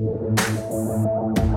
Música 0.00 1.49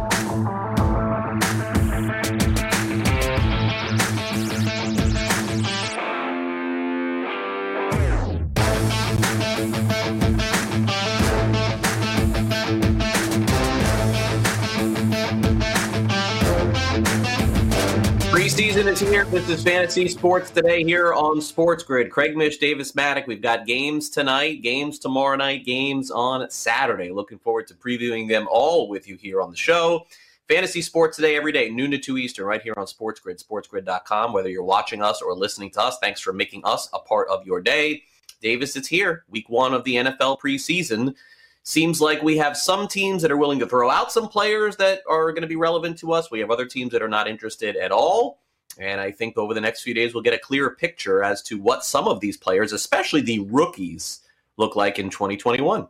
Preseason 18.53 18.85
is 18.85 18.99
here. 18.99 19.25
This 19.25 19.49
is 19.49 19.63
Fantasy 19.63 20.07
Sports 20.07 20.51
Today 20.51 20.83
here 20.83 21.11
on 21.15 21.41
Sports 21.41 21.81
Grid. 21.81 22.11
Craig 22.11 22.37
Mish, 22.37 22.57
Davis 22.57 22.91
Mattek. 22.91 23.25
We've 23.25 23.41
got 23.41 23.65
games 23.65 24.11
tonight, 24.11 24.61
games 24.61 24.99
tomorrow 24.99 25.35
night, 25.35 25.65
games 25.65 26.11
on 26.11 26.47
Saturday. 26.51 27.09
Looking 27.09 27.39
forward 27.39 27.65
to 27.69 27.73
previewing 27.73 28.29
them 28.29 28.47
all 28.51 28.89
with 28.89 29.07
you 29.07 29.15
here 29.15 29.41
on 29.41 29.49
the 29.49 29.57
show. 29.57 30.05
Fantasy 30.47 30.83
Sports 30.83 31.15
Today 31.15 31.35
every 31.35 31.51
day, 31.51 31.71
noon 31.71 31.89
to 31.89 31.97
2 31.97 32.19
Eastern, 32.19 32.45
right 32.45 32.61
here 32.61 32.75
on 32.77 32.85
Sports 32.85 33.19
Grid, 33.19 33.39
sportsgrid.com. 33.39 34.33
Whether 34.33 34.49
you're 34.49 34.61
watching 34.61 35.01
us 35.01 35.19
or 35.23 35.33
listening 35.33 35.71
to 35.71 35.81
us, 35.81 35.97
thanks 35.97 36.21
for 36.21 36.31
making 36.31 36.61
us 36.63 36.89
a 36.93 36.99
part 36.99 37.29
of 37.29 37.47
your 37.47 37.59
day. 37.59 38.03
Davis, 38.39 38.75
it's 38.75 38.87
here. 38.87 39.23
Week 39.31 39.49
one 39.49 39.73
of 39.73 39.83
the 39.83 39.95
NFL 39.95 40.39
preseason 40.39 41.15
seems 41.63 41.99
like 41.99 42.21
we 42.21 42.37
have 42.37 42.55
some 42.55 42.87
teams 42.87 43.23
that 43.23 43.31
are 43.31 43.37
willing 43.37 43.57
to 43.59 43.67
throw 43.67 43.89
out 43.89 44.11
some 44.11 44.27
players 44.27 44.75
that 44.75 45.01
are 45.09 45.31
going 45.31 45.41
to 45.41 45.47
be 45.47 45.55
relevant 45.55 45.97
to 45.97 46.13
us. 46.13 46.29
We 46.29 46.39
have 46.39 46.51
other 46.51 46.67
teams 46.67 46.91
that 46.91 47.01
are 47.01 47.09
not 47.09 47.27
interested 47.27 47.75
at 47.77 47.91
all. 47.91 48.42
And 48.79 48.99
I 48.99 49.11
think 49.11 49.37
over 49.37 49.53
the 49.53 49.61
next 49.61 49.83
few 49.83 49.93
days, 49.93 50.13
we'll 50.13 50.23
get 50.23 50.33
a 50.33 50.39
clearer 50.39 50.71
picture 50.71 51.23
as 51.23 51.41
to 51.43 51.59
what 51.59 51.85
some 51.85 52.07
of 52.07 52.19
these 52.19 52.37
players, 52.37 52.73
especially 52.73 53.21
the 53.21 53.39
rookies, 53.39 54.21
look 54.57 54.75
like 54.75 54.99
in 54.99 55.09
2021. 55.09 55.87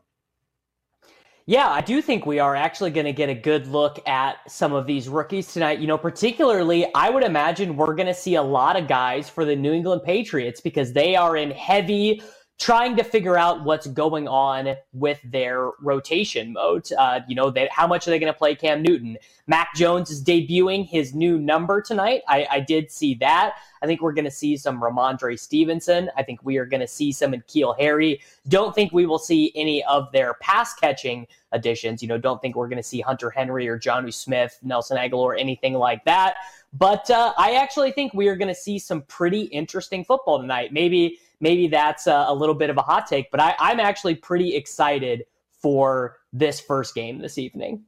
Yeah, 1.45 1.67
I 1.69 1.81
do 1.81 2.01
think 2.01 2.25
we 2.25 2.39
are 2.39 2.55
actually 2.55 2.91
going 2.91 3.05
to 3.05 3.11
get 3.11 3.27
a 3.27 3.33
good 3.33 3.67
look 3.67 3.99
at 4.07 4.49
some 4.49 4.71
of 4.71 4.87
these 4.87 5.09
rookies 5.09 5.51
tonight. 5.51 5.79
You 5.79 5.87
know, 5.87 5.97
particularly, 5.97 6.87
I 6.95 7.09
would 7.09 7.23
imagine 7.23 7.75
we're 7.75 7.95
going 7.95 8.07
to 8.07 8.13
see 8.13 8.35
a 8.35 8.41
lot 8.41 8.77
of 8.77 8.87
guys 8.87 9.29
for 9.29 9.43
the 9.43 9.55
New 9.55 9.73
England 9.73 10.03
Patriots 10.05 10.61
because 10.61 10.93
they 10.93 11.17
are 11.17 11.35
in 11.35 11.51
heavy 11.51 12.21
trying 12.63 12.95
to 12.95 13.03
figure 13.03 13.37
out 13.37 13.61
what's 13.65 13.87
going 13.87 14.25
on 14.25 14.73
with 14.93 15.19
their 15.25 15.71
rotation 15.81 16.53
mode. 16.53 16.89
Uh, 16.97 17.19
you 17.27 17.35
know, 17.35 17.49
they, 17.49 17.67
how 17.69 17.85
much 17.85 18.07
are 18.07 18.11
they 18.11 18.19
going 18.19 18.31
to 18.31 18.37
play 18.39 18.55
Cam 18.55 18.81
Newton? 18.81 19.17
Mac 19.47 19.75
Jones 19.75 20.09
is 20.09 20.23
debuting 20.23 20.87
his 20.87 21.13
new 21.13 21.37
number 21.37 21.81
tonight. 21.81 22.21
I, 22.29 22.47
I 22.49 22.59
did 22.61 22.89
see 22.89 23.15
that. 23.15 23.55
I 23.81 23.85
think 23.85 24.01
we're 24.01 24.13
going 24.13 24.23
to 24.23 24.31
see 24.31 24.55
some 24.55 24.81
Rhamondre 24.81 25.37
Stevenson. 25.37 26.09
I 26.15 26.23
think 26.23 26.39
we 26.45 26.55
are 26.55 26.65
going 26.65 26.79
to 26.79 26.87
see 26.87 27.11
some 27.11 27.33
N'Keal 27.33 27.77
Harry. 27.77 28.21
Don't 28.47 28.73
think 28.73 28.93
we 28.93 29.05
will 29.05 29.19
see 29.19 29.51
any 29.55 29.83
of 29.83 30.09
their 30.13 30.35
pass 30.35 30.73
catching 30.73 31.27
additions. 31.51 32.01
You 32.01 32.07
know, 32.07 32.17
don't 32.17 32.41
think 32.41 32.55
we're 32.55 32.69
going 32.69 32.77
to 32.77 32.83
see 32.83 33.01
Hunter 33.01 33.29
Henry 33.29 33.67
or 33.67 33.77
Jonnu 33.77 34.13
Smith, 34.13 34.57
Nelson 34.63 34.95
Agholor, 34.95 35.37
anything 35.37 35.73
like 35.73 36.05
that. 36.05 36.35
But 36.71 37.11
uh, 37.11 37.33
I 37.37 37.55
actually 37.55 37.91
think 37.91 38.13
we 38.13 38.29
are 38.29 38.37
going 38.37 38.47
to 38.47 38.55
see 38.55 38.79
some 38.79 39.01
pretty 39.01 39.41
interesting 39.41 40.05
football 40.05 40.39
tonight. 40.39 40.71
Maybe 40.71 41.19
maybe 41.43 41.67
that's 41.67 42.07
a, 42.07 42.25
a 42.29 42.33
little 42.33 42.55
bit 42.55 42.69
of 42.69 42.77
a 42.77 42.81
hot 42.81 43.05
take, 43.05 43.29
but 43.29 43.41
I, 43.41 43.53
I'm 43.59 43.79
actually 43.79 44.15
pretty 44.15 44.55
excited 44.55 45.25
for 45.51 46.17
this 46.31 46.61
first 46.61 46.95
game 46.95 47.19
this 47.19 47.37
evening. 47.37 47.83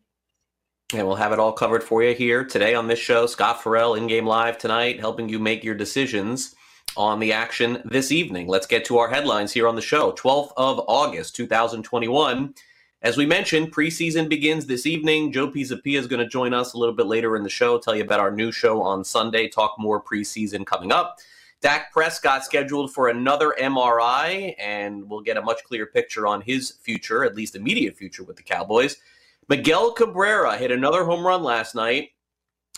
And 0.94 1.08
we'll 1.08 1.16
have 1.16 1.32
it 1.32 1.40
all 1.40 1.54
covered 1.54 1.84
for 1.84 2.04
you 2.04 2.14
here 2.14 2.44
today 2.44 2.76
on 2.76 2.88
this 2.88 3.00
show. 3.00 3.26
Scott 3.26 3.64
Farrell 3.64 3.96
in 3.96 4.08
game 4.08 4.26
live 4.26 4.58
tonight, 4.58 5.00
helping 5.00 5.30
you 5.30 5.40
make 5.40 5.64
your 5.64 5.74
decisions 5.74 6.54
on 6.98 7.20
the 7.20 7.32
action 7.32 7.82
this 7.86 8.12
evening. 8.12 8.48
Let's 8.48 8.68
get 8.68 8.86
to 8.86 8.98
our 8.98 9.10
headlines 9.10 9.54
here 9.54 9.68
on 9.68 9.76
the 9.76 9.82
show. 9.82 10.12
12th 10.12 10.52
of 10.58 10.82
August, 10.88 11.36
2021. 11.38 12.54
As 13.02 13.18
we 13.18 13.26
mentioned, 13.26 13.74
preseason 13.74 14.28
begins 14.28 14.66
this 14.66 14.86
evening. 14.86 15.32
Joe 15.32 15.50
Pisapia 15.50 15.98
is 15.98 16.08
going 16.08 16.22
to 16.22 16.28
join 16.28 16.54
us 16.54 16.74
a 16.74 16.78
little 16.78 16.96
bit 16.96 17.06
later 17.06 17.38
in 17.38 17.44
the 17.44 17.50
show, 17.50 17.80
tell 17.80 17.96
you 17.96 18.04
about 18.04 18.20
our 18.20 18.32
new 18.32 18.52
show 18.52 18.82
on 18.82 19.04
Sunday, 19.04 19.48
talk 19.48 19.76
more 19.80 20.02
preseason 20.02 20.66
coming 20.66 20.92
up. 20.92 21.20
Dak 21.62 21.92
Prescott 21.92 22.46
scheduled 22.46 22.94
for 22.94 23.10
another 23.10 23.56
MRI, 23.60 24.56
and 24.60 25.10
we'll 25.10 25.22
get 25.22 25.38
a 25.38 25.42
much 25.42 25.64
clearer 25.64 25.88
picture 25.88 26.28
on 26.28 26.42
his 26.42 26.72
future, 26.82 27.24
at 27.24 27.36
least 27.36 27.56
immediate 27.56 27.98
future 27.98 28.24
with 28.24 28.38
the 28.38 28.44
Cowboys. 28.44 28.98
Miguel 29.48 29.92
Cabrera 29.94 30.58
hit 30.58 30.72
another 30.72 31.06
home 31.06 31.26
run 31.26 31.44
last 31.44 31.76
night, 31.76 32.10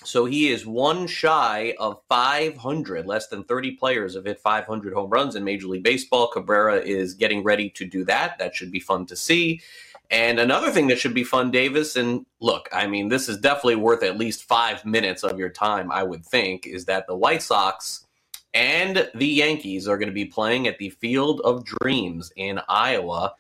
so 0.04 0.26
he 0.26 0.50
is 0.50 0.66
one 0.66 1.08
shy 1.08 1.76
of 1.80 2.02
500. 2.08 3.06
Less 3.06 3.28
than 3.28 3.44
30 3.44 3.72
players 3.72 4.16
have 4.16 4.26
hit 4.26 4.40
500 4.40 4.94
home 4.94 5.10
runs 5.10 5.36
in 5.36 5.44
Major 5.44 5.68
League 5.68 5.84
Baseball. 5.84 6.28
Cabrera 6.28 6.78
is 6.78 7.14
getting 7.14 7.44
ready 7.44 7.70
to 7.72 7.86
do 7.86 8.06
that. 8.06 8.38
That 8.38 8.56
should 8.56 8.72
be 8.72 8.80
fun 8.80 9.06
to 9.08 9.16
see. 9.16 9.62
And 10.10 10.40
another 10.40 10.72
thing 10.72 10.88
that 10.88 11.00
should 11.00 11.14
be 11.14 11.24
fun, 11.24 11.52
Davis, 11.52 11.98
and 11.98 12.26
look, 12.40 12.70
I 12.72 12.88
mean, 12.88 13.10
this 13.10 13.28
is 13.28 13.38
definitely 13.38 13.76
worth 13.76 14.04
at 14.04 14.18
least 14.18 14.44
five 14.44 14.86
minutes 14.86 15.24
of 15.24 15.38
your 15.38 15.50
time, 15.50 15.92
I 15.92 16.04
would 16.04 16.26
think, 16.26 16.66
is 16.66 16.86
that 16.86 17.08
the 17.08 17.16
White 17.16 17.42
Sox 17.42 18.07
and 18.54 19.10
the 19.14 19.28
Yankees 19.28 19.88
are 19.88 19.98
going 19.98 20.10
to 20.10 20.14
be 20.14 20.26
playing 20.26 20.68
at 20.68 20.78
the 20.78 20.90
Field 20.90 21.42
of 21.42 21.66
Dreams 21.66 22.32
in 22.36 22.60
Iowa. 22.68 23.34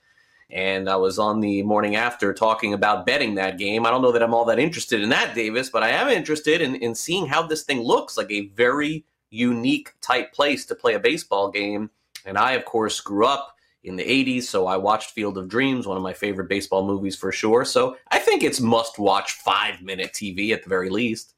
And 0.49 0.89
I 0.89 0.95
was 0.95 1.19
on 1.19 1.41
the 1.41 1.61
morning 1.63 1.95
after 1.95 2.33
talking 2.33 2.73
about 2.73 3.05
betting 3.05 3.35
that 3.35 3.57
game. 3.57 3.85
I 3.85 3.89
don't 3.89 4.01
know 4.01 4.11
that 4.11 4.23
I'm 4.23 4.33
all 4.33 4.45
that 4.45 4.59
interested 4.59 5.01
in 5.01 5.09
that, 5.09 5.35
Davis, 5.35 5.69
but 5.69 5.83
I 5.83 5.89
am 5.89 6.07
interested 6.07 6.61
in, 6.61 6.75
in 6.75 6.95
seeing 6.95 7.27
how 7.27 7.45
this 7.45 7.63
thing 7.63 7.81
looks 7.81 8.17
like 8.17 8.31
a 8.31 8.47
very 8.47 9.03
unique 9.29 9.93
type 10.01 10.31
place 10.33 10.65
to 10.65 10.75
play 10.75 10.93
a 10.93 10.99
baseball 10.99 11.51
game. 11.51 11.89
And 12.25 12.37
I, 12.37 12.53
of 12.53 12.65
course, 12.65 13.01
grew 13.01 13.25
up 13.25 13.57
in 13.83 13.95
the 13.95 14.03
80s, 14.03 14.43
so 14.43 14.67
I 14.67 14.77
watched 14.77 15.11
Field 15.11 15.37
of 15.37 15.47
Dreams, 15.47 15.87
one 15.87 15.97
of 15.97 16.03
my 16.03 16.13
favorite 16.13 16.49
baseball 16.49 16.85
movies 16.85 17.15
for 17.15 17.31
sure. 17.31 17.63
So 17.63 17.97
I 18.11 18.19
think 18.19 18.43
it's 18.43 18.59
must 18.59 18.99
watch 18.99 19.33
five 19.33 19.81
minute 19.81 20.13
TV 20.13 20.51
at 20.51 20.63
the 20.63 20.69
very 20.69 20.89
least. 20.89 21.33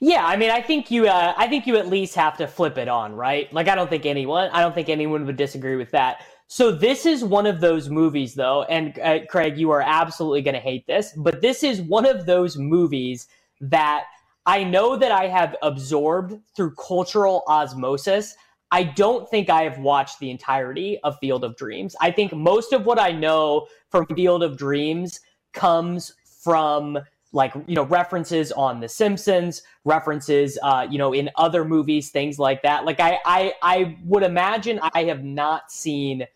Yeah, 0.00 0.26
I 0.26 0.36
mean, 0.36 0.50
I 0.50 0.62
think 0.62 0.90
you, 0.90 1.08
uh, 1.08 1.34
I 1.36 1.46
think 1.46 1.66
you 1.66 1.76
at 1.76 1.88
least 1.88 2.14
have 2.14 2.36
to 2.38 2.46
flip 2.46 2.78
it 2.78 2.88
on, 2.88 3.14
right? 3.14 3.52
Like, 3.52 3.68
I 3.68 3.74
don't 3.74 3.90
think 3.90 4.06
anyone, 4.06 4.48
I 4.52 4.62
don't 4.62 4.74
think 4.74 4.88
anyone 4.88 5.26
would 5.26 5.36
disagree 5.36 5.76
with 5.76 5.90
that. 5.90 6.24
So 6.46 6.72
this 6.72 7.04
is 7.04 7.22
one 7.22 7.46
of 7.46 7.60
those 7.60 7.90
movies, 7.90 8.34
though, 8.34 8.64
and 8.64 8.98
uh, 8.98 9.20
Craig, 9.28 9.58
you 9.58 9.70
are 9.70 9.82
absolutely 9.82 10.42
going 10.42 10.54
to 10.54 10.60
hate 10.60 10.86
this, 10.86 11.12
but 11.16 11.42
this 11.42 11.62
is 11.62 11.82
one 11.82 12.06
of 12.06 12.26
those 12.26 12.56
movies 12.56 13.28
that 13.60 14.06
I 14.46 14.64
know 14.64 14.96
that 14.96 15.12
I 15.12 15.28
have 15.28 15.54
absorbed 15.62 16.40
through 16.56 16.74
cultural 16.74 17.44
osmosis. 17.46 18.34
I 18.70 18.84
don't 18.84 19.28
think 19.28 19.50
I 19.50 19.62
have 19.62 19.78
watched 19.78 20.18
the 20.18 20.30
entirety 20.30 20.98
of 21.04 21.18
Field 21.18 21.44
of 21.44 21.56
Dreams. 21.56 21.94
I 22.00 22.10
think 22.10 22.32
most 22.32 22.72
of 22.72 22.86
what 22.86 22.98
I 22.98 23.12
know 23.12 23.66
from 23.90 24.06
Field 24.06 24.42
of 24.42 24.56
Dreams 24.56 25.20
comes 25.52 26.14
from 26.42 26.98
like 27.32 27.54
you 27.66 27.74
know 27.74 27.84
references 27.84 28.50
on 28.52 28.80
the 28.80 28.88
simpsons 28.88 29.62
references 29.84 30.58
uh 30.62 30.86
you 30.90 30.98
know 30.98 31.12
in 31.12 31.30
other 31.36 31.64
movies 31.64 32.10
things 32.10 32.38
like 32.38 32.60
that 32.62 32.84
like 32.84 32.98
i 32.98 33.18
i 33.24 33.52
i 33.62 33.96
would 34.04 34.24
imagine 34.24 34.80
i 34.94 35.04
have 35.04 35.22
not 35.22 35.70
seen 35.70 36.26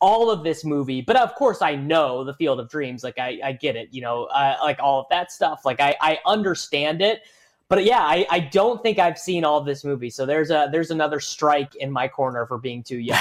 all 0.00 0.30
of 0.30 0.44
this 0.44 0.64
movie, 0.64 1.00
but 1.00 1.16
of 1.16 1.34
course 1.34 1.62
I 1.62 1.74
know 1.74 2.24
the 2.24 2.34
Field 2.34 2.60
of 2.60 2.68
Dreams. 2.68 3.02
Like 3.02 3.18
I, 3.18 3.40
I 3.42 3.52
get 3.52 3.76
it, 3.76 3.88
you 3.90 4.00
know, 4.00 4.24
uh, 4.24 4.56
like 4.62 4.78
all 4.80 5.00
of 5.00 5.06
that 5.10 5.32
stuff. 5.32 5.62
Like 5.64 5.80
I, 5.80 5.96
I 6.00 6.18
understand 6.26 7.02
it. 7.02 7.22
But 7.68 7.84
yeah, 7.84 8.00
I, 8.00 8.26
I 8.30 8.40
don't 8.40 8.82
think 8.82 8.98
I've 8.98 9.18
seen 9.18 9.44
all 9.44 9.58
of 9.58 9.66
this 9.66 9.84
movie. 9.84 10.08
So 10.08 10.24
there's 10.24 10.50
a 10.50 10.68
there's 10.72 10.90
another 10.90 11.20
strike 11.20 11.74
in 11.76 11.90
my 11.90 12.08
corner 12.08 12.46
for 12.46 12.56
being 12.56 12.82
too 12.82 12.98
young. 12.98 13.18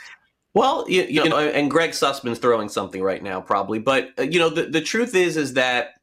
well, 0.54 0.84
you, 0.88 1.02
you 1.02 1.28
know, 1.28 1.38
and 1.38 1.70
Greg 1.70 1.90
Sussman's 1.90 2.38
throwing 2.38 2.68
something 2.68 3.02
right 3.02 3.22
now, 3.22 3.40
probably. 3.40 3.78
But 3.78 4.10
uh, 4.18 4.22
you 4.22 4.40
know, 4.40 4.48
the, 4.48 4.64
the 4.64 4.80
truth 4.80 5.14
is, 5.14 5.36
is 5.36 5.54
that 5.54 5.94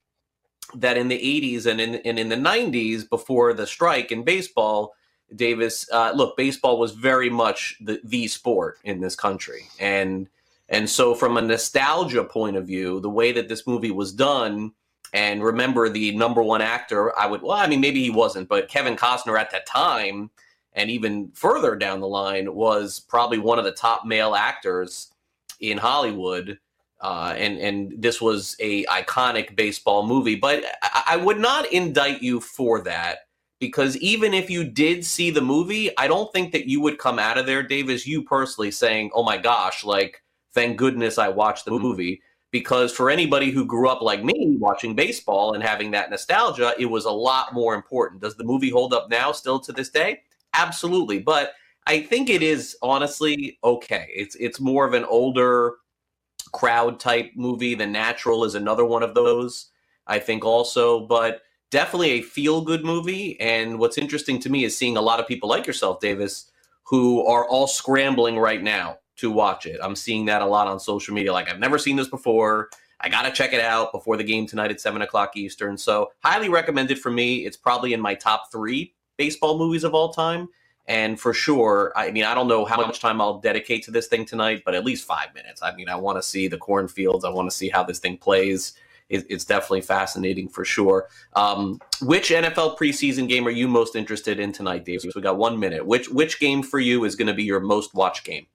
that 0.75 0.97
in 0.97 1.07
the 1.07 1.17
80s 1.17 1.65
and 1.65 1.81
in 1.81 1.95
and 1.95 2.19
in 2.19 2.29
the 2.29 2.35
90s, 2.35 3.09
before 3.09 3.53
the 3.53 3.67
strike 3.67 4.11
in 4.11 4.23
baseball, 4.23 4.93
Davis, 5.35 5.87
uh, 5.91 6.11
look, 6.15 6.35
baseball 6.37 6.79
was 6.79 6.91
very 6.91 7.29
much 7.29 7.77
the 7.81 7.99
the 8.03 8.27
sport 8.27 8.79
in 8.83 9.01
this 9.01 9.15
country, 9.15 9.63
and 9.79 10.27
and 10.69 10.89
so 10.89 11.13
from 11.13 11.37
a 11.37 11.41
nostalgia 11.41 12.23
point 12.23 12.55
of 12.55 12.65
view, 12.65 12.99
the 12.99 13.09
way 13.09 13.31
that 13.31 13.49
this 13.49 13.67
movie 13.67 13.91
was 13.91 14.13
done 14.13 14.71
and 15.13 15.43
remember 15.43 15.89
the 15.89 16.15
number 16.15 16.41
one 16.41 16.61
actor, 16.61 17.17
I 17.19 17.27
would, 17.27 17.41
well, 17.41 17.57
I 17.57 17.67
mean, 17.67 17.81
maybe 17.81 18.01
he 18.01 18.09
wasn't, 18.09 18.47
but 18.47 18.69
Kevin 18.69 18.95
Costner 18.95 19.37
at 19.37 19.51
that 19.51 19.65
time, 19.65 20.31
and 20.73 20.89
even 20.89 21.31
further 21.33 21.75
down 21.75 21.99
the 21.99 22.07
line, 22.07 22.53
was 22.53 22.99
probably 22.99 23.37
one 23.37 23.59
of 23.59 23.65
the 23.65 23.73
top 23.73 24.05
male 24.05 24.35
actors 24.35 25.11
in 25.59 25.77
Hollywood. 25.77 26.59
Uh, 27.01 27.33
and 27.35 27.57
and 27.57 27.93
this 27.97 28.21
was 28.21 28.55
a 28.59 28.85
iconic 28.85 29.55
baseball 29.55 30.05
movie, 30.05 30.35
but 30.35 30.63
I, 30.83 31.03
I 31.07 31.17
would 31.17 31.39
not 31.39 31.71
indict 31.71 32.21
you 32.21 32.39
for 32.39 32.81
that 32.83 33.19
because 33.59 33.97
even 33.97 34.33
if 34.33 34.49
you 34.49 34.63
did 34.63 35.03
see 35.03 35.31
the 35.31 35.41
movie, 35.41 35.95
I 35.97 36.07
don't 36.07 36.31
think 36.31 36.51
that 36.51 36.67
you 36.67 36.79
would 36.81 36.99
come 36.99 37.17
out 37.17 37.39
of 37.39 37.47
there, 37.47 37.63
Davis, 37.63 38.05
you 38.05 38.23
personally 38.23 38.71
saying, 38.71 39.09
"Oh 39.15 39.23
my 39.23 39.37
gosh, 39.37 39.83
like 39.83 40.21
thank 40.53 40.77
goodness 40.77 41.17
I 41.17 41.29
watched 41.29 41.65
the 41.65 41.71
movie." 41.71 42.21
because 42.51 42.93
for 42.93 43.09
anybody 43.09 43.49
who 43.49 43.65
grew 43.65 43.89
up 43.89 44.01
like 44.01 44.23
me 44.23 44.57
watching 44.59 44.93
baseball 44.93 45.53
and 45.53 45.63
having 45.63 45.91
that 45.91 46.09
nostalgia, 46.09 46.73
it 46.77 46.85
was 46.85 47.05
a 47.05 47.11
lot 47.11 47.53
more 47.53 47.73
important. 47.73 48.21
Does 48.21 48.35
the 48.35 48.43
movie 48.43 48.69
hold 48.69 48.93
up 48.93 49.09
now 49.09 49.31
still 49.31 49.59
to 49.61 49.71
this 49.71 49.89
day? 49.89 50.21
Absolutely. 50.53 51.19
But 51.19 51.53
I 51.87 52.01
think 52.01 52.29
it 52.29 52.43
is 52.43 52.77
honestly 52.81 53.57
okay. 53.63 54.09
It's 54.13 54.35
it's 54.35 54.59
more 54.59 54.85
of 54.85 54.93
an 54.93 55.05
older 55.05 55.75
crowd 56.51 56.99
type 56.99 57.31
movie. 57.35 57.75
The 57.75 57.87
Natural 57.87 58.43
is 58.43 58.55
another 58.55 58.85
one 58.85 59.03
of 59.03 59.13
those. 59.13 59.67
I 60.07 60.19
think 60.19 60.43
also, 60.43 61.05
but 61.07 61.41
definitely 61.69 62.11
a 62.11 62.21
feel 62.21 62.61
good 62.61 62.83
movie. 62.83 63.39
And 63.39 63.79
what's 63.79 63.97
interesting 63.97 64.39
to 64.39 64.49
me 64.49 64.63
is 64.63 64.77
seeing 64.77 64.97
a 64.97 65.01
lot 65.01 65.19
of 65.19 65.27
people 65.27 65.49
like 65.49 65.65
yourself, 65.65 65.99
Davis, 65.99 66.51
who 66.83 67.25
are 67.25 67.47
all 67.47 67.67
scrambling 67.67 68.37
right 68.37 68.61
now 68.61 68.97
to 69.17 69.31
watch 69.31 69.65
it. 69.65 69.79
I'm 69.81 69.95
seeing 69.95 70.25
that 70.25 70.41
a 70.41 70.45
lot 70.45 70.67
on 70.67 70.79
social 70.79 71.13
media. 71.13 71.31
Like, 71.31 71.49
I've 71.49 71.59
never 71.59 71.77
seen 71.77 71.95
this 71.95 72.09
before. 72.09 72.69
I 72.99 73.09
got 73.09 73.23
to 73.23 73.31
check 73.31 73.53
it 73.53 73.61
out 73.61 73.91
before 73.91 74.17
the 74.17 74.23
game 74.23 74.45
tonight 74.45 74.71
at 74.71 74.81
7 74.81 75.01
o'clock 75.01 75.37
Eastern. 75.37 75.77
So, 75.77 76.11
highly 76.23 76.49
recommended 76.49 76.99
for 76.99 77.11
me. 77.11 77.45
It's 77.45 77.57
probably 77.57 77.93
in 77.93 78.01
my 78.01 78.15
top 78.15 78.51
three 78.51 78.93
baseball 79.17 79.57
movies 79.57 79.83
of 79.83 79.93
all 79.93 80.11
time. 80.11 80.49
And 80.87 81.19
for 81.19 81.33
sure, 81.33 81.93
I 81.95 82.11
mean, 82.11 82.23
I 82.23 82.33
don't 82.33 82.47
know 82.47 82.65
how 82.65 82.77
much 82.77 82.99
time 82.99 83.21
I'll 83.21 83.39
dedicate 83.39 83.83
to 83.85 83.91
this 83.91 84.07
thing 84.07 84.25
tonight, 84.25 84.63
but 84.65 84.75
at 84.75 84.83
least 84.83 85.05
five 85.05 85.33
minutes. 85.33 85.61
I 85.61 85.73
mean, 85.75 85.87
I 85.87 85.95
want 85.95 86.17
to 86.17 86.23
see 86.23 86.47
the 86.47 86.57
cornfields. 86.57 87.23
I 87.23 87.29
want 87.29 87.49
to 87.49 87.55
see 87.55 87.69
how 87.69 87.83
this 87.83 87.99
thing 87.99 88.17
plays. 88.17 88.73
It's 89.09 89.43
definitely 89.43 89.81
fascinating 89.81 90.47
for 90.47 90.63
sure. 90.63 91.09
Um, 91.33 91.79
which 92.01 92.29
NFL 92.29 92.77
preseason 92.77 93.27
game 93.27 93.45
are 93.45 93.51
you 93.51 93.67
most 93.67 93.97
interested 93.97 94.39
in 94.39 94.53
tonight, 94.53 94.85
Dave? 94.85 95.01
So 95.01 95.11
we 95.13 95.21
got 95.21 95.37
one 95.37 95.59
minute. 95.59 95.85
Which 95.85 96.07
which 96.07 96.39
game 96.39 96.63
for 96.63 96.79
you 96.79 97.03
is 97.03 97.17
going 97.17 97.27
to 97.27 97.33
be 97.33 97.43
your 97.43 97.59
most 97.59 97.93
watched 97.93 98.23
game? 98.23 98.47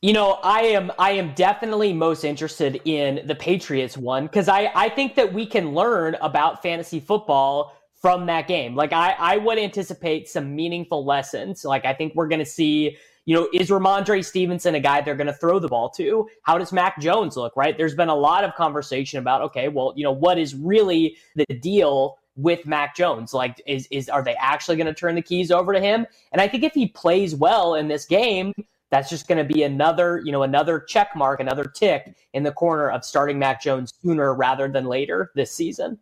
You 0.00 0.14
know, 0.14 0.38
I 0.42 0.60
am 0.60 0.90
I 0.98 1.10
am 1.12 1.34
definitely 1.34 1.92
most 1.92 2.24
interested 2.24 2.80
in 2.86 3.26
the 3.26 3.34
Patriots 3.34 3.98
one 3.98 4.24
because 4.24 4.48
I, 4.48 4.70
I 4.74 4.88
think 4.88 5.14
that 5.16 5.32
we 5.32 5.44
can 5.44 5.74
learn 5.74 6.16
about 6.22 6.62
fantasy 6.62 7.00
football 7.00 7.76
from 8.06 8.26
that 8.26 8.46
game. 8.46 8.76
Like 8.76 8.92
I, 8.92 9.16
I 9.18 9.36
would 9.36 9.58
anticipate 9.58 10.28
some 10.28 10.54
meaningful 10.54 11.04
lessons. 11.04 11.64
Like 11.64 11.84
I 11.84 11.92
think 11.92 12.14
we're 12.14 12.28
gonna 12.28 12.46
see, 12.46 12.96
you 13.24 13.34
know, 13.34 13.48
is 13.52 13.68
Rhamondre 13.68 14.24
Stevenson 14.24 14.76
a 14.76 14.80
guy 14.80 15.00
they're 15.00 15.16
gonna 15.16 15.32
throw 15.32 15.58
the 15.58 15.66
ball 15.66 15.90
to? 15.96 16.28
How 16.42 16.56
does 16.56 16.72
Mac 16.72 17.00
Jones 17.00 17.36
look, 17.36 17.56
right? 17.56 17.76
There's 17.76 17.96
been 17.96 18.08
a 18.08 18.14
lot 18.14 18.44
of 18.44 18.54
conversation 18.54 19.18
about, 19.18 19.42
okay, 19.42 19.66
well, 19.66 19.92
you 19.96 20.04
know, 20.04 20.12
what 20.12 20.38
is 20.38 20.54
really 20.54 21.16
the 21.34 21.46
deal 21.46 22.18
with 22.36 22.64
Mac 22.64 22.94
Jones? 22.94 23.34
Like, 23.34 23.60
is 23.66 23.88
is 23.90 24.08
are 24.08 24.22
they 24.22 24.36
actually 24.36 24.76
going 24.76 24.86
to 24.86 24.94
turn 24.94 25.16
the 25.16 25.22
keys 25.22 25.50
over 25.50 25.72
to 25.72 25.80
him? 25.80 26.06
And 26.30 26.40
I 26.40 26.46
think 26.46 26.62
if 26.62 26.74
he 26.74 26.86
plays 26.86 27.34
well 27.34 27.74
in 27.74 27.88
this 27.88 28.04
game, 28.04 28.52
that's 28.92 29.10
just 29.10 29.26
going 29.26 29.44
to 29.44 29.52
be 29.52 29.64
another, 29.64 30.22
you 30.24 30.30
know, 30.30 30.44
another 30.44 30.78
check 30.78 31.16
mark, 31.16 31.40
another 31.40 31.64
tick 31.64 32.14
in 32.34 32.44
the 32.44 32.52
corner 32.52 32.88
of 32.88 33.04
starting 33.04 33.36
Mac 33.36 33.60
Jones 33.60 33.92
sooner 34.00 34.32
rather 34.32 34.68
than 34.68 34.84
later 34.84 35.32
this 35.34 35.50
season. 35.52 35.98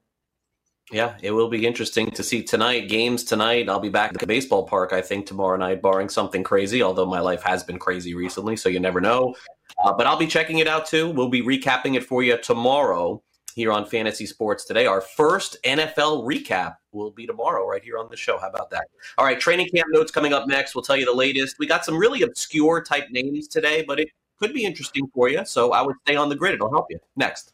Yeah, 0.92 1.16
it 1.22 1.30
will 1.30 1.48
be 1.48 1.66
interesting 1.66 2.10
to 2.10 2.22
see 2.22 2.42
tonight. 2.42 2.88
Games 2.88 3.24
tonight. 3.24 3.68
I'll 3.68 3.80
be 3.80 3.88
back 3.88 4.12
at 4.12 4.20
the 4.20 4.26
baseball 4.26 4.64
park, 4.64 4.92
I 4.92 5.00
think, 5.00 5.26
tomorrow 5.26 5.56
night, 5.56 5.80
barring 5.80 6.10
something 6.10 6.42
crazy, 6.42 6.82
although 6.82 7.06
my 7.06 7.20
life 7.20 7.42
has 7.42 7.64
been 7.64 7.78
crazy 7.78 8.14
recently, 8.14 8.54
so 8.54 8.68
you 8.68 8.80
never 8.80 9.00
know. 9.00 9.34
Uh, 9.82 9.94
but 9.94 10.06
I'll 10.06 10.18
be 10.18 10.26
checking 10.26 10.58
it 10.58 10.68
out 10.68 10.86
too. 10.86 11.10
We'll 11.10 11.30
be 11.30 11.42
recapping 11.42 11.96
it 11.96 12.04
for 12.04 12.22
you 12.22 12.36
tomorrow 12.36 13.22
here 13.54 13.72
on 13.72 13.86
Fantasy 13.86 14.26
Sports 14.26 14.66
Today. 14.66 14.84
Our 14.84 15.00
first 15.00 15.56
NFL 15.64 16.26
recap 16.26 16.76
will 16.92 17.12
be 17.12 17.26
tomorrow, 17.26 17.66
right 17.66 17.82
here 17.82 17.98
on 17.98 18.08
the 18.10 18.16
show. 18.16 18.38
How 18.38 18.50
about 18.50 18.68
that? 18.70 18.84
All 19.16 19.24
right, 19.24 19.40
training 19.40 19.70
camp 19.74 19.86
notes 19.90 20.12
coming 20.12 20.34
up 20.34 20.46
next. 20.46 20.74
We'll 20.74 20.84
tell 20.84 20.98
you 20.98 21.06
the 21.06 21.14
latest. 21.14 21.58
We 21.58 21.66
got 21.66 21.84
some 21.84 21.96
really 21.96 22.22
obscure 22.22 22.82
type 22.82 23.06
names 23.10 23.48
today, 23.48 23.84
but 23.86 24.00
it 24.00 24.10
could 24.38 24.52
be 24.52 24.64
interesting 24.64 25.08
for 25.14 25.30
you. 25.30 25.46
So 25.46 25.72
I 25.72 25.80
would 25.80 25.96
stay 26.02 26.16
on 26.16 26.28
the 26.28 26.36
grid. 26.36 26.54
It'll 26.54 26.70
help 26.70 26.86
you. 26.90 26.98
Next. 27.16 27.53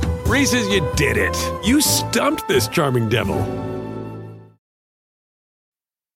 Reese's, 0.31 0.69
you 0.69 0.89
did 0.95 1.17
it. 1.17 1.37
You 1.61 1.81
stumped 1.81 2.47
this 2.47 2.69
charming 2.69 3.09
devil. 3.09 3.35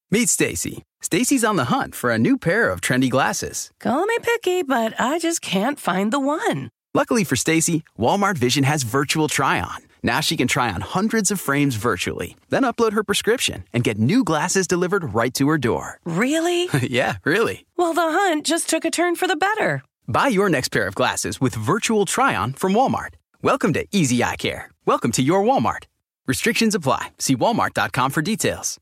Meet 0.10 0.30
Stacy. 0.30 0.84
Stacy's 1.02 1.44
on 1.44 1.58
the 1.58 1.66
hunt 1.66 1.94
for 1.94 2.12
a 2.12 2.18
new 2.18 2.38
pair 2.38 2.70
of 2.70 2.80
trendy 2.80 3.10
glasses. 3.10 3.72
Call 3.82 4.06
me 4.06 4.18
picky, 4.22 4.64
but 4.64 4.94
I 4.98 5.20
just 5.20 5.42
can't 5.42 5.78
find 5.78 6.14
the 6.14 6.20
one. 6.22 6.70
Luckily 6.94 7.26
for 7.26 7.36
Stacy, 7.36 7.84
Walmart 8.00 8.38
Vision 8.38 8.64
has 8.64 8.84
virtual 8.84 9.28
try 9.28 9.60
on. 9.60 9.80
Now 10.02 10.22
she 10.22 10.38
can 10.38 10.48
try 10.48 10.72
on 10.72 10.80
hundreds 10.80 11.30
of 11.30 11.42
frames 11.42 11.76
virtually, 11.76 12.38
then 12.48 12.64
upload 12.64 12.94
her 12.94 13.04
prescription 13.04 13.66
and 13.74 13.84
get 13.84 13.98
new 13.98 14.24
glasses 14.24 14.66
delivered 14.66 15.14
right 15.14 15.34
to 15.34 15.50
her 15.50 15.58
door. 15.58 16.00
Really? 16.06 16.70
yeah, 16.82 17.18
really. 17.26 17.66
Well, 17.76 17.94
the 17.94 18.02
hunt 18.02 18.46
just 18.46 18.70
took 18.70 18.86
a 18.86 18.92
turn 18.92 19.18
for 19.18 19.28
the 19.28 19.36
better. 19.36 19.84
Buy 20.08 20.30
your 20.30 20.48
next 20.48 20.70
pair 20.70 20.88
of 20.88 20.96
glasses 20.96 21.42
with 21.42 21.54
virtual 21.54 22.06
try 22.06 22.34
on 22.34 22.54
from 22.54 22.72
Walmart. 22.72 23.16
Welcome 23.46 23.74
to 23.74 23.86
Easy 23.92 24.24
Eye 24.24 24.38
Care. 24.38 24.72
Welcome 24.88 25.12
to 25.12 25.22
your 25.22 25.44
Walmart. 25.44 25.84
Restrictions 26.26 26.74
apply. 26.74 27.10
See 27.20 27.36
walmart.com 27.36 28.10
for 28.10 28.24
details. 28.24 28.80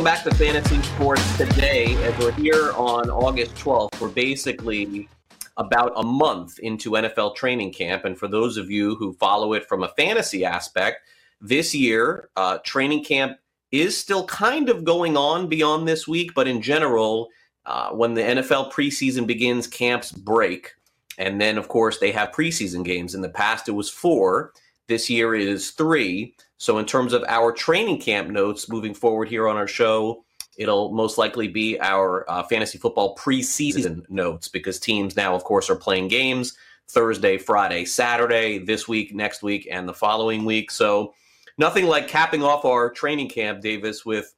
Welcome 0.00 0.14
back 0.14 0.24
to 0.24 0.34
Fantasy 0.34 0.80
Sports 0.80 1.36
today. 1.36 1.94
As 2.04 2.18
we're 2.18 2.32
here 2.32 2.72
on 2.72 3.10
August 3.10 3.54
12th, 3.56 4.00
we're 4.00 4.08
basically 4.08 5.10
about 5.58 5.92
a 5.94 6.02
month 6.02 6.58
into 6.60 6.92
NFL 6.92 7.36
training 7.36 7.74
camp. 7.74 8.06
And 8.06 8.18
for 8.18 8.26
those 8.26 8.56
of 8.56 8.70
you 8.70 8.94
who 8.94 9.12
follow 9.12 9.52
it 9.52 9.68
from 9.68 9.82
a 9.82 9.88
fantasy 9.88 10.42
aspect, 10.42 11.06
this 11.42 11.74
year, 11.74 12.30
uh, 12.36 12.56
training 12.64 13.04
camp 13.04 13.40
is 13.72 13.94
still 13.94 14.24
kind 14.24 14.70
of 14.70 14.84
going 14.84 15.18
on 15.18 15.48
beyond 15.48 15.86
this 15.86 16.08
week, 16.08 16.32
but 16.34 16.48
in 16.48 16.62
general, 16.62 17.28
uh, 17.66 17.90
when 17.90 18.14
the 18.14 18.22
NFL 18.22 18.72
preseason 18.72 19.26
begins, 19.26 19.66
camps 19.66 20.12
break. 20.12 20.72
And 21.18 21.38
then, 21.38 21.58
of 21.58 21.68
course, 21.68 21.98
they 21.98 22.10
have 22.12 22.30
preseason 22.30 22.86
games. 22.86 23.14
In 23.14 23.20
the 23.20 23.28
past, 23.28 23.68
it 23.68 23.72
was 23.72 23.90
four. 23.90 24.54
This 24.86 25.10
year 25.10 25.34
is 25.34 25.72
three. 25.72 26.34
So, 26.60 26.76
in 26.76 26.84
terms 26.84 27.14
of 27.14 27.24
our 27.26 27.52
training 27.52 28.00
camp 28.02 28.28
notes 28.28 28.68
moving 28.68 28.92
forward 28.92 29.30
here 29.30 29.48
on 29.48 29.56
our 29.56 29.66
show, 29.66 30.24
it'll 30.58 30.92
most 30.92 31.16
likely 31.16 31.48
be 31.48 31.80
our 31.80 32.30
uh, 32.30 32.42
fantasy 32.42 32.76
football 32.76 33.16
preseason 33.16 34.02
notes 34.10 34.46
because 34.46 34.78
teams 34.78 35.16
now, 35.16 35.34
of 35.34 35.42
course, 35.42 35.70
are 35.70 35.74
playing 35.74 36.08
games 36.08 36.58
Thursday, 36.86 37.38
Friday, 37.38 37.86
Saturday, 37.86 38.58
this 38.58 38.86
week, 38.86 39.14
next 39.14 39.42
week, 39.42 39.68
and 39.70 39.88
the 39.88 39.94
following 39.94 40.44
week. 40.44 40.70
So, 40.70 41.14
nothing 41.56 41.86
like 41.86 42.08
capping 42.08 42.42
off 42.42 42.66
our 42.66 42.90
training 42.90 43.30
camp, 43.30 43.62
Davis, 43.62 44.04
with 44.04 44.34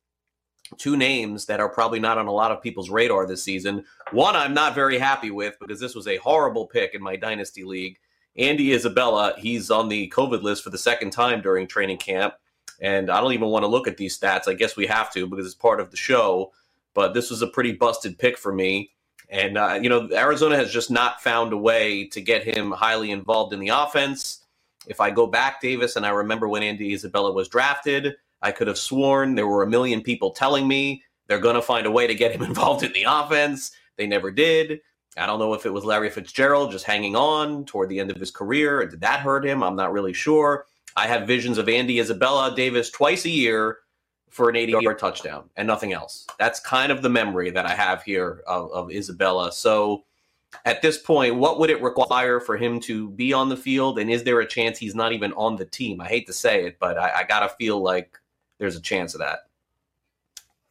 two 0.79 0.97
names 0.97 1.47
that 1.47 1.59
are 1.59 1.69
probably 1.69 1.99
not 1.99 2.19
on 2.19 2.29
a 2.29 2.33
lot 2.33 2.53
of 2.53 2.63
people's 2.63 2.89
radar 2.89 3.27
this 3.27 3.43
season. 3.43 3.85
One 4.13 4.37
I'm 4.37 4.55
not 4.55 4.77
very 4.77 4.97
happy 4.97 5.33
with 5.33 5.57
because 5.59 5.81
this 5.81 5.97
was 5.97 6.07
a 6.07 6.19
horrible 6.19 6.69
pick 6.69 6.95
in 6.95 7.03
my 7.03 7.17
dynasty 7.17 7.65
league. 7.65 7.99
Andy 8.37 8.73
Isabella, 8.73 9.35
he's 9.37 9.71
on 9.71 9.89
the 9.89 10.09
COVID 10.11 10.43
list 10.43 10.65
for 10.65 10.71
the 10.71 10.79
second 10.79 11.11
time 11.11 11.41
during 11.41 11.67
training 11.67 11.99
camp. 11.99 12.35
And 12.81 13.11
I 13.11 13.21
don't 13.21 13.33
even 13.33 13.49
want 13.49 13.63
to 13.63 13.69
look 13.69 13.87
at 13.87 13.97
these 13.97 14.19
stats. 14.19 14.49
I 14.49 14.55
guess 14.55 14.77
we 14.77 14.87
have 14.87 15.13
to 15.13 15.27
because 15.27 15.47
it's 15.47 15.55
part 15.55 15.81
of 15.81 15.91
the 15.91 15.97
show. 15.97 16.53
But 16.95 17.15
this 17.15 17.31
was 17.31 17.43
a 17.43 17.47
pretty 17.47 17.73
busted 17.73 18.19
pick 18.19 18.37
for 18.37 18.53
me. 18.53 18.91
And, 19.29 19.57
uh, 19.57 19.79
you 19.81 19.89
know, 19.89 20.09
Arizona 20.13 20.57
has 20.57 20.71
just 20.71 20.91
not 20.91 21.23
found 21.23 21.53
a 21.53 21.57
way 21.57 22.07
to 22.09 22.21
get 22.21 22.45
him 22.45 22.71
highly 22.71 23.11
involved 23.11 23.53
in 23.53 23.61
the 23.61 23.69
offense. 23.69 24.45
If 24.87 25.01
I 25.01 25.11
go 25.11 25.27
back, 25.27 25.61
Davis, 25.61 25.97
and 25.97 26.05
I 26.05 26.11
remember 26.11 26.49
when 26.49 26.63
Andy 26.63 26.93
Isabella 26.93 27.33
was 27.33 27.49
drafted, 27.49 28.17
I 28.43 28.51
could 28.51 28.67
have 28.67 28.77
sworn 28.77 29.35
there 29.35 29.47
were 29.47 29.63
a 29.63 29.69
million 29.69 30.03
people 30.03 30.33
telling 30.33 30.67
me 30.67 31.03
they're 31.29 31.39
going 31.39 31.55
to 31.55 31.63
find 31.63 31.87
a 31.87 31.91
way 31.91 32.07
to 32.07 32.15
get 32.15 32.33
him 32.33 32.43
involved 32.53 32.83
in 32.83 32.93
the 32.93 33.07
offense. 33.09 33.73
They 33.97 34.07
never 34.07 34.31
did. 34.31 34.81
I 35.17 35.27
don't 35.27 35.39
know 35.39 35.55
if 35.55 35.67
it 35.67 35.73
was 35.73 35.85
Larry 35.85 36.11
Fitzgerald 36.11 36.71
just 36.71 36.85
hanging 36.85 37.17
on 37.17 37.65
toward 37.65 37.89
the 37.89 38.01
end 38.01 38.11
of 38.11 38.17
his 38.17 38.31
career. 38.31 38.87
Did 38.87 39.01
that 39.01 39.21
hurt 39.21 39.45
him? 39.45 39.63
I'm 39.63 39.77
not 39.77 39.93
really 39.93 40.13
sure. 40.13 40.67
I 40.97 41.07
have 41.07 41.27
visions 41.27 41.59
of 41.59 41.69
Andy 41.69 42.01
Isabella 42.01 42.55
Davis 42.55 42.91
twice 42.91 43.25
a 43.25 43.31
year 43.31 43.79
for 44.31 44.49
an 44.49 44.57
80 44.57 44.73
yard 44.81 44.99
touchdown 44.99 45.51
and 45.57 45.67
nothing 45.67 45.93
else. 45.93 46.27
That's 46.39 46.61
kind 46.61 46.91
of 46.91 47.03
the 47.03 47.11
memory 47.11 47.51
that 47.51 47.67
I 47.67 47.75
have 47.75 48.03
here 48.03 48.43
of, 48.47 48.73
of 48.73 48.91
Isabella. 48.91 49.53
So 49.53 50.05
at 50.65 50.81
this 50.81 50.99
point, 50.99 51.37
what 51.37 51.59
would 51.59 51.71
it 51.71 51.83
require 51.83 52.41
for 52.41 52.57
him 52.57 52.81
to 52.81 53.11
be 53.11 53.33
on 53.33 53.49
the 53.49 53.57
field? 53.57 53.99
And 53.99 54.11
is 54.11 54.25
there 54.25 54.41
a 54.41 54.47
chance 54.47 54.79
he's 54.79 54.95
not 54.95 55.13
even 55.13 55.33
on 55.35 55.57
the 55.57 55.67
team? 55.67 56.01
I 56.01 56.09
hate 56.09 56.27
to 56.27 56.33
say 56.33 56.65
it, 56.67 56.79
but 56.79 56.99
I, 56.99 57.21
I 57.21 57.25
got 57.25 57.41
to 57.41 57.55
feel 57.57 57.83
like 57.83 58.19
there's 58.59 58.77
a 58.77 58.81
chance 58.81 59.15
of 59.15 59.21
that. 59.21 59.49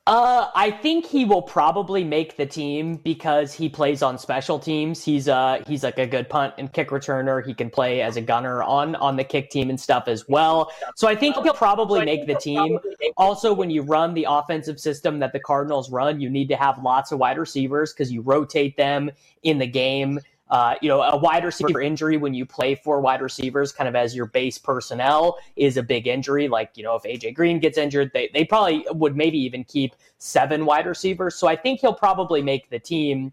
Uh, 0.07 0.49
I 0.55 0.71
think 0.71 1.05
he 1.05 1.25
will 1.25 1.43
probably 1.43 2.03
make 2.03 2.35
the 2.35 2.45
team 2.47 2.95
because 2.95 3.53
he 3.53 3.69
plays 3.69 4.01
on 4.01 4.17
special 4.17 4.57
teams. 4.57 5.03
He's 5.03 5.27
uh 5.27 5.63
he's 5.67 5.83
like 5.83 5.99
a 5.99 6.07
good 6.07 6.27
punt 6.27 6.55
and 6.57 6.73
kick 6.73 6.89
returner. 6.89 7.45
He 7.45 7.53
can 7.53 7.69
play 7.69 8.01
as 8.01 8.17
a 8.17 8.21
gunner 8.21 8.63
on 8.63 8.95
on 8.95 9.15
the 9.15 9.23
kick 9.23 9.51
team 9.51 9.69
and 9.69 9.79
stuff 9.79 10.07
as 10.07 10.27
well. 10.27 10.71
So 10.95 11.07
I 11.07 11.15
think 11.15 11.35
he'll 11.35 11.53
probably 11.53 12.03
make 12.03 12.25
the 12.25 12.33
team. 12.33 12.79
Also, 13.15 13.53
when 13.53 13.69
you 13.69 13.83
run 13.83 14.15
the 14.15 14.25
offensive 14.27 14.79
system 14.79 15.19
that 15.19 15.33
the 15.33 15.39
Cardinals 15.39 15.91
run, 15.91 16.19
you 16.19 16.31
need 16.31 16.49
to 16.49 16.55
have 16.55 16.81
lots 16.81 17.11
of 17.11 17.19
wide 17.19 17.37
receivers 17.37 17.93
because 17.93 18.11
you 18.11 18.21
rotate 18.21 18.77
them 18.77 19.11
in 19.43 19.59
the 19.59 19.67
game. 19.67 20.19
Uh, 20.51 20.75
you 20.81 20.89
know, 20.89 21.01
a 21.01 21.15
wide 21.15 21.45
receiver 21.45 21.79
injury 21.79 22.17
when 22.17 22.33
you 22.33 22.45
play 22.45 22.75
four 22.75 22.99
wide 22.99 23.21
receivers, 23.21 23.71
kind 23.71 23.87
of 23.87 23.95
as 23.95 24.13
your 24.13 24.25
base 24.25 24.57
personnel, 24.57 25.37
is 25.55 25.77
a 25.77 25.83
big 25.83 26.07
injury. 26.07 26.49
Like, 26.49 26.71
you 26.75 26.83
know, 26.83 26.93
if 26.95 27.03
AJ 27.03 27.35
Green 27.35 27.57
gets 27.57 27.77
injured, 27.77 28.11
they, 28.13 28.29
they 28.33 28.43
probably 28.43 28.85
would 28.91 29.15
maybe 29.15 29.37
even 29.37 29.63
keep 29.63 29.95
seven 30.17 30.65
wide 30.65 30.87
receivers. 30.87 31.35
So 31.35 31.47
I 31.47 31.55
think 31.55 31.79
he'll 31.79 31.93
probably 31.93 32.41
make 32.41 32.69
the 32.69 32.79
team. 32.79 33.31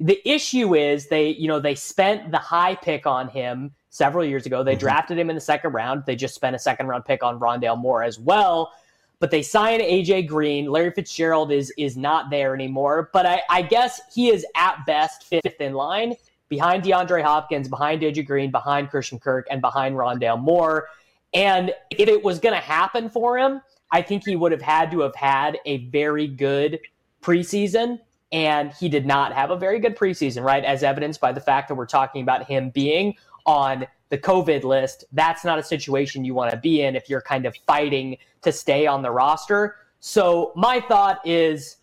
The 0.00 0.18
issue 0.26 0.74
is 0.74 1.06
they, 1.08 1.28
you 1.34 1.48
know, 1.48 1.60
they 1.60 1.74
spent 1.74 2.30
the 2.30 2.38
high 2.38 2.76
pick 2.76 3.06
on 3.06 3.28
him 3.28 3.70
several 3.90 4.24
years 4.24 4.46
ago. 4.46 4.64
They 4.64 4.72
mm-hmm. 4.72 4.80
drafted 4.80 5.18
him 5.18 5.28
in 5.28 5.36
the 5.36 5.42
second 5.42 5.74
round. 5.74 6.04
They 6.06 6.16
just 6.16 6.34
spent 6.34 6.56
a 6.56 6.58
second 6.58 6.86
round 6.86 7.04
pick 7.04 7.22
on 7.22 7.38
Rondale 7.38 7.78
Moore 7.78 8.02
as 8.02 8.18
well. 8.18 8.72
But 9.20 9.30
they 9.30 9.42
signed 9.42 9.82
AJ 9.82 10.28
Green. 10.28 10.70
Larry 10.70 10.92
Fitzgerald 10.92 11.52
is 11.52 11.74
is 11.76 11.94
not 11.94 12.30
there 12.30 12.54
anymore. 12.54 13.10
But 13.12 13.26
I, 13.26 13.42
I 13.50 13.60
guess 13.60 14.00
he 14.14 14.30
is 14.30 14.46
at 14.56 14.78
best 14.86 15.24
fifth 15.24 15.60
in 15.60 15.74
line 15.74 16.14
behind 16.48 16.82
DeAndre 16.82 17.22
Hopkins, 17.22 17.68
behind 17.68 18.02
AJ 18.02 18.26
Green, 18.26 18.50
behind 18.50 18.90
Christian 18.90 19.18
Kirk, 19.18 19.46
and 19.50 19.60
behind 19.60 19.96
Rondale 19.96 20.40
Moore. 20.40 20.88
And 21.32 21.72
if 21.90 22.08
it 22.08 22.22
was 22.22 22.38
going 22.38 22.54
to 22.54 22.60
happen 22.60 23.10
for 23.10 23.38
him, 23.38 23.60
I 23.90 24.02
think 24.02 24.24
he 24.24 24.36
would 24.36 24.52
have 24.52 24.62
had 24.62 24.90
to 24.92 25.00
have 25.00 25.14
had 25.14 25.58
a 25.66 25.86
very 25.88 26.26
good 26.26 26.80
preseason. 27.22 27.98
And 28.32 28.72
he 28.72 28.88
did 28.88 29.06
not 29.06 29.32
have 29.32 29.50
a 29.50 29.56
very 29.56 29.78
good 29.78 29.96
preseason, 29.96 30.42
right? 30.42 30.64
As 30.64 30.82
evidenced 30.82 31.20
by 31.20 31.32
the 31.32 31.40
fact 31.40 31.68
that 31.68 31.76
we're 31.76 31.86
talking 31.86 32.22
about 32.22 32.46
him 32.46 32.70
being 32.70 33.14
on 33.46 33.86
the 34.08 34.18
COVID 34.18 34.64
list. 34.64 35.04
That's 35.12 35.44
not 35.44 35.58
a 35.58 35.62
situation 35.62 36.24
you 36.24 36.34
want 36.34 36.50
to 36.50 36.56
be 36.56 36.82
in 36.82 36.96
if 36.96 37.08
you're 37.08 37.20
kind 37.20 37.46
of 37.46 37.56
fighting 37.66 38.16
to 38.42 38.52
stay 38.52 38.86
on 38.86 39.02
the 39.02 39.10
roster. 39.10 39.76
So 40.00 40.52
my 40.56 40.80
thought 40.80 41.20
is 41.26 41.76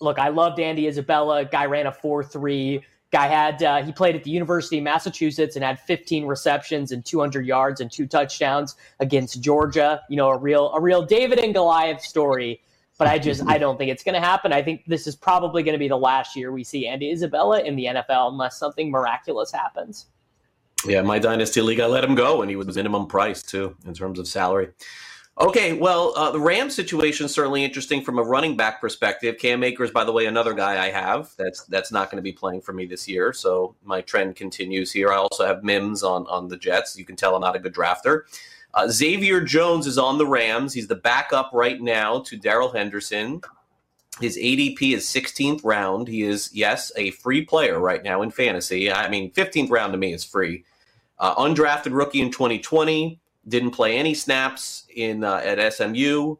look, 0.00 0.18
I 0.18 0.28
loved 0.28 0.60
Andy 0.60 0.86
Isabella. 0.86 1.44
Guy 1.44 1.66
ran 1.66 1.86
a 1.86 1.92
4 1.92 2.24
3 2.24 2.84
Guy 3.16 3.28
had 3.28 3.62
uh, 3.62 3.82
he 3.82 3.92
played 3.92 4.14
at 4.14 4.24
the 4.24 4.30
University 4.30 4.76
of 4.76 4.84
Massachusetts 4.84 5.56
and 5.56 5.64
had 5.64 5.80
15 5.80 6.26
receptions 6.26 6.92
and 6.92 7.02
200 7.02 7.46
yards 7.46 7.80
and 7.80 7.90
two 7.90 8.06
touchdowns 8.06 8.76
against 9.00 9.40
Georgia. 9.40 10.02
You 10.10 10.18
know, 10.18 10.28
a 10.28 10.36
real 10.36 10.70
a 10.74 10.80
real 10.82 11.00
David 11.00 11.38
and 11.38 11.54
Goliath 11.54 12.02
story. 12.02 12.60
But 12.98 13.08
I 13.08 13.18
just 13.18 13.42
I 13.46 13.56
don't 13.56 13.78
think 13.78 13.90
it's 13.90 14.04
going 14.04 14.16
to 14.16 14.20
happen. 14.20 14.52
I 14.52 14.60
think 14.60 14.84
this 14.86 15.06
is 15.06 15.16
probably 15.16 15.62
going 15.62 15.72
to 15.72 15.78
be 15.78 15.88
the 15.88 15.96
last 15.96 16.36
year 16.36 16.52
we 16.52 16.62
see 16.62 16.86
Andy 16.86 17.10
Isabella 17.10 17.62
in 17.62 17.74
the 17.74 17.86
NFL 17.86 18.32
unless 18.32 18.58
something 18.58 18.90
miraculous 18.90 19.50
happens. 19.50 20.08
Yeah, 20.84 21.00
my 21.00 21.18
dynasty 21.18 21.62
league, 21.62 21.80
I 21.80 21.86
let 21.86 22.04
him 22.04 22.14
go, 22.14 22.42
and 22.42 22.50
he 22.50 22.56
was 22.56 22.76
minimum 22.76 23.06
price 23.06 23.42
too 23.42 23.74
in 23.86 23.94
terms 23.94 24.18
of 24.18 24.28
salary. 24.28 24.68
Okay, 25.38 25.74
well, 25.74 26.14
uh, 26.16 26.30
the 26.30 26.40
Rams 26.40 26.74
situation 26.74 27.26
is 27.26 27.34
certainly 27.34 27.62
interesting 27.62 28.02
from 28.02 28.18
a 28.18 28.22
running 28.22 28.56
back 28.56 28.80
perspective. 28.80 29.36
Cam 29.38 29.62
Akers, 29.62 29.90
by 29.90 30.02
the 30.02 30.12
way, 30.12 30.24
another 30.24 30.54
guy 30.54 30.82
I 30.82 30.90
have 30.90 31.30
that's 31.36 31.64
that's 31.64 31.92
not 31.92 32.10
going 32.10 32.16
to 32.16 32.22
be 32.22 32.32
playing 32.32 32.62
for 32.62 32.72
me 32.72 32.86
this 32.86 33.06
year, 33.06 33.34
so 33.34 33.74
my 33.84 34.00
trend 34.00 34.36
continues 34.36 34.90
here. 34.92 35.12
I 35.12 35.16
also 35.16 35.44
have 35.46 35.62
Mims 35.62 36.02
on 36.02 36.26
on 36.28 36.48
the 36.48 36.56
Jets. 36.56 36.96
You 36.96 37.04
can 37.04 37.16
tell 37.16 37.34
I'm 37.34 37.42
not 37.42 37.54
a 37.54 37.58
good 37.58 37.74
drafter. 37.74 38.22
Uh, 38.72 38.88
Xavier 38.88 39.42
Jones 39.42 39.86
is 39.86 39.98
on 39.98 40.16
the 40.16 40.26
Rams. 40.26 40.72
He's 40.72 40.88
the 40.88 40.96
backup 40.96 41.50
right 41.52 41.80
now 41.82 42.20
to 42.20 42.36
Darrell 42.38 42.72
Henderson. 42.72 43.42
His 44.20 44.38
ADP 44.38 44.94
is 44.94 45.04
16th 45.04 45.62
round. 45.64 46.08
He 46.08 46.22
is, 46.22 46.50
yes, 46.54 46.90
a 46.96 47.10
free 47.10 47.44
player 47.44 47.78
right 47.78 48.02
now 48.02 48.22
in 48.22 48.30
fantasy. 48.30 48.90
I 48.90 49.08
mean, 49.10 49.30
15th 49.32 49.70
round 49.70 49.92
to 49.92 49.98
me 49.98 50.14
is 50.14 50.24
free. 50.24 50.64
Uh, 51.18 51.34
undrafted 51.36 51.94
rookie 51.94 52.22
in 52.22 52.30
2020 52.30 53.20
didn't 53.48 53.70
play 53.70 53.96
any 53.96 54.14
snaps 54.14 54.84
in 54.94 55.24
uh, 55.24 55.36
at 55.36 55.72
SMU. 55.72 56.36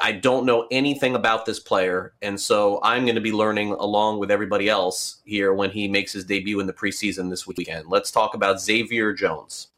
I 0.00 0.10
don't 0.10 0.46
know 0.46 0.66
anything 0.72 1.14
about 1.14 1.46
this 1.46 1.60
player, 1.60 2.12
and 2.22 2.40
so 2.40 2.80
I'm 2.82 3.04
going 3.04 3.14
to 3.14 3.20
be 3.20 3.30
learning 3.30 3.70
along 3.70 4.18
with 4.18 4.28
everybody 4.28 4.68
else 4.68 5.18
here 5.24 5.54
when 5.54 5.70
he 5.70 5.86
makes 5.86 6.12
his 6.12 6.24
debut 6.24 6.58
in 6.58 6.66
the 6.66 6.72
preseason 6.72 7.30
this 7.30 7.46
weekend. 7.46 7.86
Let's 7.86 8.10
talk 8.10 8.34
about 8.34 8.60
Xavier 8.60 9.12
Jones. 9.12 9.68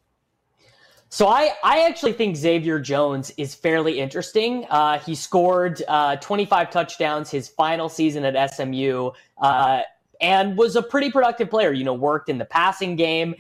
So 1.11 1.29
I, 1.29 1.51
I 1.63 1.83
actually 1.83 2.15
think 2.15 2.37
Xavier 2.37 2.81
Jones 2.81 3.35
is 3.37 3.55
fairly 3.55 4.01
interesting. 4.01 4.65
Uh, 4.71 4.99
he 4.99 5.15
scored 5.15 5.83
uh, 5.87 6.17
25 6.17 6.71
touchdowns 6.71 7.31
his 7.31 7.49
final 7.49 7.91
season 7.91 8.25
at 8.25 8.51
SMU 8.55 9.11
uh, 9.43 9.83
and 10.23 10.57
was 10.57 10.75
a 10.75 10.83
pretty 10.83 11.11
productive 11.11 11.51
player. 11.51 11.75
You 11.75 11.85
know, 11.85 11.93
worked 11.93 12.31
in 12.31 12.39
the 12.39 12.47
passing 12.47 12.97
game 12.97 13.35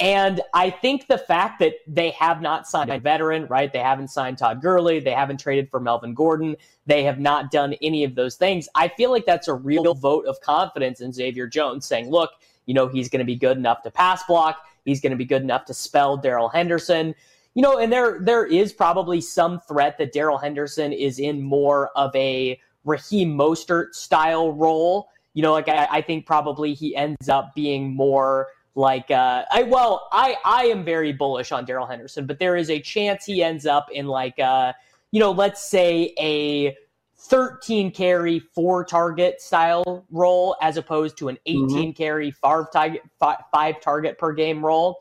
and 0.00 0.40
I 0.54 0.70
think 0.70 1.08
the 1.08 1.18
fact 1.18 1.58
that 1.58 1.74
they 1.88 2.10
have 2.10 2.40
not 2.40 2.68
signed 2.68 2.90
a 2.90 3.00
veteran, 3.00 3.46
right? 3.46 3.72
They 3.72 3.80
haven't 3.80 4.08
signed 4.08 4.38
Todd 4.38 4.62
Gurley. 4.62 5.00
They 5.00 5.10
haven't 5.10 5.40
traded 5.40 5.70
for 5.70 5.80
Melvin 5.80 6.14
Gordon. 6.14 6.56
They 6.86 7.02
have 7.02 7.18
not 7.18 7.50
done 7.50 7.74
any 7.82 8.04
of 8.04 8.14
those 8.14 8.36
things. 8.36 8.68
I 8.76 8.88
feel 8.88 9.10
like 9.10 9.26
that's 9.26 9.48
a 9.48 9.54
real 9.54 9.94
vote 9.94 10.26
of 10.26 10.40
confidence 10.40 11.00
in 11.00 11.12
Xavier 11.12 11.48
Jones 11.48 11.84
saying, 11.84 12.10
look, 12.10 12.30
you 12.66 12.74
know, 12.74 12.86
he's 12.86 13.08
going 13.08 13.18
to 13.20 13.24
be 13.24 13.34
good 13.34 13.56
enough 13.56 13.82
to 13.82 13.90
pass 13.90 14.22
block. 14.24 14.64
He's 14.84 15.00
going 15.00 15.10
to 15.10 15.16
be 15.16 15.24
good 15.24 15.42
enough 15.42 15.64
to 15.64 15.74
spell 15.74 16.16
Darrell 16.16 16.48
Henderson. 16.48 17.14
You 17.54 17.62
know, 17.62 17.78
and 17.78 17.92
there 17.92 18.20
there 18.20 18.46
is 18.46 18.72
probably 18.72 19.20
some 19.20 19.58
threat 19.60 19.98
that 19.98 20.12
Darrell 20.12 20.38
Henderson 20.38 20.92
is 20.92 21.18
in 21.18 21.42
more 21.42 21.90
of 21.96 22.14
a 22.14 22.60
Raheem 22.84 23.36
Mostert 23.36 23.94
style 23.94 24.52
role. 24.52 25.08
You 25.34 25.42
know, 25.42 25.52
like 25.52 25.68
I, 25.68 25.88
I 25.90 26.02
think 26.02 26.24
probably 26.24 26.72
he 26.72 26.94
ends 26.94 27.28
up 27.28 27.52
being 27.56 27.96
more 27.96 28.46
like 28.74 29.10
uh, 29.10 29.44
I 29.50 29.64
well, 29.64 30.08
I 30.12 30.36
I 30.44 30.64
am 30.66 30.84
very 30.84 31.12
bullish 31.12 31.52
on 31.52 31.64
Darrell 31.64 31.86
Henderson, 31.86 32.26
but 32.26 32.38
there 32.38 32.56
is 32.56 32.70
a 32.70 32.80
chance 32.80 33.24
he 33.24 33.42
ends 33.42 33.66
up 33.66 33.88
in 33.92 34.06
like 34.06 34.38
uh, 34.38 34.72
you 35.10 35.20
know, 35.20 35.30
let's 35.30 35.64
say 35.64 36.14
a 36.18 36.76
13 37.18 37.90
carry, 37.90 38.38
four 38.38 38.84
target 38.84 39.40
style 39.40 40.06
role 40.10 40.56
as 40.62 40.76
opposed 40.76 41.16
to 41.18 41.28
an 41.28 41.38
mm-hmm. 41.46 41.66
18 41.66 41.68
mm-hmm. 41.68 41.90
carry, 41.92 42.30
five 42.30 42.70
target, 42.72 43.02
five 43.18 43.80
target 43.80 44.18
per 44.18 44.32
game 44.32 44.64
role. 44.64 45.00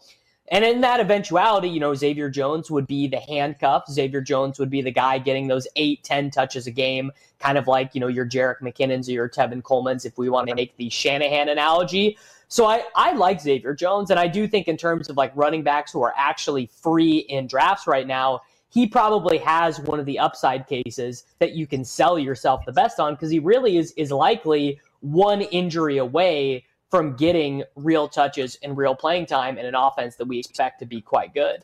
And 0.49 0.63
in 0.63 0.79
that 0.81 1.01
eventuality, 1.01 1.67
you 1.67 1.81
know, 1.81 1.93
Xavier 1.93 2.29
Jones 2.29 2.71
would 2.71 2.87
be 2.87 3.07
the 3.07 3.19
handcuff. 3.19 3.83
Xavier 3.91 4.21
Jones 4.21 4.59
would 4.59 4.69
be 4.69 4.81
the 4.81 4.91
guy 4.91 5.19
getting 5.19 5.47
those 5.47 5.67
eight, 5.75 6.03
10 6.05 6.31
touches 6.31 6.67
a 6.67 6.71
game, 6.71 7.11
kind 7.39 7.57
of 7.57 7.67
like, 7.67 7.93
you 7.93 7.99
know, 7.99 8.07
your 8.07 8.25
Jerick 8.25 8.61
McKinnon's 8.61 9.09
or 9.09 9.11
your 9.11 9.29
Tevin 9.29 9.61
Coleman's, 9.61 10.05
if 10.05 10.17
we 10.17 10.29
want 10.29 10.47
to 10.47 10.55
make 10.55 10.77
the 10.77 10.89
Shanahan 10.89 11.49
analogy. 11.49 12.17
So 12.47 12.65
I, 12.65 12.83
I 12.95 13.13
like 13.13 13.41
Xavier 13.41 13.73
Jones. 13.73 14.09
And 14.09 14.19
I 14.19 14.27
do 14.27 14.47
think 14.47 14.67
in 14.67 14.77
terms 14.77 15.09
of 15.09 15.17
like 15.17 15.31
running 15.35 15.63
backs 15.63 15.91
who 15.91 16.01
are 16.01 16.13
actually 16.17 16.67
free 16.67 17.17
in 17.29 17.47
drafts 17.47 17.87
right 17.87 18.07
now, 18.07 18.41
he 18.69 18.85
probably 18.85 19.37
has 19.39 19.79
one 19.79 19.99
of 19.99 20.05
the 20.05 20.19
upside 20.19 20.67
cases 20.67 21.23
that 21.39 21.53
you 21.53 21.65
can 21.65 21.83
sell 21.83 22.19
yourself 22.19 22.65
the 22.65 22.71
best 22.71 22.99
on 22.99 23.13
because 23.13 23.31
he 23.31 23.39
really 23.39 23.77
is 23.77 23.91
is 23.93 24.11
likely 24.11 24.79
one 24.99 25.41
injury 25.41 25.97
away 25.97 26.65
from 26.89 27.15
getting 27.15 27.63
real 27.75 28.07
touches 28.07 28.57
and 28.63 28.77
real 28.77 28.95
playing 28.95 29.25
time 29.25 29.57
in 29.57 29.65
an 29.65 29.75
offense 29.75 30.15
that 30.15 30.25
we 30.25 30.39
expect 30.39 30.79
to 30.79 30.85
be 30.85 31.01
quite 31.01 31.33
good. 31.33 31.63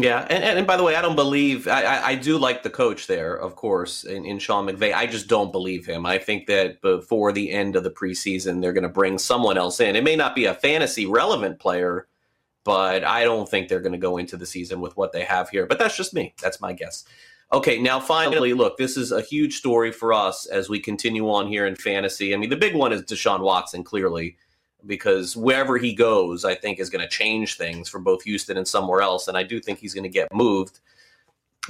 Yeah, 0.00 0.26
and, 0.30 0.44
and, 0.44 0.66
by 0.66 0.76
the 0.76 0.84
way, 0.84 0.94
I 0.94 1.02
don't 1.02 1.16
believe 1.16 1.66
I, 1.66 2.08
I 2.08 2.14
do 2.14 2.38
like 2.38 2.62
the 2.62 2.70
coach 2.70 3.08
there, 3.08 3.34
of 3.34 3.56
course, 3.56 4.04
in, 4.04 4.24
in 4.24 4.38
Sean 4.38 4.66
McVay. 4.66 4.94
I 4.94 5.06
just 5.06 5.26
don't 5.26 5.50
believe 5.50 5.86
him. 5.86 6.06
I 6.06 6.18
think 6.18 6.46
that 6.46 6.80
before 6.82 7.32
the 7.32 7.50
end 7.50 7.74
of 7.74 7.82
the 7.82 7.90
preseason, 7.90 8.60
they're 8.60 8.72
going 8.72 8.82
to 8.82 8.88
bring 8.88 9.18
someone 9.18 9.58
else 9.58 9.80
in. 9.80 9.96
It 9.96 10.04
may 10.04 10.14
not 10.14 10.36
be 10.36 10.44
a 10.44 10.54
fantasy 10.54 11.04
relevant 11.06 11.58
player, 11.58 12.06
but 12.62 13.02
I 13.02 13.24
don't 13.24 13.48
think 13.48 13.68
they're 13.68 13.80
going 13.80 13.92
to 13.92 13.98
go 13.98 14.18
into 14.18 14.36
the 14.36 14.46
season 14.46 14.80
with 14.80 14.96
what 14.96 15.12
they 15.12 15.24
have 15.24 15.48
here. 15.48 15.66
But 15.66 15.80
that's 15.80 15.96
just 15.96 16.14
me. 16.14 16.32
That's 16.40 16.60
my 16.60 16.74
guess. 16.74 17.04
Okay, 17.52 17.80
now 17.80 17.98
finally, 17.98 18.52
look, 18.52 18.76
this 18.76 18.96
is 18.96 19.10
a 19.10 19.22
huge 19.22 19.56
story 19.56 19.90
for 19.90 20.12
us 20.12 20.46
as 20.46 20.68
we 20.68 20.78
continue 20.78 21.28
on 21.30 21.48
here 21.48 21.66
in 21.66 21.74
fantasy. 21.74 22.34
I 22.34 22.36
mean, 22.36 22.50
the 22.50 22.56
big 22.56 22.74
one 22.76 22.92
is 22.92 23.02
Deshaun 23.02 23.40
Watson, 23.40 23.82
clearly, 23.82 24.36
because 24.86 25.36
wherever 25.36 25.76
he 25.76 25.92
goes, 25.92 26.44
I 26.44 26.54
think 26.54 26.78
is 26.78 26.90
going 26.90 27.02
to 27.02 27.08
change 27.08 27.56
things 27.56 27.88
for 27.88 27.98
both 27.98 28.22
Houston 28.22 28.56
and 28.56 28.66
somewhere 28.66 29.02
else. 29.02 29.28
And 29.28 29.36
I 29.36 29.42
do 29.42 29.60
think 29.60 29.78
he's 29.78 29.94
going 29.94 30.04
to 30.04 30.08
get 30.08 30.32
moved. 30.32 30.80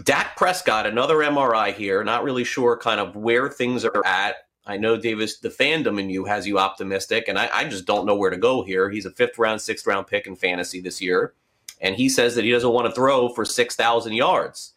Dak 0.02 0.36
Prescott, 0.36 0.86
another 0.86 1.16
MRI 1.16 1.74
here. 1.74 2.04
Not 2.04 2.22
really 2.22 2.44
sure 2.44 2.76
kind 2.76 3.00
of 3.00 3.16
where 3.16 3.48
things 3.48 3.84
are 3.84 4.06
at. 4.06 4.36
I 4.66 4.76
know 4.76 4.98
Davis, 4.98 5.38
the 5.38 5.48
fandom 5.48 5.98
in 5.98 6.10
you 6.10 6.26
has 6.26 6.46
you 6.46 6.58
optimistic, 6.58 7.26
and 7.26 7.38
I, 7.38 7.48
I 7.52 7.64
just 7.64 7.86
don't 7.86 8.04
know 8.04 8.14
where 8.14 8.30
to 8.30 8.36
go 8.36 8.62
here. 8.62 8.90
He's 8.90 9.06
a 9.06 9.10
fifth 9.10 9.38
round, 9.38 9.62
sixth 9.62 9.86
round 9.86 10.06
pick 10.06 10.26
in 10.26 10.36
fantasy 10.36 10.80
this 10.80 11.00
year, 11.00 11.32
and 11.80 11.96
he 11.96 12.10
says 12.10 12.34
that 12.34 12.44
he 12.44 12.50
doesn't 12.50 12.70
want 12.70 12.86
to 12.86 12.92
throw 12.92 13.30
for 13.30 13.46
six 13.46 13.74
thousand 13.74 14.12
yards. 14.12 14.74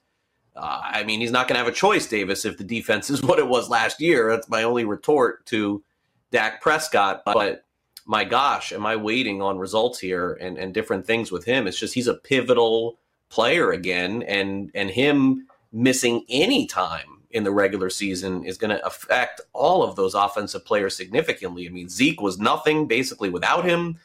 Uh, 0.55 0.81
I 0.81 1.03
mean, 1.03 1.19
he's 1.19 1.31
not 1.31 1.47
going 1.47 1.55
to 1.55 1.63
have 1.63 1.71
a 1.71 1.75
choice, 1.75 2.07
Davis, 2.07 2.45
if 2.45 2.57
the 2.57 2.63
defense 2.63 3.09
is 3.09 3.21
what 3.23 3.38
it 3.38 3.47
was 3.47 3.69
last 3.69 4.00
year. 4.00 4.29
That's 4.29 4.50
my 4.50 4.63
only 4.63 4.85
retort 4.85 5.45
to 5.47 5.83
Dak 6.31 6.61
Prescott. 6.61 7.23
But 7.25 7.65
my 8.05 8.24
gosh, 8.24 8.72
am 8.72 8.86
I 8.86 8.96
waiting 8.96 9.41
on 9.41 9.58
results 9.58 10.00
here 10.00 10.34
and, 10.41 10.58
and 10.58 10.74
different 10.74 11.05
things 11.05 11.31
with 11.31 11.46
him? 11.46 11.67
It's 11.67 11.79
just 11.79 11.93
he's 11.93 12.08
a 12.08 12.15
pivotal 12.15 13.00
player 13.29 13.72
again, 13.72 14.24
and 14.24 14.72
and 14.75 14.90
him 14.90 15.48
missing 15.72 16.25
any 16.29 16.68
time 16.68 17.22
in 17.31 17.44
the 17.44 17.51
regular 17.51 17.90
season 17.90 18.44
is 18.44 18.57
going 18.57 18.75
to 18.75 18.85
affect 18.85 19.42
all 19.53 19.83
of 19.83 19.96
those 19.96 20.14
offensive 20.14 20.66
players 20.66 20.96
significantly. 20.96 21.66
I 21.66 21.72
mean, 21.72 21.90
Zeke 21.90 22.22
was 22.22 22.37
nothing 22.37 22.87
basically 22.87 23.29
without 23.29 23.64
him. 23.64 23.98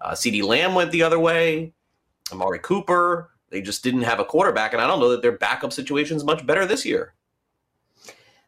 Uh, 0.00 0.12
CeeDee 0.12 0.42
Lamb 0.42 0.74
went 0.74 0.92
the 0.92 1.02
other 1.02 1.18
way. 1.18 1.72
Amari 2.32 2.58
Cooper. 2.58 3.30
They 3.50 3.62
just 3.62 3.84
didn't 3.84 4.02
have 4.02 4.20
a 4.20 4.24
quarterback, 4.24 4.72
and 4.72 4.82
I 4.82 4.86
don't 4.86 4.98
know 4.98 5.10
that 5.10 5.22
their 5.22 5.38
backup 5.38 5.72
situation 5.72 6.16
is 6.16 6.24
much 6.24 6.44
better 6.44 6.66
this 6.66 6.84
year. 6.84 7.14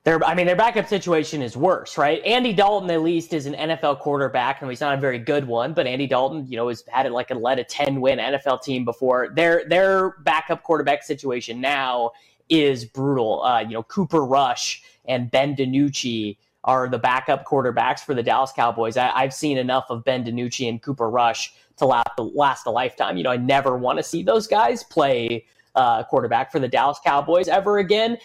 Their, 0.07 0.25
I 0.25 0.37
mean, 0.37 0.47
their 0.47 0.55
backup 0.55 0.87
situation 0.87 1.42
is 1.42 1.57
worse, 1.57 1.99
right? 1.99 2.23
Andy 2.25 2.53
Dalton, 2.53 2.88
at 2.92 3.03
least, 3.03 3.33
is 3.33 3.47
an 3.47 3.55
NFL 3.55 3.99
quarterback, 3.99 4.62
and 4.62 4.71
he's 4.71 4.81
not 4.81 4.97
a 4.97 5.01
very 5.01 5.19
good 5.19 5.45
one. 5.45 5.73
But 5.73 5.88
Andy 5.88 6.07
Dalton, 6.07 6.47
you 6.49 6.57
know, 6.57 6.69
has 6.69 6.85
had 6.87 7.07
it 7.07 7.12
like 7.12 7.33
a 7.33 7.35
led 7.35 7.59
a 7.59 7.64
ten 7.64 8.01
win 8.01 8.21
NFL 8.21 8.62
team 8.62 8.85
before. 8.85 9.31
Their 9.35 9.64
their 9.69 10.11
backup 10.21 10.62
quarterback 10.62 11.03
situation 11.03 11.61
now 11.61 12.12
is 12.49 12.85
brutal. 12.85 13.42
Uh, 13.42 13.62
you 13.62 13.71
know, 13.71 13.83
Cooper 13.83 14.25
Rush 14.25 14.81
and 15.07 15.29
Ben 15.29 15.57
DiNucci 15.57 16.37
are 16.62 16.88
the 16.88 16.99
backup 16.99 17.45
quarterbacks 17.45 17.99
for 17.99 18.14
the 18.14 18.23
Dallas 18.23 18.53
Cowboys. 18.55 18.97
I, 18.97 19.23
have 19.23 19.35
seen 19.35 19.59
enough 19.59 19.87
of 19.90 20.05
Ben 20.05 20.25
DiNucci 20.25 20.69
and 20.69 20.81
Cooper 20.81 21.11
Rush 21.11 21.53
to 21.79 21.85
last, 21.85 22.11
last 22.16 22.66
a 22.66 22.71
lifetime. 22.71 23.16
You 23.16 23.25
know, 23.25 23.31
I 23.31 23.38
never 23.38 23.77
want 23.77 23.99
to 23.99 24.05
see 24.05 24.23
those 24.23 24.47
guys 24.47 24.85
play 24.85 25.47
uh, 25.75 26.05
quarterback 26.05 26.53
for 26.53 26.61
the 26.61 26.69
Dallas 26.69 26.99
Cowboys 27.05 27.49
ever 27.49 27.79
again. 27.79 28.19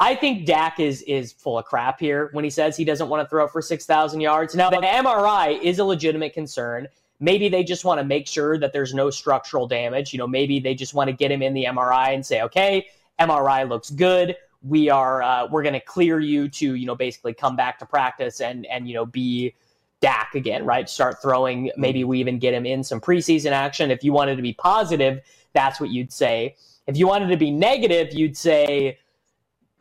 I 0.00 0.14
think 0.14 0.46
Dak 0.46 0.80
is 0.80 1.02
is 1.02 1.32
full 1.32 1.58
of 1.58 1.64
crap 1.66 2.00
here 2.00 2.30
when 2.32 2.44
he 2.44 2.50
says 2.50 2.76
he 2.76 2.84
doesn't 2.84 3.08
want 3.08 3.24
to 3.24 3.28
throw 3.28 3.46
for 3.46 3.62
six 3.62 3.86
thousand 3.86 4.20
yards. 4.20 4.54
Now, 4.54 4.70
the 4.70 4.78
MRI 4.78 5.60
is 5.62 5.78
a 5.78 5.84
legitimate 5.84 6.34
concern. 6.34 6.88
Maybe 7.20 7.48
they 7.48 7.62
just 7.62 7.84
want 7.84 8.00
to 8.00 8.04
make 8.04 8.26
sure 8.26 8.58
that 8.58 8.72
there's 8.72 8.92
no 8.92 9.08
structural 9.08 9.68
damage. 9.68 10.12
You 10.12 10.18
know, 10.18 10.26
maybe 10.26 10.58
they 10.58 10.74
just 10.74 10.94
want 10.94 11.08
to 11.08 11.16
get 11.16 11.30
him 11.30 11.42
in 11.42 11.54
the 11.54 11.64
MRI 11.64 12.12
and 12.12 12.26
say, 12.26 12.42
okay, 12.42 12.88
MRI 13.20 13.68
looks 13.68 13.90
good. 13.90 14.36
We 14.62 14.90
are 14.90 15.22
uh, 15.22 15.46
we're 15.46 15.62
going 15.62 15.74
to 15.74 15.80
clear 15.80 16.18
you 16.18 16.48
to 16.48 16.74
you 16.74 16.86
know 16.86 16.96
basically 16.96 17.34
come 17.34 17.54
back 17.54 17.78
to 17.78 17.86
practice 17.86 18.40
and 18.40 18.66
and 18.66 18.88
you 18.88 18.94
know 18.94 19.06
be 19.06 19.54
Dak 20.00 20.34
again, 20.34 20.66
right? 20.66 20.90
Start 20.90 21.22
throwing. 21.22 21.70
Maybe 21.76 22.02
we 22.02 22.18
even 22.18 22.38
get 22.38 22.52
him 22.52 22.66
in 22.66 22.82
some 22.82 23.00
preseason 23.00 23.52
action. 23.52 23.90
If 23.92 24.02
you 24.02 24.12
wanted 24.12 24.36
to 24.36 24.42
be 24.42 24.54
positive, 24.54 25.20
that's 25.52 25.80
what 25.80 25.90
you'd 25.90 26.12
say. 26.12 26.56
If 26.86 26.98
you 26.98 27.06
wanted 27.06 27.28
to 27.28 27.36
be 27.36 27.50
negative, 27.50 28.12
you'd 28.12 28.36
say 28.36 28.98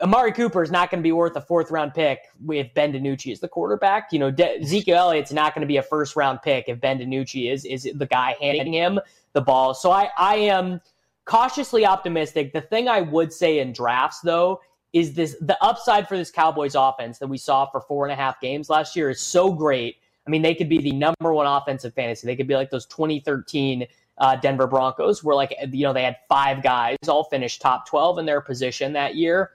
Amari 0.03 0.33
Cooper 0.33 0.61
is 0.61 0.69
not 0.69 0.91
going 0.91 0.99
to 0.99 1.03
be 1.03 1.13
worth 1.13 1.35
a 1.37 1.41
fourth 1.41 1.71
round 1.71 1.93
pick 1.93 2.19
if 2.49 2.73
Ben 2.73 2.91
DiNucci 2.91 3.31
is 3.31 3.39
the 3.39 3.47
quarterback. 3.47 4.09
You 4.11 4.19
know, 4.19 4.29
De- 4.29 4.59
Ezekiel 4.61 4.97
Elliott's 4.97 5.31
not 5.31 5.55
going 5.55 5.61
to 5.61 5.67
be 5.67 5.77
a 5.77 5.81
first 5.81 6.15
round 6.15 6.41
pick 6.41 6.65
if 6.67 6.79
Ben 6.81 6.99
DiNucci 6.99 7.51
is 7.51 7.63
is 7.65 7.89
the 7.95 8.05
guy 8.05 8.35
handing 8.39 8.73
him 8.73 8.99
the 9.31 9.41
ball. 9.41 9.73
So 9.73 9.91
I 9.91 10.09
I 10.17 10.35
am 10.35 10.81
cautiously 11.25 11.85
optimistic. 11.85 12.51
The 12.51 12.61
thing 12.61 12.89
I 12.89 13.01
would 13.01 13.31
say 13.31 13.59
in 13.59 13.71
drafts 13.71 14.19
though 14.19 14.59
is 14.91 15.13
this 15.13 15.37
the 15.39 15.57
upside 15.63 16.07
for 16.07 16.17
this 16.17 16.29
Cowboys 16.29 16.75
offense 16.75 17.17
that 17.19 17.27
we 17.27 17.37
saw 17.37 17.65
for 17.65 17.79
four 17.79 18.05
and 18.05 18.11
a 18.11 18.15
half 18.15 18.41
games 18.41 18.69
last 18.69 18.95
year 18.95 19.09
is 19.09 19.21
so 19.21 19.51
great 19.51 19.97
I 20.25 20.29
mean, 20.29 20.41
they 20.41 20.55
could 20.55 20.69
be 20.69 20.77
the 20.79 20.93
number 20.93 21.33
one 21.33 21.45
offensive 21.45 21.93
fantasy. 21.93 22.27
They 22.27 22.35
could 22.35 22.47
be 22.47 22.55
like 22.55 22.69
those 22.69 22.85
2013 22.85 23.85
uh, 24.19 24.35
Denver 24.37 24.67
Broncos, 24.67 25.23
where 25.23 25.35
like 25.35 25.53
you 25.71 25.83
know 25.83 25.93
they 25.93 26.03
had 26.03 26.17
five 26.29 26.63
guys 26.63 26.97
all 27.07 27.25
finished 27.25 27.61
top 27.61 27.87
12 27.87 28.19
in 28.19 28.25
their 28.25 28.41
position 28.41 28.93
that 28.93 29.15
year. 29.15 29.51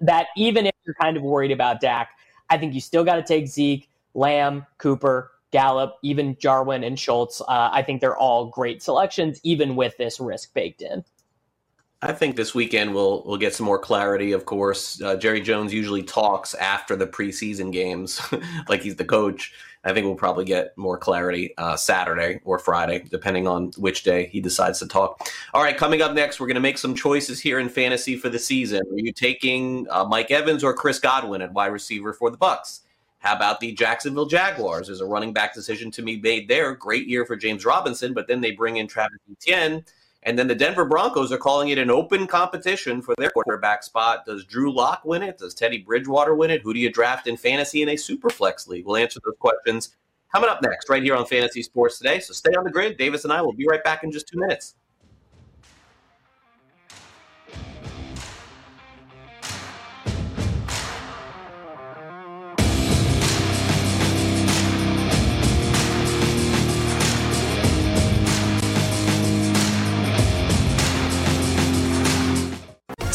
That 0.00 0.28
even 0.36 0.66
if 0.66 0.74
you're 0.84 0.94
kind 0.94 1.16
of 1.16 1.22
worried 1.22 1.50
about 1.50 1.80
Dak, 1.80 2.10
I 2.48 2.58
think 2.58 2.74
you 2.74 2.80
still 2.80 3.04
got 3.04 3.16
to 3.16 3.22
take 3.22 3.46
Zeke, 3.46 3.88
Lamb, 4.14 4.66
Cooper, 4.78 5.32
Gallup, 5.50 5.96
even 6.02 6.36
Jarwin 6.38 6.84
and 6.84 6.98
Schultz. 6.98 7.40
Uh, 7.40 7.70
I 7.72 7.82
think 7.82 8.00
they're 8.00 8.16
all 8.16 8.46
great 8.46 8.82
selections, 8.82 9.40
even 9.42 9.76
with 9.76 9.96
this 9.96 10.20
risk 10.20 10.54
baked 10.54 10.82
in. 10.82 11.04
I 12.02 12.12
think 12.12 12.36
this 12.36 12.54
weekend 12.54 12.94
we'll 12.94 13.22
we'll 13.26 13.36
get 13.36 13.54
some 13.54 13.66
more 13.66 13.78
clarity. 13.78 14.32
Of 14.32 14.46
course, 14.46 15.02
uh, 15.02 15.16
Jerry 15.16 15.42
Jones 15.42 15.74
usually 15.74 16.02
talks 16.02 16.54
after 16.54 16.96
the 16.96 17.06
preseason 17.06 17.70
games, 17.70 18.20
like 18.68 18.82
he's 18.82 18.96
the 18.96 19.04
coach. 19.04 19.52
I 19.82 19.94
think 19.94 20.04
we'll 20.04 20.14
probably 20.14 20.44
get 20.44 20.76
more 20.76 20.98
clarity 20.98 21.54
uh, 21.56 21.74
Saturday 21.74 22.40
or 22.44 22.58
Friday, 22.58 23.04
depending 23.10 23.46
on 23.48 23.72
which 23.78 24.02
day 24.02 24.26
he 24.26 24.40
decides 24.40 24.78
to 24.80 24.88
talk. 24.88 25.26
All 25.54 25.62
right, 25.62 25.76
coming 25.76 26.02
up 26.02 26.12
next, 26.12 26.38
we're 26.38 26.48
going 26.48 26.56
to 26.56 26.60
make 26.60 26.76
some 26.76 26.94
choices 26.94 27.40
here 27.40 27.58
in 27.58 27.68
fantasy 27.70 28.16
for 28.16 28.28
the 28.28 28.38
season. 28.38 28.80
Are 28.80 28.98
you 28.98 29.12
taking 29.12 29.86
uh, 29.88 30.04
Mike 30.04 30.30
Evans 30.30 30.62
or 30.62 30.74
Chris 30.74 30.98
Godwin 30.98 31.40
at 31.40 31.52
wide 31.52 31.68
receiver 31.68 32.12
for 32.12 32.30
the 32.30 32.36
Bucs? 32.36 32.80
How 33.20 33.36
about 33.36 33.60
the 33.60 33.72
Jacksonville 33.72 34.26
Jaguars? 34.26 34.86
There's 34.86 35.00
a 35.00 35.06
running 35.06 35.32
back 35.32 35.54
decision 35.54 35.90
to 35.92 36.02
be 36.02 36.18
made 36.18 36.48
there. 36.48 36.74
Great 36.74 37.06
year 37.06 37.24
for 37.24 37.36
James 37.36 37.64
Robinson, 37.64 38.12
but 38.12 38.28
then 38.28 38.40
they 38.40 38.50
bring 38.50 38.76
in 38.76 38.86
Travis 38.86 39.18
Etienne 39.30 39.84
and 40.22 40.38
then 40.38 40.48
the 40.48 40.54
Denver 40.54 40.84
Broncos 40.84 41.32
are 41.32 41.38
calling 41.38 41.70
it 41.70 41.78
an 41.78 41.90
open 41.90 42.26
competition 42.26 43.00
for 43.00 43.14
their 43.16 43.30
quarterback 43.30 43.82
spot. 43.82 44.26
Does 44.26 44.44
Drew 44.44 44.72
Lock 44.72 45.04
win 45.04 45.22
it? 45.22 45.38
Does 45.38 45.54
Teddy 45.54 45.78
Bridgewater 45.78 46.34
win 46.34 46.50
it? 46.50 46.62
Who 46.62 46.74
do 46.74 46.80
you 46.80 46.90
draft 46.90 47.26
in 47.26 47.36
fantasy 47.36 47.82
in 47.82 47.88
a 47.88 47.96
super 47.96 48.30
flex 48.30 48.68
league? 48.68 48.84
We'll 48.86 48.96
answer 48.96 49.20
those 49.24 49.36
questions 49.38 49.96
coming 50.32 50.50
up 50.50 50.62
next, 50.62 50.88
right 50.88 51.02
here 51.02 51.16
on 51.16 51.26
Fantasy 51.26 51.62
Sports 51.62 51.98
Today. 51.98 52.20
So 52.20 52.32
stay 52.32 52.52
on 52.52 52.64
the 52.64 52.70
grid. 52.70 52.96
Davis 52.96 53.24
and 53.24 53.32
I 53.32 53.42
will 53.42 53.52
be 53.52 53.66
right 53.66 53.82
back 53.82 54.04
in 54.04 54.12
just 54.12 54.28
two 54.28 54.38
minutes. 54.38 54.74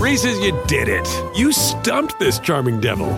Reese's, 0.00 0.40
you 0.40 0.58
did 0.66 0.88
it. 0.88 1.06
You 1.36 1.52
stumped 1.52 2.18
this 2.18 2.38
charming 2.38 2.80
devil. 2.80 3.10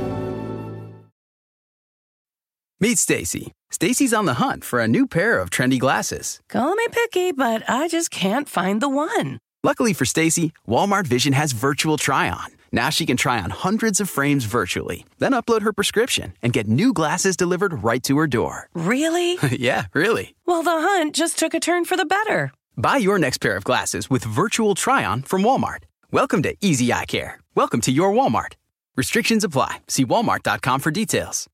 Meet 2.81 2.99
Stacy. 2.99 3.53
Stacy's 3.71 4.13
on 4.13 4.25
the 4.25 4.35
hunt 4.35 4.65
for 4.65 4.81
a 4.81 4.89
new 4.89 5.07
pair 5.07 5.39
of 5.39 5.49
trendy 5.51 5.79
glasses. 5.79 6.41
Call 6.49 6.75
me 6.75 6.85
picky, 6.91 7.31
but 7.31 7.63
I 7.71 7.87
just 7.87 8.11
can't 8.11 8.49
find 8.49 8.81
the 8.83 8.89
one. 8.89 9.39
Luckily 9.63 9.93
for 9.93 10.05
Stacy, 10.05 10.53
Walmart 10.67 11.07
Vision 11.07 11.35
has 11.35 11.53
virtual 11.53 11.97
try 11.97 12.29
on. 12.29 12.47
Now 12.73 12.91
she 12.91 13.07
can 13.07 13.17
try 13.17 13.41
on 13.41 13.51
hundreds 13.51 14.01
of 14.01 14.11
frames 14.11 14.45
virtually, 14.45 15.07
then 15.21 15.35
upload 15.35 15.63
her 15.63 15.73
prescription 15.73 16.35
and 16.43 16.53
get 16.53 16.67
new 16.67 16.93
glasses 16.93 17.37
delivered 17.37 17.85
right 17.85 18.03
to 18.03 18.19
her 18.19 18.27
door. 18.27 18.69
Really? 18.75 19.39
yeah, 19.53 19.87
really. 19.95 20.35
Well, 20.47 20.65
the 20.65 20.73
hunt 20.73 21.15
just 21.15 21.39
took 21.39 21.55
a 21.55 21.61
turn 21.61 21.85
for 21.85 21.97
the 21.97 22.05
better. 22.05 22.51
Buy 22.77 22.97
your 22.97 23.21
next 23.21 23.39
pair 23.39 23.55
of 23.55 23.63
glasses 23.63 24.11
with 24.11 24.25
virtual 24.25 24.75
try 24.75 25.05
on 25.05 25.23
from 25.23 25.43
Walmart. 25.45 25.85
Welcome 26.15 26.43
to 26.43 26.55
Easy 26.61 26.93
Eye 26.93 27.07
Care. 27.07 27.41
Welcome 27.55 27.81
to 27.81 27.91
your 27.91 28.13
Walmart. 28.13 28.57
Restrictions 28.99 29.45
apply. 29.45 29.79
See 29.89 30.05
walmart.com 30.05 30.81
for 30.81 30.91
details. 30.91 31.47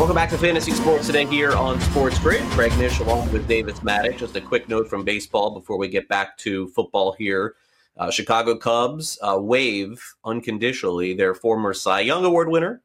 Welcome 0.00 0.16
back 0.16 0.30
to 0.30 0.38
Fantasy 0.38 0.72
Sports 0.72 1.06
today 1.06 1.26
here 1.26 1.52
on 1.52 1.78
Sports 1.78 2.18
Grid. 2.18 2.40
Craig 2.52 2.74
Mish 2.78 3.00
along 3.00 3.30
with 3.32 3.46
Davis 3.46 3.80
Mattek. 3.80 4.16
Just 4.16 4.34
a 4.34 4.40
quick 4.40 4.66
note 4.66 4.88
from 4.88 5.04
baseball 5.04 5.50
before 5.50 5.76
we 5.76 5.88
get 5.88 6.08
back 6.08 6.38
to 6.38 6.68
football 6.68 7.12
here. 7.12 7.56
Uh, 7.98 8.10
Chicago 8.10 8.56
Cubs 8.56 9.18
uh, 9.20 9.38
waive 9.38 10.02
unconditionally 10.24 11.12
their 11.12 11.34
former 11.34 11.74
Cy 11.74 12.00
Young 12.00 12.24
Award 12.24 12.48
winner, 12.48 12.80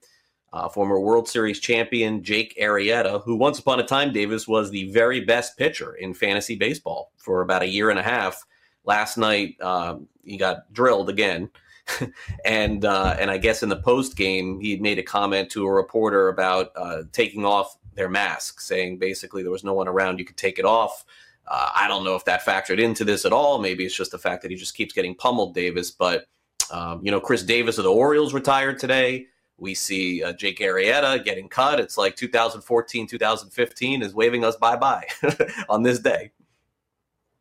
uh, 0.51 0.67
former 0.67 0.99
World 0.99 1.30
Series 1.30 1.62
champion 1.62 2.21
Jake 2.21 2.54
Arrieta, 2.62 3.23
who 3.23 3.38
once 3.38 3.60
upon 3.60 3.80
a 3.80 3.84
time, 3.86 4.12
Davis, 4.12 4.45
was 4.45 4.69
the 4.69 4.91
very 4.91 5.21
best 5.21 5.58
pitcher 5.58 5.93
in 5.93 6.13
fantasy 6.13 6.58
baseball 6.58 7.13
for 7.15 7.39
about 7.43 7.63
a 7.63 7.69
year 7.69 7.91
and 7.91 7.97
a 7.97 8.04
half. 8.04 8.45
Last 8.84 9.17
night, 9.17 9.56
um, 9.62 10.10
he 10.25 10.36
got 10.36 10.71
drilled 10.73 11.10
again. 11.10 11.49
and 12.45 12.86
uh, 12.86 13.15
and 13.19 13.30
I 13.30 13.38
guess 13.38 13.63
in 13.63 13.69
the 13.69 13.76
post 13.76 14.15
game, 14.15 14.60
he 14.60 14.78
made 14.78 15.00
a 15.00 15.04
comment 15.04 15.50
to 15.52 15.65
a 15.65 15.71
reporter 15.71 16.30
about 16.30 16.71
uh, 16.76 17.04
taking 17.12 17.45
off 17.45 17.78
their 17.95 18.10
mask, 18.10 18.60
saying 18.60 18.98
basically 18.98 19.41
there 19.41 19.52
was 19.52 19.63
no 19.63 19.74
one 19.74 19.88
around, 19.88 20.19
you 20.19 20.26
could 20.26 20.38
take 20.38 20.60
it 20.60 20.65
off. 20.65 21.06
Uh, 21.48 21.69
I 21.76 21.88
don't 21.88 22.04
know 22.04 22.15
if 22.15 22.26
that 22.26 22.43
factored 22.43 22.80
into 22.80 23.06
this 23.06 23.26
at 23.26 23.32
all. 23.32 23.60
Maybe 23.60 23.86
it's 23.86 23.95
just 23.95 24.12
the 24.12 24.17
fact 24.17 24.41
that 24.41 24.52
he 24.52 24.58
just 24.58 24.76
keeps 24.76 24.93
getting 24.93 25.15
pummeled, 25.15 25.54
Davis. 25.54 25.91
But 25.91 26.28
um, 26.71 27.02
you 27.04 27.12
know, 27.12 27.19
Chris 27.19 27.43
Davis 27.43 27.78
of 27.78 27.84
the 27.84 27.91
Orioles 27.91 28.34
retired 28.34 28.80
today. 28.80 29.28
We 29.58 29.74
see 29.74 30.21
uh, 30.21 30.34
Jake 30.34 30.60
Arrieta 30.60 31.24
getting 31.24 31.48
cut. 31.48 31.80
It's 31.80 31.98
like 31.98 32.15
2014, 32.15 33.08
2015 33.08 34.02
is 34.02 34.13
waving 34.13 34.43
us 34.43 34.58
bye 34.58 34.76
bye 34.76 35.08
on 35.69 35.84
this 35.84 36.00
day. 36.00 36.32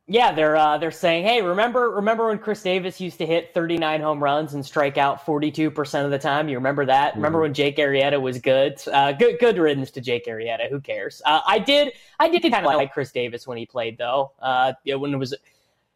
Yeah, 0.07 0.33
they're 0.33 0.55
uh, 0.55 0.77
they're 0.77 0.91
saying, 0.91 1.25
hey, 1.25 1.41
remember 1.41 1.91
remember 1.91 2.29
when 2.29 2.39
Chris 2.39 2.63
Davis 2.63 3.01
used 3.01 3.17
to 3.19 3.27
hit 3.27 3.55
39 3.55 4.03
home 4.03 4.23
runs 4.23 4.53
and 4.53 4.65
strike 4.65 4.99
out 4.99 5.25
42 5.25 5.71
percent 5.71 6.05
of 6.05 6.11
the 6.11 6.19
time? 6.19 6.47
You 6.47 6.59
remember 6.59 6.85
that? 6.85 7.13
Mm-hmm. 7.13 7.21
Remember 7.21 7.41
when 7.41 7.55
Jake 7.55 7.79
Arrieta 7.79 8.21
was 8.21 8.39
good? 8.39 8.79
Uh, 8.93 9.13
good 9.13 9.39
good 9.41 9.57
riddance 9.57 9.91
to 9.93 10.03
Jake 10.03 10.27
Arrieta. 10.27 10.69
Who 10.69 10.81
cares? 10.81 11.23
Uh, 11.25 11.41
I 11.47 11.59
did 11.59 11.95
I 12.21 12.29
did 12.29 12.43
kind 12.43 12.67
of 12.67 12.75
like 12.75 12.93
Chris 12.93 13.13
Davis 13.13 13.47
when 13.47 13.57
he 13.57 13.65
played 13.65 13.97
though. 13.97 14.33
Uh, 14.41 14.75
when 14.85 15.15
it 15.15 15.17
was 15.17 15.35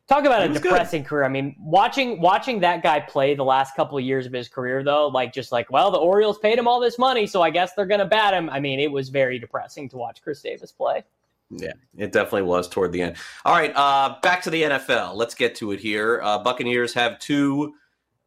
talk 0.09 0.25
about 0.25 0.43
a 0.43 0.55
depressing 0.55 1.03
good. 1.03 1.09
career. 1.09 1.25
I 1.25 1.29
mean, 1.29 1.55
watching 1.61 2.19
watching 2.19 2.61
that 2.61 2.83
guy 2.83 3.01
play 3.01 3.35
the 3.35 3.45
last 3.45 3.77
couple 3.77 3.99
of 3.99 4.05
years 4.05 4.25
of 4.25 4.33
his 4.33 4.49
career 4.49 4.83
though, 4.83 5.09
like 5.09 5.35
just 5.35 5.53
like 5.53 5.71
well, 5.71 5.91
the 5.91 5.99
Orioles 5.99 6.39
paid 6.39 6.59
him 6.59 6.67
all 6.67 6.81
this 6.81 6.99
money, 6.99 7.27
so 7.27 7.43
I 7.43 7.51
guess 7.51 7.75
they're 7.75 7.85
gonna 7.85 8.07
bat 8.07 8.33
him. 8.33 8.49
I 8.49 8.59
mean, 8.59 8.81
it 8.81 8.91
was 8.91 9.11
very 9.11 9.39
depressing 9.39 9.87
to 9.91 9.99
watch 9.99 10.23
Chris 10.23 10.41
Davis 10.41 10.73
play. 10.73 11.05
Yeah, 11.51 11.73
it 11.97 12.13
definitely 12.13 12.43
was 12.43 12.69
toward 12.69 12.93
the 12.93 13.03
end. 13.03 13.17
All 13.45 13.55
right, 13.55 13.73
uh, 13.75 14.17
back 14.23 14.43
to 14.43 14.51
the 14.51 14.63
NFL. 14.63 15.15
Let's 15.15 15.35
get 15.35 15.55
to 15.57 15.73
it 15.73 15.81
here. 15.81 16.21
Uh, 16.23 16.39
Buccaneers 16.39 16.93
have 16.95 17.19
two. 17.19 17.75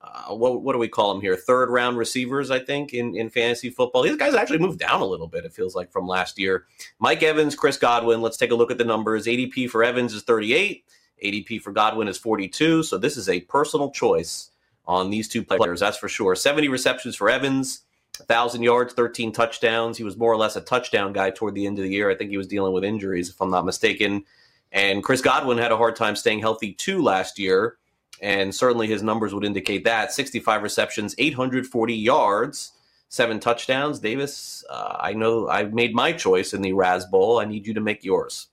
Uh, 0.01 0.33
what, 0.33 0.63
what 0.63 0.73
do 0.73 0.79
we 0.79 0.87
call 0.87 1.13
them 1.13 1.21
here? 1.21 1.35
Third 1.35 1.69
round 1.69 1.95
receivers, 1.95 2.49
I 2.49 2.57
think, 2.57 2.93
in, 2.93 3.15
in 3.15 3.29
fantasy 3.29 3.69
football. 3.69 4.01
These 4.01 4.17
guys 4.17 4.33
actually 4.33 4.57
moved 4.57 4.79
down 4.79 5.01
a 5.01 5.05
little 5.05 5.27
bit, 5.27 5.45
it 5.45 5.53
feels 5.53 5.75
like, 5.75 5.91
from 5.91 6.07
last 6.07 6.39
year. 6.39 6.65
Mike 6.97 7.21
Evans, 7.21 7.55
Chris 7.55 7.77
Godwin. 7.77 8.21
Let's 8.21 8.37
take 8.37 8.49
a 8.49 8.55
look 8.55 8.71
at 8.71 8.79
the 8.79 8.83
numbers. 8.83 9.27
ADP 9.27 9.69
for 9.69 9.83
Evans 9.83 10.13
is 10.13 10.23
38, 10.23 10.83
ADP 11.23 11.61
for 11.61 11.71
Godwin 11.71 12.07
is 12.07 12.17
42. 12.17 12.81
So 12.81 12.97
this 12.97 13.15
is 13.15 13.29
a 13.29 13.41
personal 13.41 13.91
choice 13.91 14.49
on 14.85 15.11
these 15.11 15.27
two 15.27 15.43
players, 15.43 15.81
that's 15.81 15.97
for 15.97 16.09
sure. 16.09 16.35
70 16.35 16.67
receptions 16.67 17.15
for 17.15 17.29
Evans, 17.29 17.83
1,000 18.21 18.63
yards, 18.63 18.93
13 18.93 19.31
touchdowns. 19.31 19.97
He 19.97 20.03
was 20.03 20.17
more 20.17 20.31
or 20.31 20.37
less 20.37 20.55
a 20.55 20.61
touchdown 20.61 21.13
guy 21.13 21.31
toward 21.31 21.55
the 21.55 21.65
end 21.65 21.77
of 21.77 21.83
the 21.83 21.91
year. 21.91 22.09
I 22.09 22.15
think 22.15 22.29
he 22.29 22.37
was 22.37 22.47
dealing 22.47 22.73
with 22.73 22.83
injuries, 22.83 23.29
if 23.29 23.41
I'm 23.41 23.51
not 23.51 23.65
mistaken. 23.65 24.23
And 24.71 25.03
Chris 25.03 25.21
Godwin 25.21 25.57
had 25.57 25.71
a 25.71 25.77
hard 25.77 25.95
time 25.95 26.15
staying 26.15 26.39
healthy 26.39 26.73
too 26.73 27.01
last 27.01 27.37
year. 27.37 27.77
And 28.21 28.53
certainly 28.53 28.87
his 28.87 29.03
numbers 29.03 29.33
would 29.33 29.43
indicate 29.43 29.83
that 29.85 30.13
65 30.13 30.61
receptions, 30.61 31.15
840 31.17 31.93
yards, 31.93 32.71
seven 33.09 33.39
touchdowns. 33.39 33.99
Davis, 33.99 34.63
uh, 34.69 34.97
I 34.99 35.13
know 35.13 35.49
I've 35.49 35.73
made 35.73 35.93
my 35.93 36.13
choice 36.13 36.53
in 36.53 36.61
the 36.61 36.73
Raz 36.73 37.05
Bowl. 37.05 37.39
I 37.39 37.45
need 37.45 37.67
you 37.67 37.73
to 37.73 37.81
make 37.81 38.03
yours. 38.03 38.47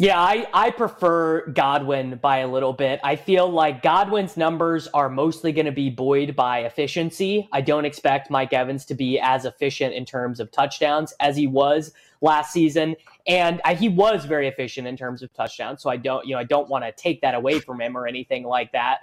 Yeah, 0.00 0.18
I, 0.18 0.48
I 0.54 0.70
prefer 0.70 1.48
Godwin 1.48 2.18
by 2.22 2.38
a 2.38 2.48
little 2.48 2.72
bit. 2.72 3.00
I 3.04 3.16
feel 3.16 3.50
like 3.50 3.82
Godwin's 3.82 4.34
numbers 4.34 4.88
are 4.94 5.10
mostly 5.10 5.52
going 5.52 5.66
to 5.66 5.72
be 5.72 5.90
buoyed 5.90 6.34
by 6.34 6.60
efficiency. 6.60 7.46
I 7.52 7.60
don't 7.60 7.84
expect 7.84 8.30
Mike 8.30 8.54
Evans 8.54 8.86
to 8.86 8.94
be 8.94 9.20
as 9.20 9.44
efficient 9.44 9.92
in 9.92 10.06
terms 10.06 10.40
of 10.40 10.50
touchdowns 10.52 11.12
as 11.20 11.36
he 11.36 11.46
was 11.46 11.92
last 12.22 12.50
season. 12.50 12.96
And 13.26 13.60
I, 13.62 13.74
he 13.74 13.90
was 13.90 14.24
very 14.24 14.48
efficient 14.48 14.86
in 14.86 14.96
terms 14.96 15.20
of 15.20 15.34
touchdowns. 15.34 15.82
So 15.82 15.90
I 15.90 15.98
don't, 15.98 16.26
you 16.26 16.34
know, 16.34 16.40
I 16.40 16.44
don't 16.44 16.70
want 16.70 16.82
to 16.84 16.92
take 16.92 17.20
that 17.20 17.34
away 17.34 17.60
from 17.60 17.78
him 17.78 17.94
or 17.94 18.06
anything 18.06 18.44
like 18.44 18.72
that. 18.72 19.00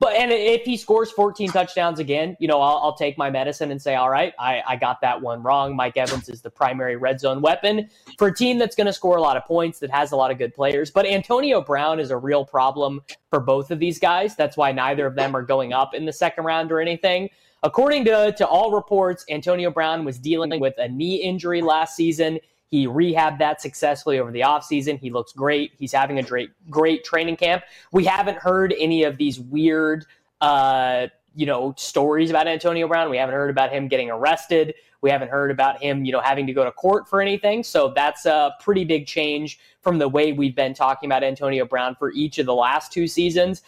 But 0.00 0.14
and 0.14 0.32
if 0.32 0.62
he 0.62 0.78
scores 0.78 1.10
14 1.12 1.50
touchdowns 1.50 1.98
again, 1.98 2.34
you 2.40 2.48
know, 2.48 2.62
I'll, 2.62 2.78
I'll, 2.78 2.96
take 3.00 3.18
my 3.18 3.30
medicine 3.30 3.70
and 3.70 3.80
say, 3.80 3.94
all 3.94 4.08
right, 4.08 4.32
I, 4.38 4.62
I 4.66 4.76
got 4.76 5.02
that 5.02 5.20
one 5.20 5.42
wrong. 5.42 5.76
Mike 5.76 5.98
Evans 5.98 6.28
is 6.30 6.40
the 6.40 6.50
primary 6.50 6.96
red 6.96 7.20
zone 7.20 7.42
weapon 7.42 7.88
for 8.18 8.28
a 8.28 8.34
team 8.34 8.58
that's 8.58 8.74
going 8.74 8.86
to 8.86 8.92
score 8.92 9.16
a 9.16 9.20
lot 9.20 9.36
of 9.36 9.44
points, 9.44 9.78
that 9.78 9.90
has 9.90 10.12
a 10.12 10.16
lot 10.16 10.30
of 10.30 10.38
good 10.38 10.54
players. 10.54 10.90
But 10.90 11.04
Antonio 11.04 11.60
Brown 11.60 12.00
is 12.00 12.10
a 12.10 12.16
real 12.16 12.46
problem 12.46 13.02
for 13.28 13.40
both 13.40 13.70
of 13.70 13.78
these 13.78 13.98
guys. 13.98 14.34
That's 14.34 14.56
why 14.56 14.72
neither 14.72 15.06
of 15.06 15.14
them 15.14 15.36
are 15.36 15.42
going 15.42 15.74
up 15.74 15.94
in 15.94 16.06
the 16.06 16.12
second 16.12 16.44
round 16.44 16.72
or 16.72 16.80
anything. 16.80 17.28
According 17.62 18.06
to, 18.06 18.32
to 18.38 18.46
all 18.46 18.72
reports, 18.72 19.26
Antonio 19.28 19.70
Brown 19.70 20.06
was 20.06 20.18
dealing 20.18 20.60
with 20.60 20.74
a 20.78 20.88
knee 20.88 21.16
injury 21.16 21.60
last 21.60 21.94
season. 21.94 22.38
He 22.70 22.86
rehabbed 22.86 23.38
that 23.38 23.60
successfully 23.60 24.20
over 24.20 24.30
the 24.30 24.40
offseason. 24.40 24.98
He 24.98 25.10
looks 25.10 25.32
great. 25.32 25.72
He's 25.76 25.92
having 25.92 26.18
a 26.18 26.22
great, 26.22 26.50
great 26.70 27.02
training 27.04 27.36
camp. 27.36 27.64
We 27.92 28.04
haven't 28.04 28.38
heard 28.38 28.74
any 28.78 29.02
of 29.02 29.16
these 29.16 29.40
weird, 29.40 30.06
uh, 30.40 31.08
you 31.34 31.46
know, 31.46 31.74
stories 31.76 32.30
about 32.30 32.46
Antonio 32.46 32.86
Brown. 32.86 33.10
We 33.10 33.16
haven't 33.16 33.34
heard 33.34 33.50
about 33.50 33.72
him 33.72 33.88
getting 33.88 34.10
arrested. 34.10 34.74
We 35.00 35.10
haven't 35.10 35.30
heard 35.30 35.50
about 35.50 35.82
him, 35.82 36.04
you 36.04 36.12
know, 36.12 36.20
having 36.20 36.46
to 36.46 36.52
go 36.52 36.64
to 36.64 36.70
court 36.70 37.08
for 37.08 37.20
anything. 37.20 37.64
So 37.64 37.92
that's 37.94 38.24
a 38.26 38.52
pretty 38.60 38.84
big 38.84 39.06
change 39.06 39.58
from 39.80 39.98
the 39.98 40.08
way 40.08 40.32
we've 40.32 40.54
been 40.54 40.74
talking 40.74 41.08
about 41.08 41.24
Antonio 41.24 41.64
Brown 41.64 41.96
for 41.96 42.12
each 42.12 42.38
of 42.38 42.46
the 42.46 42.54
last 42.54 42.92
two 42.92 43.08
seasons. 43.08 43.62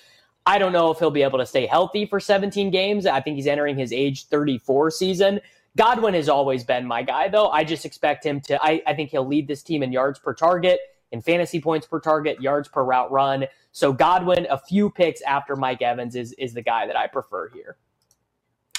I 0.46 0.58
don't 0.58 0.72
know 0.72 0.90
if 0.90 0.98
he'll 0.98 1.10
be 1.10 1.22
able 1.22 1.38
to 1.38 1.46
stay 1.46 1.66
healthy 1.66 2.04
for 2.06 2.20
17 2.20 2.70
games. 2.70 3.06
I 3.06 3.20
think 3.20 3.36
he's 3.36 3.46
entering 3.46 3.76
his 3.76 3.92
age 3.92 4.26
34 4.26 4.90
season. 4.90 5.40
Godwin 5.76 6.14
has 6.14 6.28
always 6.28 6.64
been 6.64 6.86
my 6.86 7.02
guy, 7.02 7.28
though. 7.28 7.48
I 7.48 7.64
just 7.64 7.84
expect 7.84 8.24
him 8.24 8.40
to, 8.42 8.62
I, 8.62 8.82
I 8.86 8.94
think 8.94 9.10
he'll 9.10 9.26
lead 9.26 9.48
this 9.48 9.62
team 9.62 9.82
in 9.82 9.90
yards 9.90 10.18
per 10.18 10.34
target, 10.34 10.80
in 11.12 11.22
fantasy 11.22 11.60
points 11.60 11.86
per 11.86 11.98
target, 11.98 12.40
yards 12.40 12.68
per 12.68 12.84
route 12.84 13.10
run. 13.10 13.46
So 13.72 13.92
Godwin, 13.92 14.46
a 14.50 14.58
few 14.58 14.90
picks 14.90 15.22
after 15.22 15.56
Mike 15.56 15.80
Evans, 15.80 16.14
is, 16.14 16.32
is 16.34 16.52
the 16.52 16.62
guy 16.62 16.86
that 16.86 16.96
I 16.96 17.06
prefer 17.06 17.48
here. 17.48 17.76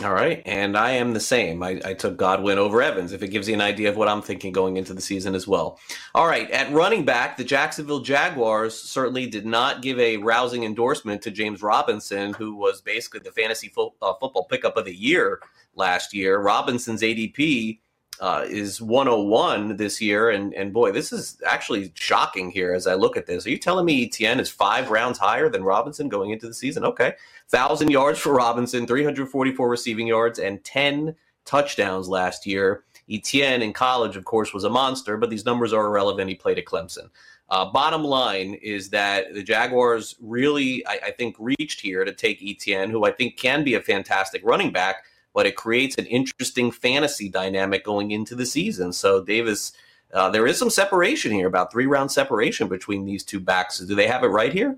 All 0.04 0.14
right, 0.14 0.42
and 0.48 0.76
I 0.76 0.92
am 0.92 1.14
the 1.14 1.20
same. 1.20 1.62
I, 1.62 1.80
I, 1.86 1.94
took 1.94 2.18
Godwin 2.18 2.58
over 2.58 2.82
Evans, 2.82 3.12
if 3.12 3.22
it 3.22 3.28
gives 3.28 3.48
you 3.48 3.54
an 3.54 3.62
idea 3.62 3.90
of 3.90 3.96
what 3.96 4.08
I'm 4.08 4.24
thinking 4.24 4.52
going 4.52 4.78
into 4.78 4.92
the 4.96 5.02
season 5.02 5.36
as 5.36 5.48
well. 5.48 5.80
All 6.16 6.26
right, 6.26 6.50
at 6.50 6.74
running 6.74 7.06
back, 7.06 7.38
the 7.38 7.44
Jacksonville 7.44 8.00
Jaguars 8.00 8.74
certainly 8.74 9.28
did 9.28 9.46
not 9.46 9.84
give 9.84 10.00
a 10.00 10.18
rousing 10.18 10.64
endorsement 10.64 11.22
to 11.22 11.32
James 11.32 11.62
Robinson, 11.62 12.34
who 12.34 12.56
was 12.56 12.82
basically 12.82 13.20
the 13.20 13.32
fantasy 13.32 13.68
fo- 13.68 13.94
uh, 14.02 14.14
football 14.20 14.46
pickup 14.46 14.78
of 14.78 14.86
the 14.86 14.96
year 14.96 15.40
last 15.76 16.14
year. 16.14 16.40
Robinson's 16.40 17.02
ADP 17.02 17.80
uh, 18.20 18.46
is 18.48 18.82
101 18.82 19.76
this 19.78 20.00
year, 20.00 20.30
and 20.30 20.54
and 20.54 20.72
boy, 20.72 20.92
this 20.92 21.12
is 21.12 21.42
actually 21.46 21.92
shocking 21.96 22.52
here 22.52 22.74
as 22.74 22.88
I 22.88 22.94
look 22.94 23.18
at 23.18 23.26
this. 23.26 23.46
Are 23.46 23.50
you 23.50 23.58
telling 23.58 23.86
me 23.86 24.06
Etienne 24.06 24.40
is 24.40 24.50
five 24.50 24.92
rounds 24.92 25.18
higher 25.18 25.50
than 25.50 25.64
Robinson 25.64 26.10
going 26.10 26.32
into 26.32 26.48
the 26.48 26.54
season? 26.54 26.86
Okay, 26.86 27.16
thousand 27.50 27.92
yards 27.92 28.20
for 28.20 28.34
Robinson, 28.34 28.86
344 28.86 29.70
receiving 29.70 30.08
yards, 30.08 30.40
and 30.40 30.64
10 30.64 31.16
touchdowns 31.46 32.08
last 32.08 32.46
year. 32.46 32.84
Etienne 33.12 33.62
in 33.62 33.74
college, 33.74 34.16
of 34.16 34.24
course, 34.24 34.54
was 34.54 34.64
a 34.64 34.70
monster, 34.70 35.18
but 35.18 35.30
these 35.30 35.46
numbers 35.46 35.74
are 35.74 35.86
irrelevant. 35.86 36.30
He 36.30 36.36
played 36.36 36.58
at 36.58 36.66
Clemson. 36.66 37.10
Uh, 37.50 37.66
bottom 37.66 38.04
line 38.04 38.54
is 38.62 38.90
that 38.90 39.34
the 39.34 39.44
Jaguars 39.44 40.16
really, 40.22 40.86
I, 40.88 41.00
I 41.08 41.12
think, 41.12 41.36
reached 41.38 41.82
here 41.82 42.06
to 42.06 42.14
take 42.14 42.42
Etienne, 42.42 42.90
who 42.90 43.04
I 43.06 43.12
think 43.12 43.38
can 43.38 43.64
be 43.64 43.74
a 43.74 43.82
fantastic 43.82 44.42
running 44.46 44.72
back 44.72 45.04
but 45.34 45.46
it 45.46 45.56
creates 45.56 45.98
an 45.98 46.06
interesting 46.06 46.72
fantasy 46.72 47.30
dynamic 47.30 47.84
going 47.84 48.12
into 48.12 48.36
the 48.36 48.46
season. 48.46 48.94
So 48.94 49.24
Davis, 49.24 49.74
uh, 50.14 50.30
there 50.30 50.48
is 50.48 50.58
some 50.58 50.70
separation 50.70 51.32
here, 51.32 51.48
about 51.48 51.72
three 51.72 51.88
round 51.88 52.12
separation 52.12 52.68
between 52.68 53.06
these 53.06 53.24
two 53.24 53.40
backs. 53.40 53.80
Do 53.80 53.96
they 53.96 54.08
have 54.08 54.24
it 54.24 54.28
right 54.28 54.54
here? 54.54 54.78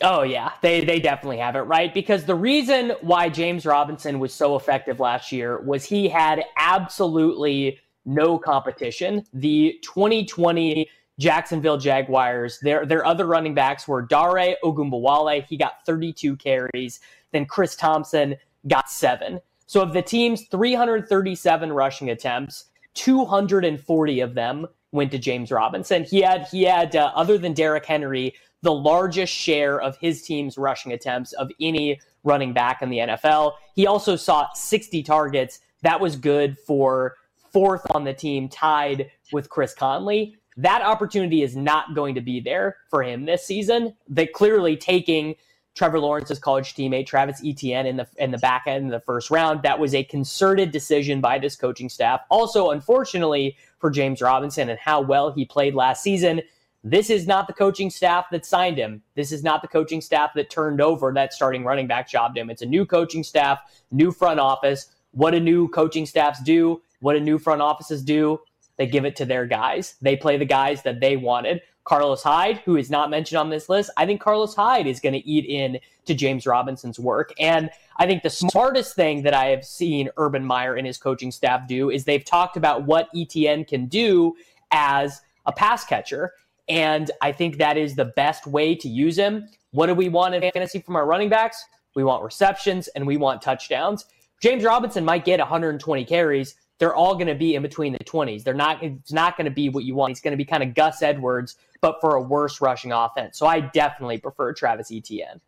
Oh 0.00 0.22
yeah, 0.22 0.52
they 0.62 0.84
they 0.84 1.00
definitely 1.00 1.38
have 1.38 1.56
it 1.56 1.62
right 1.62 1.92
because 1.92 2.24
the 2.24 2.34
reason 2.34 2.92
why 3.00 3.28
James 3.28 3.66
Robinson 3.66 4.20
was 4.20 4.32
so 4.32 4.54
effective 4.54 5.00
last 5.00 5.32
year 5.32 5.60
was 5.62 5.84
he 5.84 6.08
had 6.08 6.44
absolutely 6.56 7.80
no 8.04 8.38
competition. 8.38 9.24
The 9.34 9.78
2020 9.82 10.88
Jacksonville 11.18 11.78
Jaguars, 11.78 12.60
their 12.60 12.86
their 12.86 13.04
other 13.04 13.26
running 13.26 13.54
backs 13.54 13.88
were 13.88 14.02
Dare 14.02 14.56
Ogunbowale, 14.62 15.44
he 15.44 15.56
got 15.56 15.84
32 15.84 16.36
carries. 16.36 17.00
Then 17.32 17.44
Chris 17.44 17.74
Thompson 17.74 18.36
got 18.68 18.90
seven. 18.90 19.40
So 19.66 19.80
of 19.82 19.92
the 19.92 20.02
team's 20.02 20.46
337 20.46 21.72
rushing 21.72 22.10
attempts, 22.10 22.66
240 22.94 24.20
of 24.20 24.34
them 24.34 24.66
went 24.92 25.10
to 25.12 25.18
James 25.18 25.50
Robinson. 25.50 26.04
He 26.04 26.22
had 26.22 26.46
he 26.48 26.62
had 26.62 26.96
uh, 26.96 27.12
other 27.14 27.38
than 27.38 27.52
Derrick 27.52 27.84
Henry 27.84 28.34
the 28.62 28.72
largest 28.72 29.32
share 29.32 29.80
of 29.80 29.96
his 29.98 30.22
team's 30.22 30.58
rushing 30.58 30.92
attempts 30.92 31.32
of 31.34 31.50
any 31.60 32.00
running 32.24 32.52
back 32.52 32.82
in 32.82 32.90
the 32.90 32.98
NFL. 32.98 33.52
He 33.74 33.86
also 33.86 34.16
saw 34.16 34.48
60 34.54 35.02
targets. 35.02 35.60
That 35.82 36.00
was 36.00 36.16
good 36.16 36.58
for 36.58 37.14
fourth 37.52 37.86
on 37.92 38.04
the 38.04 38.12
team, 38.12 38.48
tied 38.48 39.10
with 39.32 39.48
Chris 39.48 39.74
Conley. 39.74 40.36
That 40.56 40.82
opportunity 40.82 41.42
is 41.42 41.54
not 41.54 41.94
going 41.94 42.16
to 42.16 42.20
be 42.20 42.40
there 42.40 42.78
for 42.90 43.02
him 43.02 43.24
this 43.24 43.44
season. 43.44 43.94
They 44.08 44.26
clearly 44.26 44.76
taking 44.76 45.36
Trevor 45.78 46.00
Lawrence's 46.00 46.40
college 46.40 46.74
teammate 46.74 47.06
Travis 47.06 47.40
Etienne 47.44 47.86
in 47.86 47.96
the 47.96 48.08
in 48.16 48.32
the 48.32 48.38
back 48.38 48.64
end 48.66 48.86
of 48.86 48.90
the 48.90 49.00
first 49.00 49.30
round. 49.30 49.62
That 49.62 49.78
was 49.78 49.94
a 49.94 50.02
concerted 50.02 50.72
decision 50.72 51.20
by 51.20 51.38
this 51.38 51.54
coaching 51.54 51.88
staff. 51.88 52.22
Also, 52.30 52.70
unfortunately 52.70 53.56
for 53.78 53.88
James 53.88 54.20
Robinson 54.20 54.68
and 54.68 54.78
how 54.80 55.00
well 55.00 55.30
he 55.30 55.44
played 55.44 55.76
last 55.76 56.02
season, 56.02 56.42
this 56.82 57.10
is 57.10 57.28
not 57.28 57.46
the 57.46 57.52
coaching 57.52 57.90
staff 57.90 58.26
that 58.32 58.44
signed 58.44 58.76
him. 58.76 59.02
This 59.14 59.30
is 59.30 59.44
not 59.44 59.62
the 59.62 59.68
coaching 59.68 60.00
staff 60.00 60.34
that 60.34 60.50
turned 60.50 60.80
over 60.80 61.12
that 61.12 61.32
starting 61.32 61.64
running 61.64 61.86
back 61.86 62.08
job 62.10 62.34
to 62.34 62.40
him. 62.40 62.50
It's 62.50 62.62
a 62.62 62.66
new 62.66 62.84
coaching 62.84 63.22
staff, 63.22 63.60
new 63.92 64.10
front 64.10 64.40
office. 64.40 64.90
What 65.12 65.30
do 65.30 65.38
new 65.38 65.68
coaching 65.68 66.06
staffs 66.06 66.42
do? 66.42 66.82
What 66.98 67.12
do 67.12 67.20
new 67.20 67.38
front 67.38 67.62
offices 67.62 68.02
do? 68.02 68.40
They 68.78 68.88
give 68.88 69.04
it 69.04 69.14
to 69.16 69.24
their 69.24 69.46
guys. 69.46 69.94
They 70.02 70.16
play 70.16 70.38
the 70.38 70.44
guys 70.44 70.82
that 70.82 70.98
they 70.98 71.16
wanted. 71.16 71.62
Carlos 71.88 72.22
Hyde, 72.22 72.58
who 72.66 72.76
is 72.76 72.90
not 72.90 73.08
mentioned 73.08 73.38
on 73.38 73.48
this 73.48 73.70
list, 73.70 73.90
I 73.96 74.04
think 74.04 74.20
Carlos 74.20 74.54
Hyde 74.54 74.86
is 74.86 75.00
going 75.00 75.14
to 75.14 75.26
eat 75.26 75.46
in 75.46 75.80
to 76.04 76.14
James 76.14 76.46
Robinson's 76.46 76.98
work. 76.98 77.32
And 77.40 77.70
I 77.96 78.06
think 78.06 78.22
the 78.22 78.28
smartest 78.28 78.94
thing 78.94 79.22
that 79.22 79.32
I 79.32 79.46
have 79.46 79.64
seen 79.64 80.10
Urban 80.18 80.44
Meyer 80.44 80.74
and 80.74 80.86
his 80.86 80.98
coaching 80.98 81.32
staff 81.32 81.66
do 81.66 81.88
is 81.88 82.04
they've 82.04 82.24
talked 82.24 82.58
about 82.58 82.84
what 82.84 83.08
Etienne 83.16 83.64
can 83.64 83.86
do 83.86 84.36
as 84.70 85.22
a 85.46 85.52
pass 85.52 85.86
catcher. 85.86 86.34
And 86.68 87.10
I 87.22 87.32
think 87.32 87.56
that 87.56 87.78
is 87.78 87.94
the 87.94 88.04
best 88.04 88.46
way 88.46 88.74
to 88.74 88.88
use 88.88 89.16
him. 89.16 89.48
What 89.70 89.86
do 89.86 89.94
we 89.94 90.10
want 90.10 90.34
in 90.34 90.42
fantasy 90.42 90.80
from 90.80 90.94
our 90.94 91.06
running 91.06 91.30
backs? 91.30 91.64
We 91.94 92.04
want 92.04 92.22
receptions 92.22 92.88
and 92.88 93.06
we 93.06 93.16
want 93.16 93.40
touchdowns. 93.40 94.04
James 94.42 94.62
Robinson 94.62 95.06
might 95.06 95.24
get 95.24 95.40
120 95.40 96.04
carries. 96.04 96.54
They're 96.78 96.94
all 96.94 97.14
going 97.14 97.26
to 97.26 97.34
be 97.34 97.54
in 97.54 97.62
between 97.62 97.92
the 97.92 97.98
20s. 97.98 98.44
They're 98.44 98.54
not. 98.54 98.82
It's 98.82 99.12
not 99.12 99.36
going 99.36 99.46
to 99.46 99.50
be 99.50 99.68
what 99.68 99.84
you 99.84 99.94
want. 99.94 100.12
It's 100.12 100.20
going 100.20 100.32
to 100.32 100.36
be 100.36 100.44
kind 100.44 100.62
of 100.62 100.74
Gus 100.74 101.02
Edwards 101.02 101.56
but 101.80 102.00
for 102.00 102.16
a 102.16 102.22
worse 102.22 102.60
rushing 102.60 102.92
offense. 102.92 103.38
So 103.38 103.46
I 103.46 103.60
definitely 103.60 104.18
prefer 104.18 104.52
Travis 104.52 104.90
Etienne. 104.92 105.40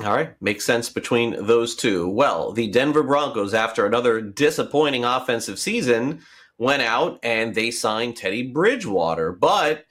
All 0.00 0.14
right, 0.14 0.40
makes 0.40 0.64
sense 0.64 0.88
between 0.88 1.44
those 1.46 1.74
two. 1.74 2.08
Well, 2.08 2.52
the 2.52 2.68
Denver 2.68 3.02
Broncos, 3.02 3.52
after 3.52 3.84
another 3.84 4.20
disappointing 4.20 5.04
offensive 5.04 5.58
season, 5.58 6.20
went 6.56 6.82
out 6.82 7.18
and 7.24 7.54
they 7.54 7.72
signed 7.72 8.16
Teddy 8.16 8.44
Bridgewater. 8.44 9.32
But 9.32 9.86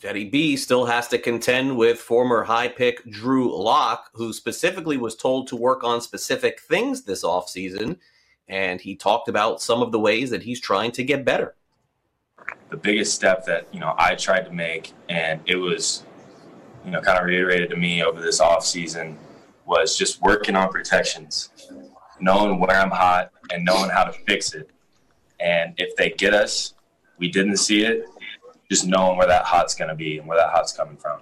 Teddy 0.00 0.24
B 0.24 0.56
still 0.56 0.86
has 0.86 1.06
to 1.08 1.18
contend 1.18 1.76
with 1.76 2.00
former 2.00 2.42
high 2.42 2.66
pick 2.66 3.08
Drew 3.08 3.56
Lock, 3.56 4.10
who 4.14 4.32
specifically 4.32 4.96
was 4.96 5.14
told 5.14 5.46
to 5.48 5.56
work 5.56 5.84
on 5.84 6.00
specific 6.00 6.60
things 6.60 7.04
this 7.04 7.22
offseason. 7.22 7.98
And 8.48 8.80
he 8.80 8.96
talked 8.96 9.28
about 9.28 9.60
some 9.60 9.82
of 9.82 9.92
the 9.92 10.00
ways 10.00 10.30
that 10.30 10.42
he's 10.42 10.60
trying 10.60 10.92
to 10.92 11.04
get 11.04 11.24
better 11.24 11.54
the 12.70 12.76
biggest 12.76 13.14
step 13.14 13.44
that 13.46 13.66
you 13.72 13.80
know 13.80 13.94
I 13.98 14.14
tried 14.14 14.42
to 14.42 14.52
make, 14.52 14.92
and 15.08 15.40
it 15.46 15.56
was 15.56 16.04
you 16.84 16.90
know 16.90 17.00
kind 17.00 17.18
of 17.18 17.24
reiterated 17.24 17.70
to 17.70 17.76
me 17.76 18.02
over 18.02 18.20
this 18.20 18.40
off 18.40 18.64
season 18.64 19.18
was 19.66 19.96
just 19.96 20.20
working 20.22 20.56
on 20.56 20.70
protections, 20.70 21.50
knowing 22.20 22.58
where 22.58 22.80
I'm 22.80 22.90
hot 22.90 23.32
and 23.50 23.64
knowing 23.64 23.90
how 23.90 24.04
to 24.04 24.12
fix 24.26 24.54
it. 24.54 24.70
And 25.40 25.74
if 25.76 25.94
they 25.96 26.10
get 26.10 26.32
us, 26.32 26.74
we 27.18 27.30
didn't 27.30 27.58
see 27.58 27.84
it, 27.84 28.06
just 28.70 28.86
knowing 28.86 29.18
where 29.18 29.26
that 29.26 29.44
hot's 29.44 29.74
going 29.74 29.88
to 29.88 29.94
be 29.94 30.18
and 30.18 30.26
where 30.26 30.38
that 30.38 30.50
hot's 30.52 30.72
coming 30.72 30.96
from. 30.96 31.20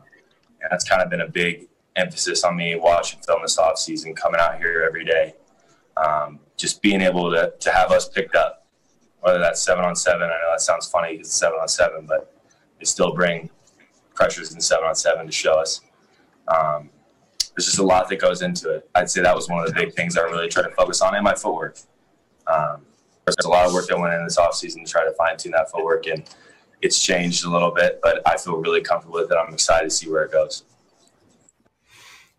And 0.61 0.71
that's 0.71 0.89
kind 0.89 1.03
of 1.03 1.11
been 1.11 1.23
a 1.23 1.29
big 1.29 1.67
emphasis 1.97 2.45
on 2.45 2.57
me 2.57 2.77
watching 2.77 3.21
film 3.27 3.43
this 3.43 3.59
off 3.59 3.79
season, 3.79 4.15
coming 4.15 4.41
out 4.41 4.59
here 4.59 4.85
every 4.87 5.05
day, 5.05 5.35
um, 5.97 6.39
just 6.57 6.83
being 6.83 7.01
able 7.01 7.31
to, 7.31 7.53
to 7.61 7.71
have 7.71 7.90
us 7.90 8.09
picked 8.09 8.35
up 8.35 8.66
whether 9.21 9.40
that's 9.40 9.61
seven 9.61 9.85
on 9.85 9.97
seven. 9.97 10.23
I 10.23 10.29
know 10.29 10.51
that 10.53 10.61
sounds 10.61 10.87
funny 10.87 11.12
because 11.12 11.27
it's 11.27 11.37
seven 11.37 11.59
on 11.59 11.66
seven, 11.66 12.07
but 12.07 12.33
they 12.79 12.85
still 12.85 13.12
bring 13.12 13.51
pressures 14.14 14.55
in 14.55 14.61
seven 14.61 14.87
on 14.87 14.95
seven 14.95 15.27
to 15.27 15.33
show 15.33 15.55
us. 15.55 15.81
Um, 16.47 16.90
there's 17.57 17.66
just 17.66 17.79
a 17.79 17.83
lot 17.83 18.09
that 18.09 18.21
goes 18.21 18.42
into 18.42 18.71
it. 18.71 18.88
I'd 18.95 19.11
say 19.11 19.23
that 19.23 19.35
was 19.35 19.49
one 19.49 19.59
of 19.59 19.66
the 19.66 19.75
big 19.75 19.95
things 19.95 20.16
I 20.16 20.23
really 20.23 20.49
tried 20.49 20.69
to 20.69 20.75
focus 20.77 21.01
on, 21.01 21.16
and 21.16 21.25
my 21.25 21.35
footwork. 21.35 21.79
Um, 22.47 22.83
there's 23.25 23.45
a 23.45 23.49
lot 23.49 23.66
of 23.66 23.73
work 23.73 23.88
that 23.88 23.99
went 23.99 24.14
in 24.14 24.23
this 24.23 24.38
offseason 24.38 24.85
to 24.85 24.90
try 24.90 25.05
to 25.05 25.12
fine 25.14 25.37
tune 25.37 25.53
that 25.53 25.73
footwork, 25.73 26.07
and 26.07 26.23
it's 26.81 27.03
changed 27.03 27.45
a 27.45 27.51
little 27.51 27.73
bit, 27.73 27.99
but 28.03 28.23
I 28.29 28.37
feel 28.37 28.59
really 28.59 28.81
comfortable 28.81 29.19
with 29.19 29.33
it. 29.33 29.37
I'm 29.37 29.53
excited 29.53 29.87
to 29.87 29.90
see 29.90 30.09
where 30.09 30.23
it 30.23 30.31
goes. 30.31 30.62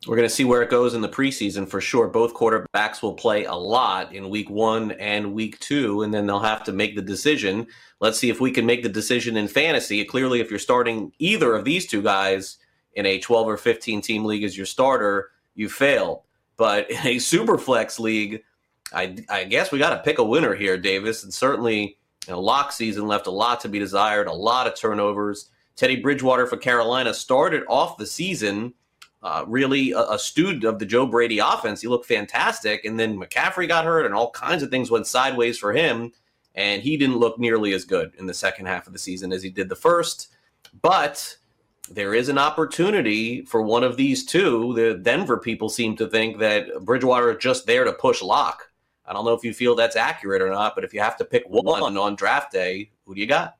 We're 0.06 0.16
going 0.16 0.30
to 0.30 0.34
see 0.34 0.46
where 0.46 0.62
it 0.62 0.70
goes 0.70 0.94
in 0.94 1.02
the 1.02 1.10
preseason 1.10 1.68
for 1.68 1.82
sure. 1.82 2.08
Both 2.08 2.36
quarterbacks 2.36 3.02
will 3.02 3.16
play 3.16 3.46
a 3.46 3.56
lot 3.56 4.14
in 4.14 4.30
week 4.30 4.50
one 4.50 4.92
and 4.92 5.34
week 5.34 5.60
two, 5.60 6.04
and 6.04 6.14
then 6.14 6.28
they'll 6.28 6.40
have 6.40 6.64
to 6.66 6.72
make 6.72 6.96
the 6.96 7.02
decision. 7.02 7.66
Let's 8.00 8.20
see 8.20 8.30
if 8.30 8.40
we 8.40 8.52
can 8.52 8.66
make 8.66 8.84
the 8.84 8.90
decision 8.90 9.38
in 9.38 9.48
fantasy. 9.48 10.06
Clearly, 10.06 10.40
if 10.40 10.52
you're 10.52 10.60
starting 10.60 11.12
either 11.18 11.56
of 11.56 11.66
these 11.66 11.88
two 11.88 12.04
guys 12.04 12.58
in 12.94 13.06
a 13.08 13.20
12 13.20 13.48
or 13.48 13.58
15 13.58 14.02
team 14.02 14.24
league 14.24 14.44
as 14.44 14.56
your 14.56 14.68
starter, 14.68 15.32
you 15.56 15.68
fail. 15.68 16.26
But 16.58 16.90
in 16.92 17.06
a 17.06 17.20
super 17.20 17.58
flex 17.58 18.00
league, 18.00 18.44
I, 18.94 19.18
I 19.30 19.44
guess 19.46 19.72
we 19.72 19.80
got 19.80 19.90
to 19.90 20.04
pick 20.04 20.20
a 20.20 20.24
winner 20.24 20.54
here, 20.54 20.78
Davis. 20.78 21.24
And 21.24 21.34
certainly, 21.34 21.98
you 22.28 22.34
know, 22.34 22.40
lock 22.40 22.72
season 22.72 23.08
left 23.08 23.28
a 23.28 23.32
lot 23.32 23.60
to 23.62 23.70
be 23.70 23.80
desired, 23.80 24.28
a 24.28 24.34
lot 24.34 24.68
of 24.68 24.76
turnovers. 24.76 25.50
Teddy 25.76 25.98
Bridgewater 25.98 26.48
for 26.48 26.58
Carolina 26.58 27.14
started 27.14 27.64
off 27.68 27.98
the 27.98 28.06
season 28.06 28.74
uh, 29.24 29.44
really 29.48 29.92
a, 29.92 30.02
a, 30.12 30.20
student 30.20 30.64
of 30.64 30.80
the 30.80 30.86
Joe 30.86 31.06
Brady 31.06 31.40
offense. 31.40 31.82
He 31.82 31.88
looked 31.88 32.06
fantastic. 32.06 32.86
And 32.86 33.00
then 33.00 33.20
McCaffrey 33.20 33.68
got 33.68 33.86
hurt 33.86 34.06
and 34.06 34.14
all 34.14 34.32
kinds 34.32 34.64
of 34.64 34.70
things 34.70 34.92
went 34.92 35.08
sideways 35.08 35.58
for 35.58 35.74
him. 35.74 36.12
And 36.56 36.82
he 36.82 36.98
didn't 36.98 37.18
look 37.18 37.40
nearly 37.40 37.74
as 37.74 37.86
good 37.86 38.14
in 38.18 38.26
the 38.26 38.34
second 38.34 38.68
half 38.68 38.88
of 38.88 38.94
the 38.94 39.00
season 39.00 39.32
as 39.32 39.44
he 39.44 39.50
did 39.50 39.70
the 39.70 39.76
first. 39.76 40.30
But 40.82 41.38
there 41.90 42.14
is 42.14 42.30
an 42.30 42.38
opportunity 42.38 43.44
for 43.44 43.62
one 43.62 43.84
of 43.84 43.98
these 43.98 44.26
two. 44.26 44.74
The 44.74 44.96
Denver 44.96 45.38
people 45.38 45.70
seem 45.70 45.96
to 45.98 46.08
think 46.08 46.40
that 46.40 46.68
Bridgewater 46.82 47.32
is 47.32 47.38
just 47.40 47.66
there 47.66 47.84
to 47.84 47.94
push 47.94 48.22
Lock. 48.22 48.72
I 49.06 49.14
don't 49.14 49.26
know 49.26 49.34
if 49.34 49.44
you 49.44 49.54
feel 49.54 49.74
that's 49.76 49.96
accurate 49.96 50.42
or 50.42 50.50
not, 50.50 50.76
but 50.76 50.84
if 50.84 50.94
you 50.94 51.00
have 51.00 51.18
to 51.18 51.26
pick 51.26 51.44
one 51.48 51.98
on 51.98 52.16
draft 52.16 52.52
day, 52.52 52.92
who 53.06 53.16
do 53.16 53.22
you 53.22 53.28
got? 53.28 53.57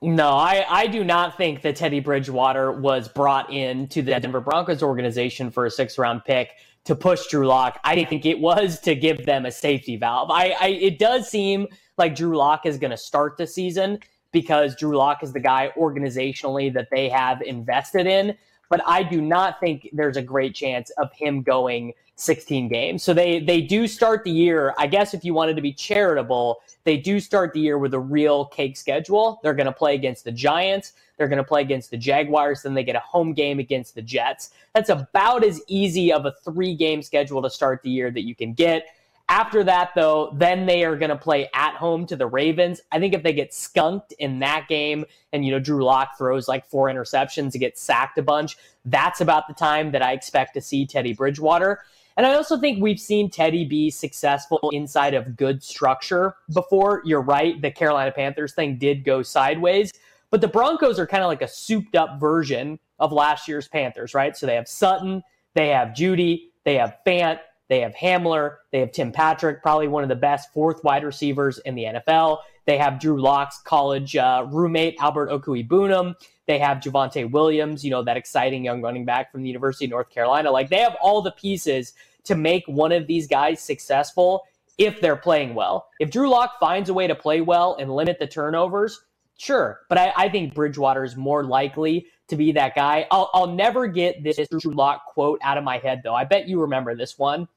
No, 0.00 0.28
I, 0.30 0.64
I 0.68 0.86
do 0.86 1.02
not 1.02 1.36
think 1.36 1.62
that 1.62 1.74
Teddy 1.74 1.98
Bridgewater 1.98 2.70
was 2.70 3.08
brought 3.08 3.52
in 3.52 3.88
to 3.88 4.02
the 4.02 4.18
Denver 4.20 4.40
Broncos 4.40 4.82
organization 4.82 5.50
for 5.50 5.66
a 5.66 5.70
six 5.70 5.98
round 5.98 6.24
pick 6.24 6.50
to 6.84 6.94
push 6.94 7.26
Drew 7.26 7.46
Lock. 7.46 7.80
I 7.82 8.04
think 8.04 8.24
it 8.24 8.38
was 8.38 8.78
to 8.80 8.94
give 8.94 9.26
them 9.26 9.44
a 9.44 9.50
safety 9.50 9.96
valve. 9.96 10.30
I, 10.30 10.54
I 10.60 10.68
it 10.68 10.98
does 10.98 11.28
seem 11.28 11.66
like 11.96 12.14
Drew 12.14 12.36
Lock 12.36 12.64
is 12.64 12.78
going 12.78 12.92
to 12.92 12.96
start 12.96 13.36
the 13.36 13.46
season 13.46 13.98
because 14.30 14.76
Drew 14.76 14.96
Lock 14.96 15.22
is 15.22 15.32
the 15.32 15.40
guy 15.40 15.72
organizationally 15.76 16.72
that 16.74 16.88
they 16.90 17.08
have 17.08 17.42
invested 17.42 18.06
in. 18.06 18.36
But 18.70 18.82
I 18.86 19.02
do 19.02 19.20
not 19.20 19.58
think 19.58 19.88
there's 19.92 20.16
a 20.16 20.22
great 20.22 20.54
chance 20.54 20.90
of 20.90 21.12
him 21.12 21.42
going 21.42 21.92
16 22.16 22.68
games. 22.68 23.02
So 23.02 23.14
they 23.14 23.40
they 23.40 23.60
do 23.60 23.86
start 23.86 24.24
the 24.24 24.30
year. 24.30 24.74
I 24.78 24.86
guess 24.86 25.14
if 25.14 25.24
you 25.24 25.34
wanted 25.34 25.56
to 25.56 25.62
be 25.62 25.72
charitable, 25.72 26.60
they 26.88 26.96
do 26.96 27.20
start 27.20 27.52
the 27.52 27.60
year 27.60 27.76
with 27.76 27.92
a 27.92 28.00
real 28.00 28.46
cake 28.46 28.74
schedule. 28.74 29.40
They're 29.42 29.52
going 29.52 29.66
to 29.66 29.72
play 29.72 29.94
against 29.94 30.24
the 30.24 30.32
Giants. 30.32 30.94
They're 31.18 31.28
going 31.28 31.36
to 31.36 31.44
play 31.44 31.60
against 31.60 31.90
the 31.90 31.98
Jaguars. 31.98 32.62
Then 32.62 32.72
they 32.72 32.82
get 32.82 32.96
a 32.96 33.00
home 33.00 33.34
game 33.34 33.58
against 33.58 33.94
the 33.94 34.00
Jets. 34.00 34.52
That's 34.74 34.88
about 34.88 35.44
as 35.44 35.60
easy 35.68 36.10
of 36.10 36.24
a 36.24 36.32
three 36.42 36.74
game 36.74 37.02
schedule 37.02 37.42
to 37.42 37.50
start 37.50 37.82
the 37.82 37.90
year 37.90 38.10
that 38.10 38.22
you 38.22 38.34
can 38.34 38.54
get. 38.54 38.86
After 39.28 39.62
that, 39.64 39.90
though, 39.94 40.34
then 40.38 40.64
they 40.64 40.82
are 40.82 40.96
going 40.96 41.10
to 41.10 41.16
play 41.16 41.50
at 41.52 41.74
home 41.74 42.06
to 42.06 42.16
the 42.16 42.26
Ravens. 42.26 42.80
I 42.90 42.98
think 42.98 43.12
if 43.12 43.22
they 43.22 43.34
get 43.34 43.52
skunked 43.52 44.12
in 44.12 44.38
that 44.38 44.66
game 44.66 45.04
and, 45.34 45.44
you 45.44 45.52
know, 45.52 45.58
Drew 45.58 45.84
Lock 45.84 46.16
throws 46.16 46.48
like 46.48 46.64
four 46.64 46.86
interceptions 46.86 47.52
and 47.52 47.60
gets 47.60 47.82
sacked 47.82 48.16
a 48.16 48.22
bunch, 48.22 48.56
that's 48.86 49.20
about 49.20 49.46
the 49.46 49.52
time 49.52 49.90
that 49.90 50.00
I 50.00 50.12
expect 50.12 50.54
to 50.54 50.62
see 50.62 50.86
Teddy 50.86 51.12
Bridgewater. 51.12 51.84
And 52.18 52.26
I 52.26 52.34
also 52.34 52.58
think 52.58 52.82
we've 52.82 52.98
seen 52.98 53.30
Teddy 53.30 53.64
be 53.64 53.90
successful 53.90 54.58
inside 54.72 55.14
of 55.14 55.36
good 55.36 55.62
structure 55.62 56.34
before. 56.52 57.00
You're 57.04 57.22
right. 57.22 57.62
The 57.62 57.70
Carolina 57.70 58.10
Panthers 58.10 58.54
thing 58.54 58.76
did 58.76 59.04
go 59.04 59.22
sideways, 59.22 59.92
but 60.32 60.40
the 60.40 60.48
Broncos 60.48 60.98
are 60.98 61.06
kind 61.06 61.22
of 61.22 61.28
like 61.28 61.42
a 61.42 61.48
souped 61.48 61.94
up 61.94 62.18
version 62.18 62.80
of 62.98 63.12
last 63.12 63.46
year's 63.46 63.68
Panthers, 63.68 64.14
right? 64.14 64.36
So 64.36 64.46
they 64.46 64.56
have 64.56 64.66
Sutton, 64.66 65.22
they 65.54 65.68
have 65.68 65.90
Jeudy, 65.90 66.48
they 66.64 66.74
have 66.74 66.96
Fant, 67.06 67.38
they 67.68 67.80
have 67.82 67.94
Hamler, 67.94 68.56
they 68.72 68.80
have 68.80 68.90
Tim 68.90 69.12
Patrick, 69.12 69.62
probably 69.62 69.86
one 69.86 70.02
of 70.02 70.08
the 70.08 70.16
best 70.16 70.52
fourth 70.52 70.82
wide 70.82 71.04
receivers 71.04 71.58
in 71.58 71.76
the 71.76 71.84
NFL. 71.84 72.38
They 72.66 72.78
have 72.78 72.98
Drew 72.98 73.20
Lock's 73.20 73.60
college 73.62 74.16
uh, 74.16 74.44
roommate, 74.50 74.96
Albert 75.00 75.30
Okwuegbunam. 75.30 76.14
They 76.46 76.58
have 76.58 76.78
Javonte 76.78 77.30
Williams, 77.30 77.84
you 77.84 77.90
know, 77.90 78.02
that 78.02 78.16
exciting 78.16 78.64
young 78.64 78.82
running 78.82 79.04
back 79.04 79.30
from 79.30 79.42
the 79.42 79.48
University 79.48 79.84
of 79.84 79.90
North 79.90 80.10
Carolina. 80.10 80.50
Like 80.50 80.68
they 80.68 80.78
have 80.78 80.96
all 81.00 81.22
the 81.22 81.30
pieces 81.32 81.92
to 82.24 82.34
make 82.34 82.64
one 82.66 82.92
of 82.92 83.06
these 83.06 83.26
guys 83.26 83.60
successful 83.60 84.44
if 84.78 85.00
they're 85.00 85.16
playing 85.16 85.54
well. 85.54 85.88
If 85.98 86.10
Drew 86.10 86.28
Lock 86.28 86.58
finds 86.60 86.88
a 86.88 86.94
way 86.94 87.06
to 87.06 87.14
play 87.14 87.40
well 87.40 87.76
and 87.78 87.94
limit 87.94 88.18
the 88.18 88.26
turnovers, 88.26 89.02
sure. 89.36 89.80
But 89.88 89.98
I, 89.98 90.12
I 90.16 90.28
think 90.28 90.54
Bridgewater 90.54 91.04
is 91.04 91.16
more 91.16 91.44
likely 91.44 92.06
to 92.28 92.36
be 92.36 92.52
that 92.52 92.74
guy. 92.74 93.06
I'll, 93.10 93.30
I'll 93.34 93.48
never 93.48 93.86
get 93.86 94.22
this 94.22 94.38
Drew 94.48 94.72
Lock 94.72 95.06
quote 95.06 95.40
out 95.42 95.58
of 95.58 95.64
my 95.64 95.78
head, 95.78 96.02
though. 96.04 96.14
I 96.14 96.24
bet 96.24 96.48
you 96.48 96.60
remember 96.60 96.94
this 96.94 97.18
one. 97.18 97.48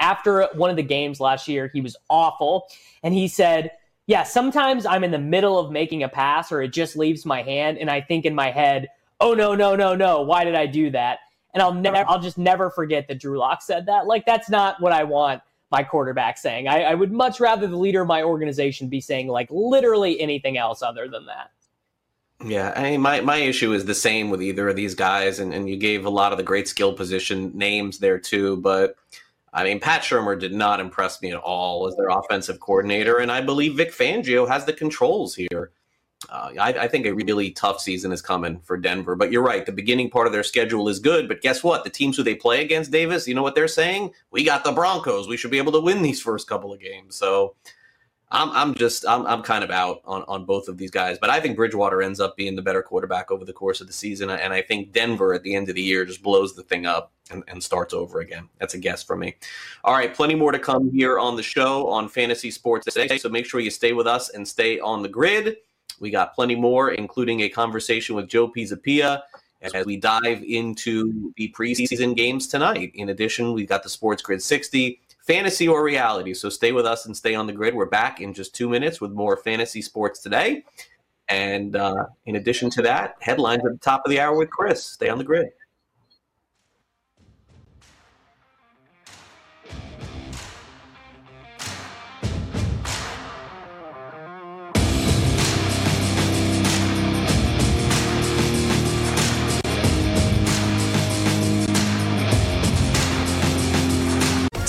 After 0.00 0.48
one 0.54 0.70
of 0.70 0.76
the 0.76 0.82
games 0.82 1.20
last 1.20 1.48
year, 1.48 1.70
he 1.72 1.80
was 1.80 1.96
awful. 2.08 2.66
And 3.02 3.14
he 3.14 3.28
said, 3.28 3.72
Yeah, 4.06 4.22
sometimes 4.22 4.86
I'm 4.86 5.04
in 5.04 5.10
the 5.10 5.18
middle 5.18 5.58
of 5.58 5.72
making 5.72 6.02
a 6.02 6.08
pass 6.08 6.50
or 6.52 6.62
it 6.62 6.72
just 6.72 6.96
leaves 6.96 7.26
my 7.26 7.42
hand. 7.42 7.78
And 7.78 7.90
I 7.90 8.00
think 8.00 8.24
in 8.24 8.34
my 8.34 8.50
head, 8.50 8.88
Oh, 9.20 9.34
no, 9.34 9.54
no, 9.54 9.74
no, 9.74 9.96
no. 9.96 10.22
Why 10.22 10.44
did 10.44 10.54
I 10.54 10.66
do 10.66 10.90
that? 10.90 11.18
And 11.58 11.64
I'll 11.64 11.74
never, 11.74 12.04
I'll 12.08 12.20
just 12.20 12.38
never 12.38 12.70
forget 12.70 13.08
that 13.08 13.18
Drew 13.18 13.36
Lock 13.36 13.62
said 13.62 13.86
that. 13.86 14.06
Like, 14.06 14.24
that's 14.24 14.48
not 14.48 14.80
what 14.80 14.92
I 14.92 15.02
want 15.02 15.42
my 15.72 15.82
quarterback 15.82 16.38
saying. 16.38 16.68
I, 16.68 16.84
I 16.84 16.94
would 16.94 17.10
much 17.10 17.40
rather 17.40 17.66
the 17.66 17.76
leader 17.76 18.02
of 18.02 18.06
my 18.06 18.22
organization 18.22 18.88
be 18.88 19.00
saying, 19.00 19.26
like, 19.26 19.48
literally 19.50 20.20
anything 20.20 20.56
else 20.56 20.82
other 20.82 21.08
than 21.08 21.26
that. 21.26 21.50
Yeah, 22.44 22.72
I 22.76 22.90
mean, 22.90 23.00
my, 23.00 23.22
my 23.22 23.38
issue 23.38 23.72
is 23.72 23.86
the 23.86 23.94
same 23.96 24.30
with 24.30 24.40
either 24.40 24.68
of 24.68 24.76
these 24.76 24.94
guys, 24.94 25.40
and, 25.40 25.52
and 25.52 25.68
you 25.68 25.76
gave 25.76 26.06
a 26.06 26.10
lot 26.10 26.30
of 26.30 26.38
the 26.38 26.44
great 26.44 26.68
skill 26.68 26.92
position 26.92 27.50
names 27.58 27.98
there 27.98 28.20
too. 28.20 28.58
But 28.58 28.94
I 29.52 29.64
mean, 29.64 29.80
Pat 29.80 30.02
Shurmur 30.02 30.38
did 30.38 30.54
not 30.54 30.78
impress 30.78 31.20
me 31.20 31.32
at 31.32 31.38
all 31.38 31.88
as 31.88 31.96
their 31.96 32.06
offensive 32.06 32.60
coordinator, 32.60 33.18
and 33.18 33.32
I 33.32 33.40
believe 33.40 33.74
Vic 33.74 33.92
Fangio 33.92 34.46
has 34.46 34.64
the 34.64 34.72
controls 34.72 35.34
here 35.34 35.72
uh, 36.28 36.50
I, 36.60 36.72
I, 36.72 36.88
think 36.88 37.06
a 37.06 37.14
really 37.14 37.52
tough 37.52 37.80
season 37.80 38.12
is 38.12 38.20
coming 38.20 38.60
for 38.60 38.76
Denver. 38.76 39.16
But 39.16 39.32
you're 39.32 39.42
right. 39.42 39.64
The 39.64 39.72
beginning 39.72 40.10
part 40.10 40.26
of 40.26 40.32
their 40.32 40.42
schedule 40.42 40.88
is 40.88 40.98
good. 40.98 41.26
But 41.26 41.40
guess 41.40 41.64
what? 41.64 41.84
The 41.84 41.90
teams 41.90 42.16
who 42.16 42.22
they 42.22 42.34
play 42.34 42.62
against, 42.62 42.90
Davis, 42.90 43.26
you 43.26 43.34
know 43.34 43.42
what 43.42 43.54
they're 43.54 43.66
saying? 43.66 44.12
We 44.30 44.44
got 44.44 44.62
the 44.62 44.72
Broncos. 44.72 45.26
We 45.26 45.38
should 45.38 45.50
be 45.50 45.58
able 45.58 45.72
to 45.72 45.80
win 45.80 46.02
these 46.02 46.20
first 46.20 46.46
couple 46.46 46.70
of 46.70 46.80
games. 46.80 47.16
So 47.16 47.54
I'm, 48.30 48.50
I'm 48.50 48.74
just, 48.74 49.08
I'm, 49.08 49.26
I'm 49.26 49.42
kind 49.42 49.64
of 49.64 49.70
out 49.70 50.02
on, 50.04 50.22
on 50.28 50.44
both 50.44 50.68
of 50.68 50.76
these 50.76 50.90
guys. 50.90 51.16
But 51.18 51.30
I 51.30 51.40
think 51.40 51.56
Bridgewater 51.56 52.02
ends 52.02 52.20
up 52.20 52.36
being 52.36 52.56
the 52.56 52.62
better 52.62 52.82
quarterback 52.82 53.30
over 53.30 53.46
the 53.46 53.54
course 53.54 53.80
of 53.80 53.86
the 53.86 53.94
season. 53.94 54.28
And 54.28 54.52
I 54.52 54.60
think 54.60 54.92
Denver 54.92 55.32
at 55.32 55.42
the 55.42 55.54
end 55.54 55.70
of 55.70 55.76
the 55.76 55.82
year 55.82 56.04
just 56.04 56.22
blows 56.22 56.54
the 56.54 56.62
thing 56.62 56.84
up 56.84 57.10
and, 57.30 57.42
and 57.48 57.62
starts 57.62 57.94
over 57.94 58.20
again. 58.20 58.50
That's 58.60 58.74
a 58.74 58.78
guess 58.78 59.02
from 59.02 59.20
me. 59.20 59.36
All 59.82 59.94
right. 59.94 60.14
Plenty 60.14 60.34
more 60.34 60.52
to 60.52 60.58
come 60.58 60.90
here 60.90 61.18
on 61.18 61.36
the 61.36 61.42
show 61.42 61.88
on 61.88 62.06
Fantasy 62.06 62.50
Sports 62.50 62.84
today. 62.84 63.16
So 63.16 63.30
make 63.30 63.46
sure 63.46 63.60
you 63.60 63.70
stay 63.70 63.94
with 63.94 64.06
us 64.06 64.28
and 64.28 64.46
stay 64.46 64.78
on 64.78 65.02
the 65.02 65.08
grid. 65.08 65.56
We 66.00 66.10
got 66.10 66.34
plenty 66.34 66.54
more, 66.54 66.90
including 66.90 67.40
a 67.40 67.48
conversation 67.48 68.14
with 68.14 68.28
Joe 68.28 68.48
Pisapia 68.48 69.22
as 69.60 69.84
we 69.84 69.96
dive 69.96 70.42
into 70.42 71.32
the 71.36 71.52
preseason 71.56 72.16
games 72.16 72.46
tonight. 72.46 72.92
In 72.94 73.08
addition, 73.08 73.52
we've 73.52 73.68
got 73.68 73.82
the 73.82 73.88
Sports 73.88 74.22
Grid 74.22 74.42
60, 74.42 75.00
fantasy 75.26 75.68
or 75.68 75.82
reality. 75.82 76.32
So 76.34 76.48
stay 76.48 76.72
with 76.72 76.86
us 76.86 77.06
and 77.06 77.16
stay 77.16 77.34
on 77.34 77.46
the 77.46 77.52
grid. 77.52 77.74
We're 77.74 77.86
back 77.86 78.20
in 78.20 78.32
just 78.32 78.54
two 78.54 78.68
minutes 78.68 79.00
with 79.00 79.12
more 79.12 79.36
fantasy 79.36 79.82
sports 79.82 80.20
today. 80.20 80.64
And 81.28 81.76
uh, 81.76 82.06
in 82.26 82.36
addition 82.36 82.70
to 82.70 82.82
that, 82.82 83.16
headlines 83.20 83.64
at 83.66 83.72
the 83.72 83.78
top 83.78 84.02
of 84.04 84.10
the 84.10 84.20
hour 84.20 84.36
with 84.36 84.50
Chris. 84.50 84.82
Stay 84.82 85.08
on 85.08 85.18
the 85.18 85.24
grid. 85.24 85.48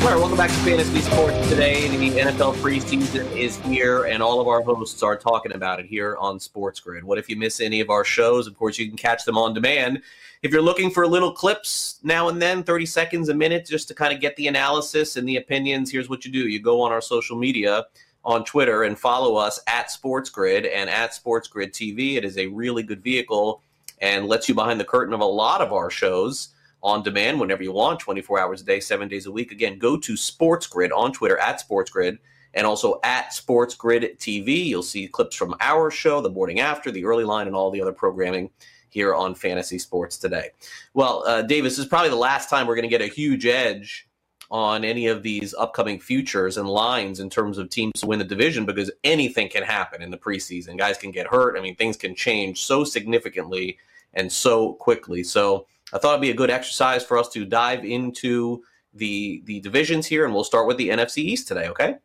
All 0.00 0.06
right, 0.06 0.16
welcome 0.16 0.38
back 0.38 0.48
to 0.48 0.56
Fantasy 0.56 1.02
Sports 1.02 1.46
today. 1.50 1.86
The 1.94 2.20
NFL 2.20 2.54
preseason 2.54 3.30
is 3.36 3.58
here, 3.58 4.04
and 4.04 4.22
all 4.22 4.40
of 4.40 4.48
our 4.48 4.62
hosts 4.62 5.02
are 5.02 5.14
talking 5.14 5.52
about 5.52 5.78
it 5.78 5.84
here 5.84 6.16
on 6.16 6.40
Sports 6.40 6.80
Grid. 6.80 7.04
What 7.04 7.18
if 7.18 7.28
you 7.28 7.36
miss 7.36 7.60
any 7.60 7.80
of 7.80 7.90
our 7.90 8.02
shows? 8.02 8.46
Of 8.46 8.56
course, 8.56 8.78
you 8.78 8.88
can 8.88 8.96
catch 8.96 9.26
them 9.26 9.36
on 9.36 9.52
demand. 9.52 10.00
If 10.42 10.52
you're 10.52 10.62
looking 10.62 10.90
for 10.90 11.06
little 11.06 11.32
clips 11.32 12.00
now 12.02 12.30
and 12.30 12.40
then, 12.40 12.62
30 12.62 12.86
seconds 12.86 13.28
a 13.28 13.34
minute, 13.34 13.66
just 13.66 13.88
to 13.88 13.94
kind 13.94 14.14
of 14.14 14.20
get 14.20 14.34
the 14.36 14.48
analysis 14.48 15.16
and 15.16 15.28
the 15.28 15.36
opinions, 15.36 15.92
here's 15.92 16.08
what 16.08 16.24
you 16.24 16.32
do 16.32 16.48
you 16.48 16.60
go 16.60 16.80
on 16.80 16.92
our 16.92 17.02
social 17.02 17.36
media 17.36 17.84
on 18.24 18.42
Twitter 18.42 18.84
and 18.84 18.98
follow 18.98 19.36
us 19.36 19.60
at 19.66 19.90
Sports 19.90 20.30
Grid 20.30 20.64
and 20.64 20.88
at 20.88 21.12
Sports 21.12 21.46
Grid 21.46 21.74
TV. 21.74 22.16
It 22.16 22.24
is 22.24 22.38
a 22.38 22.46
really 22.46 22.82
good 22.82 23.02
vehicle 23.02 23.60
and 24.00 24.26
lets 24.26 24.48
you 24.48 24.54
behind 24.54 24.80
the 24.80 24.84
curtain 24.84 25.12
of 25.12 25.20
a 25.20 25.26
lot 25.26 25.60
of 25.60 25.74
our 25.74 25.90
shows 25.90 26.54
on 26.82 27.02
demand 27.02 27.38
whenever 27.38 27.62
you 27.62 27.72
want, 27.72 28.00
24 28.00 28.40
hours 28.40 28.62
a 28.62 28.64
day, 28.64 28.80
seven 28.80 29.08
days 29.08 29.26
a 29.26 29.32
week. 29.32 29.52
Again, 29.52 29.78
go 29.78 29.96
to 29.96 30.16
Sports 30.16 30.66
Grid 30.66 30.92
on 30.92 31.12
Twitter 31.12 31.38
at 31.38 31.60
Sports 31.60 31.90
Grid 31.90 32.18
and 32.54 32.66
also 32.66 33.00
at 33.04 33.32
Sports 33.32 33.74
Grid 33.74 34.18
TV. 34.18 34.64
You'll 34.64 34.82
see 34.82 35.06
clips 35.06 35.36
from 35.36 35.54
our 35.60 35.90
show, 35.90 36.20
the 36.20 36.30
morning 36.30 36.60
after, 36.60 36.90
the 36.90 37.04
early 37.04 37.24
line, 37.24 37.46
and 37.46 37.54
all 37.54 37.70
the 37.70 37.82
other 37.82 37.92
programming 37.92 38.50
here 38.88 39.14
on 39.14 39.34
Fantasy 39.34 39.78
Sports 39.78 40.18
today. 40.18 40.50
Well, 40.94 41.22
uh, 41.26 41.42
Davis, 41.42 41.74
this 41.74 41.84
is 41.84 41.86
probably 41.86 42.10
the 42.10 42.16
last 42.16 42.50
time 42.50 42.66
we're 42.66 42.74
going 42.74 42.88
to 42.88 42.98
get 42.98 43.02
a 43.02 43.12
huge 43.12 43.46
edge 43.46 44.08
on 44.50 44.84
any 44.84 45.06
of 45.06 45.22
these 45.22 45.54
upcoming 45.54 46.00
futures 46.00 46.56
and 46.56 46.68
lines 46.68 47.20
in 47.20 47.30
terms 47.30 47.56
of 47.56 47.70
teams 47.70 48.00
to 48.00 48.06
win 48.06 48.18
the 48.18 48.24
division 48.24 48.66
because 48.66 48.90
anything 49.04 49.48
can 49.48 49.62
happen 49.62 50.02
in 50.02 50.10
the 50.10 50.18
preseason. 50.18 50.76
Guys 50.76 50.98
can 50.98 51.12
get 51.12 51.28
hurt. 51.28 51.56
I 51.56 51.60
mean, 51.60 51.76
things 51.76 51.96
can 51.96 52.16
change 52.16 52.64
so 52.64 52.82
significantly 52.82 53.78
and 54.14 54.30
so 54.30 54.72
quickly. 54.72 55.22
So, 55.22 55.66
I 55.92 55.98
thought 55.98 56.12
it'd 56.12 56.22
be 56.22 56.30
a 56.30 56.34
good 56.34 56.50
exercise 56.50 57.04
for 57.04 57.18
us 57.18 57.28
to 57.30 57.44
dive 57.44 57.84
into 57.84 58.62
the 58.94 59.42
the 59.44 59.60
divisions 59.60 60.06
here, 60.06 60.24
and 60.24 60.34
we'll 60.34 60.44
start 60.44 60.66
with 60.66 60.76
the 60.76 60.88
NFC 60.90 61.18
East 61.18 61.48
today. 61.48 61.68
Okay. 61.68 61.96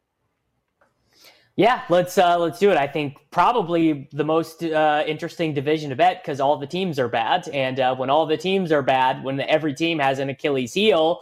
Yeah, 1.57 1.83
let's 1.89 2.17
uh, 2.17 2.38
let's 2.38 2.59
do 2.59 2.69
it. 2.71 2.77
I 2.77 2.88
think 2.88 3.17
probably 3.31 4.09
the 4.11 4.25
most 4.25 4.61
uh, 4.63 5.03
interesting 5.07 5.53
division 5.53 5.89
to 5.89 5.95
bet 5.95 6.21
because 6.21 6.41
all 6.41 6.57
the 6.57 6.67
teams 6.67 6.99
are 6.99 7.07
bad, 7.07 7.47
and 7.49 7.79
uh, 7.79 7.95
when 7.95 8.09
all 8.09 8.25
the 8.25 8.36
teams 8.36 8.73
are 8.73 8.81
bad, 8.81 9.23
when 9.23 9.39
every 9.39 9.73
team 9.73 9.99
has 9.99 10.19
an 10.19 10.29
Achilles 10.29 10.73
heel, 10.73 11.21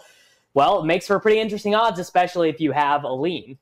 well, 0.55 0.81
it 0.81 0.85
makes 0.85 1.05
for 1.05 1.19
pretty 1.19 1.39
interesting 1.39 1.75
odds, 1.75 1.99
especially 1.99 2.49
if 2.49 2.59
you 2.59 2.71
have 2.71 3.03
a 3.03 3.13
lean. 3.13 3.59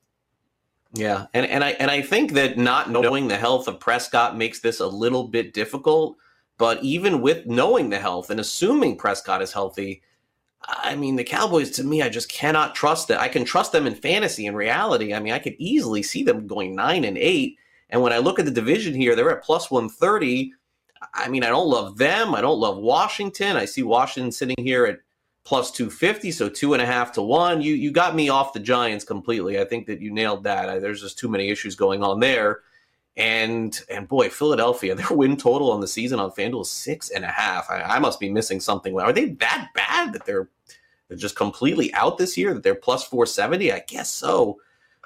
Yeah, 0.93 1.25
and 1.33 1.45
and 1.45 1.61
I 1.61 1.71
and 1.71 1.91
I 1.91 2.01
think 2.01 2.33
that 2.33 2.57
not 2.57 2.89
knowing 2.89 3.27
the 3.27 3.37
health 3.37 3.67
of 3.67 3.79
Prescott 3.79 4.37
makes 4.37 4.61
this 4.61 4.79
a 4.79 4.87
little 4.87 5.27
bit 5.27 5.53
difficult. 5.53 6.17
But 6.61 6.83
even 6.83 7.21
with 7.21 7.47
knowing 7.47 7.89
the 7.89 7.97
health 7.97 8.29
and 8.29 8.39
assuming 8.39 8.95
Prescott 8.95 9.41
is 9.41 9.51
healthy, 9.51 10.03
I 10.61 10.95
mean, 10.95 11.15
the 11.15 11.23
Cowboys, 11.23 11.71
to 11.71 11.83
me, 11.83 12.03
I 12.03 12.09
just 12.09 12.29
cannot 12.29 12.75
trust 12.75 13.09
it. 13.09 13.17
I 13.17 13.29
can 13.29 13.43
trust 13.43 13.71
them 13.71 13.87
in 13.87 13.95
fantasy. 13.95 14.45
In 14.45 14.53
reality, 14.53 15.11
I 15.11 15.19
mean, 15.19 15.33
I 15.33 15.39
could 15.39 15.55
easily 15.57 16.03
see 16.03 16.21
them 16.21 16.45
going 16.45 16.75
nine 16.75 17.03
and 17.03 17.17
eight. 17.17 17.57
And 17.89 18.03
when 18.03 18.13
I 18.13 18.19
look 18.19 18.37
at 18.37 18.45
the 18.45 18.51
division 18.51 18.93
here, 18.93 19.15
they're 19.15 19.35
at 19.35 19.43
plus 19.43 19.71
130. 19.71 20.53
I 21.15 21.29
mean, 21.29 21.43
I 21.43 21.49
don't 21.49 21.67
love 21.67 21.97
them. 21.97 22.35
I 22.35 22.41
don't 22.41 22.59
love 22.59 22.77
Washington. 22.77 23.55
I 23.55 23.65
see 23.65 23.81
Washington 23.81 24.31
sitting 24.31 24.63
here 24.63 24.85
at 24.85 24.99
plus 25.43 25.71
250, 25.71 26.29
so 26.29 26.47
two 26.47 26.73
and 26.73 26.81
a 26.83 26.85
half 26.85 27.11
to 27.13 27.23
one. 27.23 27.63
You 27.63 27.73
you 27.73 27.89
got 27.89 28.13
me 28.13 28.29
off 28.29 28.53
the 28.53 28.59
Giants 28.59 29.03
completely. 29.03 29.59
I 29.59 29.65
think 29.65 29.87
that 29.87 29.99
you 29.99 30.11
nailed 30.11 30.43
that. 30.43 30.79
There's 30.79 31.01
just 31.01 31.17
too 31.17 31.27
many 31.27 31.49
issues 31.49 31.73
going 31.73 32.03
on 32.03 32.19
there. 32.19 32.59
And 33.17 33.77
and 33.89 34.07
boy, 34.07 34.29
Philadelphia, 34.29 34.95
their 34.95 35.09
win 35.09 35.37
total 35.37 35.71
on 35.71 35.81
the 35.81 35.87
season 35.87 36.19
on 36.19 36.31
FanDuel 36.31 36.61
is 36.61 36.71
six 36.71 37.09
and 37.09 37.25
a 37.25 37.29
half. 37.31 37.69
I, 37.69 37.81
I 37.81 37.99
must 37.99 38.19
be 38.19 38.29
missing 38.29 38.59
something. 38.59 38.97
Are 38.99 39.13
they 39.13 39.29
that 39.31 39.69
bad 39.75 40.13
that 40.13 40.25
they're 40.25 40.49
they're 41.07 41.17
just 41.17 41.35
completely 41.35 41.93
out 41.93 42.17
this 42.17 42.37
year? 42.37 42.53
That 42.53 42.63
they're 42.63 42.75
plus 42.75 43.03
four 43.03 43.25
seventy? 43.25 43.71
I 43.71 43.83
guess 43.87 44.09
so. 44.09 44.59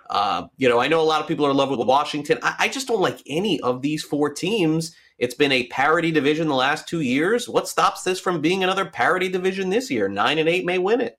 Uh, 0.09 0.47
you 0.57 0.69
know, 0.69 0.79
I 0.79 0.87
know 0.87 1.01
a 1.01 1.03
lot 1.03 1.21
of 1.21 1.27
people 1.27 1.47
are 1.47 1.51
in 1.51 1.57
love 1.57 1.71
with 1.71 1.79
Washington. 1.79 2.37
I, 2.43 2.55
I 2.59 2.67
just 2.67 2.87
don't 2.87 3.01
like 3.01 3.23
any 3.25 3.59
of 3.61 3.81
these 3.81 4.03
four 4.03 4.31
teams. 4.31 4.95
It's 5.17 5.33
been 5.33 5.51
a 5.51 5.67
parity 5.67 6.11
division 6.11 6.47
the 6.47 6.55
last 6.55 6.87
two 6.87 7.01
years. 7.01 7.49
What 7.49 7.67
stops 7.67 8.03
this 8.03 8.19
from 8.19 8.41
being 8.41 8.63
another 8.63 8.85
parity 8.85 9.29
division 9.29 9.69
this 9.69 9.89
year? 9.89 10.07
Nine 10.07 10.37
and 10.37 10.49
eight 10.49 10.65
may 10.65 10.77
win 10.77 11.01
it. 11.01 11.17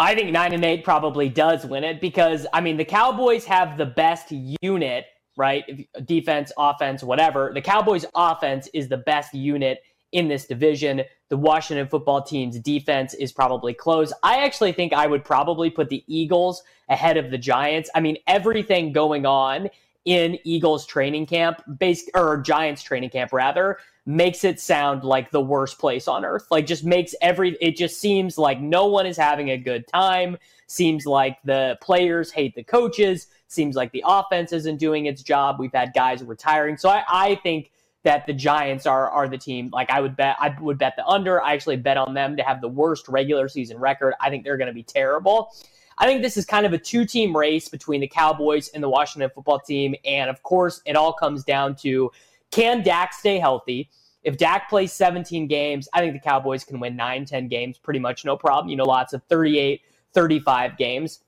I 0.00 0.14
think 0.14 0.32
nine 0.32 0.54
and 0.54 0.64
eight 0.64 0.82
probably 0.82 1.28
does 1.28 1.66
win 1.66 1.84
it 1.84 2.00
because 2.00 2.46
I 2.54 2.62
mean 2.62 2.78
the 2.78 2.86
Cowboys 2.86 3.44
have 3.44 3.76
the 3.76 3.84
best 3.84 4.32
unit, 4.62 5.04
right? 5.36 5.86
Defense, 6.06 6.50
offense, 6.56 7.02
whatever. 7.02 7.50
The 7.52 7.60
Cowboys' 7.60 8.06
offense 8.14 8.66
is 8.72 8.88
the 8.88 8.96
best 8.96 9.34
unit 9.34 9.82
in 10.12 10.26
this 10.26 10.46
division. 10.46 11.02
The 11.28 11.36
Washington 11.36 11.86
football 11.86 12.22
team's 12.22 12.58
defense 12.60 13.12
is 13.12 13.30
probably 13.30 13.74
close. 13.74 14.10
I 14.22 14.42
actually 14.42 14.72
think 14.72 14.94
I 14.94 15.06
would 15.06 15.22
probably 15.22 15.68
put 15.68 15.90
the 15.90 16.02
Eagles 16.06 16.62
ahead 16.88 17.18
of 17.18 17.30
the 17.30 17.38
Giants. 17.38 17.90
I 17.94 18.00
mean, 18.00 18.16
everything 18.26 18.92
going 18.92 19.26
on 19.26 19.68
in 20.04 20.38
Eagles 20.44 20.86
training 20.86 21.26
camp, 21.26 21.62
based 21.78 22.10
or 22.14 22.38
Giants 22.38 22.82
training 22.82 23.10
camp 23.10 23.32
rather, 23.32 23.78
makes 24.06 24.44
it 24.44 24.58
sound 24.58 25.04
like 25.04 25.30
the 25.30 25.40
worst 25.40 25.78
place 25.78 26.08
on 26.08 26.24
earth. 26.24 26.46
Like 26.50 26.66
just 26.66 26.84
makes 26.84 27.14
every 27.20 27.56
it 27.60 27.76
just 27.76 28.00
seems 28.00 28.38
like 28.38 28.60
no 28.60 28.86
one 28.86 29.06
is 29.06 29.16
having 29.16 29.50
a 29.50 29.58
good 29.58 29.86
time. 29.88 30.36
Seems 30.66 31.06
like 31.06 31.38
the 31.44 31.78
players 31.80 32.30
hate 32.30 32.54
the 32.54 32.64
coaches. 32.64 33.26
Seems 33.48 33.76
like 33.76 33.92
the 33.92 34.04
offense 34.06 34.52
isn't 34.52 34.76
doing 34.76 35.06
its 35.06 35.22
job. 35.22 35.56
We've 35.58 35.72
had 35.72 35.92
guys 35.94 36.22
retiring. 36.22 36.76
So 36.76 36.88
I, 36.88 37.04
I 37.08 37.34
think 37.36 37.70
that 38.02 38.26
the 38.26 38.32
Giants 38.32 38.86
are 38.86 39.10
are 39.10 39.28
the 39.28 39.38
team. 39.38 39.70
Like 39.72 39.90
I 39.90 40.00
would 40.00 40.16
bet 40.16 40.36
I 40.40 40.56
would 40.60 40.78
bet 40.78 40.94
the 40.96 41.06
under. 41.06 41.42
I 41.42 41.52
actually 41.52 41.76
bet 41.76 41.96
on 41.96 42.14
them 42.14 42.36
to 42.36 42.42
have 42.42 42.60
the 42.60 42.68
worst 42.68 43.08
regular 43.08 43.48
season 43.48 43.78
record. 43.78 44.14
I 44.20 44.30
think 44.30 44.44
they're 44.44 44.56
going 44.56 44.68
to 44.68 44.74
be 44.74 44.82
terrible. 44.82 45.52
I 46.00 46.06
think 46.06 46.22
this 46.22 46.38
is 46.38 46.46
kind 46.46 46.64
of 46.64 46.72
a 46.72 46.78
two 46.78 47.04
team 47.04 47.36
race 47.36 47.68
between 47.68 48.00
the 48.00 48.08
Cowboys 48.08 48.68
and 48.68 48.82
the 48.82 48.88
Washington 48.88 49.30
football 49.34 49.60
team. 49.60 49.94
And 50.04 50.30
of 50.30 50.42
course, 50.42 50.80
it 50.86 50.96
all 50.96 51.12
comes 51.12 51.44
down 51.44 51.76
to 51.76 52.10
can 52.50 52.82
Dak 52.82 53.12
stay 53.12 53.38
healthy? 53.38 53.90
If 54.22 54.38
Dak 54.38 54.68
plays 54.68 54.92
17 54.92 55.46
games, 55.46 55.88
I 55.92 56.00
think 56.00 56.14
the 56.14 56.20
Cowboys 56.20 56.64
can 56.64 56.80
win 56.80 56.96
9, 56.96 57.26
10 57.26 57.48
games 57.48 57.78
pretty 57.78 58.00
much 58.00 58.24
no 58.24 58.36
problem. 58.36 58.70
You 58.70 58.76
know, 58.76 58.84
lots 58.84 59.12
of 59.12 59.22
38, 59.24 59.82
35 60.14 60.76
games. 60.78 61.20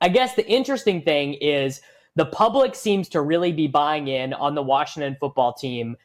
I 0.00 0.08
guess 0.08 0.34
the 0.34 0.46
interesting 0.46 1.02
thing 1.02 1.34
is 1.34 1.80
the 2.16 2.26
public 2.26 2.74
seems 2.74 3.08
to 3.10 3.22
really 3.22 3.52
be 3.52 3.68
buying 3.68 4.08
in 4.08 4.32
on 4.34 4.54
the 4.56 4.62
Washington 4.62 5.16
football 5.18 5.52
team. 5.52 5.96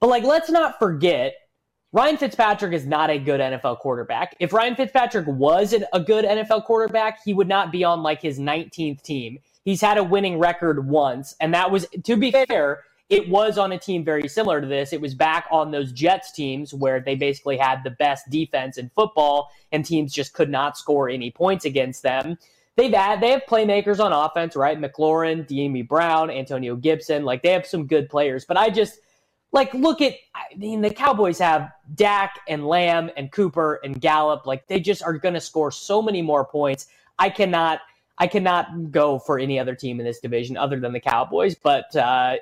But 0.00 0.08
like, 0.08 0.24
let's 0.24 0.50
not 0.50 0.78
forget, 0.80 1.34
Ryan 1.96 2.18
Fitzpatrick 2.18 2.74
is 2.74 2.84
not 2.84 3.08
a 3.08 3.18
good 3.18 3.40
NFL 3.40 3.78
quarterback. 3.78 4.36
If 4.38 4.52
Ryan 4.52 4.76
Fitzpatrick 4.76 5.26
was 5.26 5.74
a 5.94 5.98
good 5.98 6.26
NFL 6.26 6.66
quarterback, 6.66 7.20
he 7.24 7.32
would 7.32 7.48
not 7.48 7.72
be 7.72 7.84
on 7.84 8.02
like 8.02 8.20
his 8.20 8.38
19th 8.38 9.00
team. 9.00 9.38
He's 9.64 9.80
had 9.80 9.96
a 9.96 10.04
winning 10.04 10.38
record 10.38 10.86
once, 10.86 11.34
and 11.40 11.54
that 11.54 11.70
was, 11.70 11.86
to 12.04 12.16
be 12.18 12.32
fair, 12.32 12.82
it 13.08 13.30
was 13.30 13.56
on 13.56 13.72
a 13.72 13.78
team 13.78 14.04
very 14.04 14.28
similar 14.28 14.60
to 14.60 14.66
this. 14.66 14.92
It 14.92 15.00
was 15.00 15.14
back 15.14 15.46
on 15.50 15.70
those 15.70 15.90
Jets 15.90 16.32
teams 16.32 16.74
where 16.74 17.00
they 17.00 17.14
basically 17.14 17.56
had 17.56 17.82
the 17.82 17.92
best 17.92 18.28
defense 18.28 18.76
in 18.76 18.90
football 18.90 19.50
and 19.72 19.82
teams 19.82 20.12
just 20.12 20.34
could 20.34 20.50
not 20.50 20.76
score 20.76 21.08
any 21.08 21.30
points 21.30 21.64
against 21.64 22.02
them. 22.02 22.36
They've 22.76 22.92
had, 22.92 23.22
they 23.22 23.30
have 23.30 23.44
playmakers 23.48 24.04
on 24.04 24.12
offense, 24.12 24.54
right? 24.54 24.78
McLaurin, 24.78 25.48
Dyami 25.48 25.88
Brown, 25.88 26.30
Antonio 26.30 26.76
Gibson. 26.76 27.24
Like 27.24 27.42
they 27.42 27.52
have 27.52 27.64
some 27.64 27.86
good 27.86 28.10
players, 28.10 28.44
but 28.44 28.58
I 28.58 28.68
just 28.68 28.98
like 29.52 29.72
look 29.74 30.00
at 30.00 30.14
I 30.34 30.54
mean 30.56 30.80
the 30.80 30.90
Cowboys 30.90 31.38
have 31.38 31.72
Dak 31.94 32.40
and 32.48 32.66
Lamb 32.66 33.10
and 33.16 33.30
Cooper 33.32 33.80
and 33.84 34.00
Gallup. 34.00 34.46
Like 34.46 34.66
they 34.66 34.80
just 34.80 35.02
are 35.02 35.14
going 35.14 35.34
to 35.34 35.40
score 35.40 35.70
so 35.70 36.02
many 36.02 36.22
more 36.22 36.44
points. 36.44 36.86
I 37.18 37.30
cannot 37.30 37.80
I 38.18 38.26
cannot 38.26 38.90
go 38.90 39.18
for 39.18 39.38
any 39.38 39.58
other 39.58 39.74
team 39.74 40.00
in 40.00 40.06
this 40.06 40.20
division 40.20 40.56
other 40.56 40.80
than 40.80 40.92
the 40.92 41.00
Cowboys. 41.00 41.54
But 41.54 41.94
uh, 41.94 42.36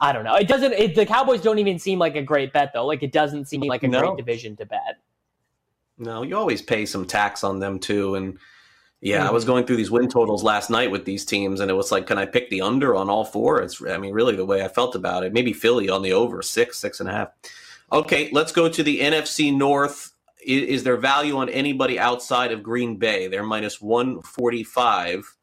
I 0.00 0.12
don't 0.12 0.24
know. 0.24 0.34
It 0.34 0.48
doesn't. 0.48 0.72
It, 0.72 0.94
the 0.94 1.06
Cowboys 1.06 1.40
don't 1.40 1.58
even 1.58 1.78
seem 1.78 1.98
like 1.98 2.16
a 2.16 2.22
great 2.22 2.52
bet 2.52 2.72
though. 2.72 2.86
Like 2.86 3.02
it 3.02 3.12
doesn't 3.12 3.46
seem 3.46 3.62
like 3.62 3.82
a 3.82 3.88
no. 3.88 4.00
great 4.00 4.16
division 4.16 4.56
to 4.56 4.66
bet. 4.66 4.98
No, 5.98 6.22
you 6.22 6.36
always 6.36 6.60
pay 6.60 6.84
some 6.84 7.06
tax 7.06 7.42
on 7.42 7.58
them 7.58 7.78
too, 7.78 8.16
and 8.16 8.38
yeah, 9.00 9.18
mm-hmm. 9.18 9.28
I 9.28 9.32
was 9.32 9.44
going 9.44 9.66
through 9.66 9.76
these 9.76 9.90
win 9.90 10.08
totals 10.08 10.42
last 10.42 10.70
night 10.70 10.90
with 10.90 11.04
these 11.04 11.24
teams, 11.24 11.60
and 11.60 11.70
it 11.70 11.74
was 11.74 11.92
like, 11.92 12.06
can 12.06 12.18
I 12.18 12.26
pick 12.26 12.50
the 12.50 12.62
under 12.62 12.94
on 12.94 13.10
all 13.10 13.24
four? 13.24 13.60
It's, 13.60 13.82
I 13.82 13.98
mean, 13.98 14.12
really 14.12 14.36
the 14.36 14.46
way 14.46 14.64
I 14.64 14.68
felt 14.68 14.94
about 14.94 15.22
it. 15.24 15.32
Maybe 15.32 15.52
Philly 15.52 15.88
on 15.88 16.02
the 16.02 16.12
over 16.12 16.42
six, 16.42 16.78
six 16.78 17.00
and 17.00 17.08
a 17.08 17.12
half. 17.12 17.28
Okay, 17.92 18.30
let's 18.32 18.52
go 18.52 18.68
to 18.68 18.82
the 18.82 19.00
NFC 19.00 19.54
North. 19.56 20.12
Is, 20.44 20.62
is 20.62 20.84
there 20.84 20.96
value 20.96 21.36
on 21.36 21.48
anybody 21.48 21.98
outside 21.98 22.52
of 22.52 22.62
Green 22.62 22.96
Bay? 22.96 23.28
They're 23.28 23.42
minus 23.42 23.80
one 23.80 24.22
forty 24.22 24.64
five. 24.64 25.36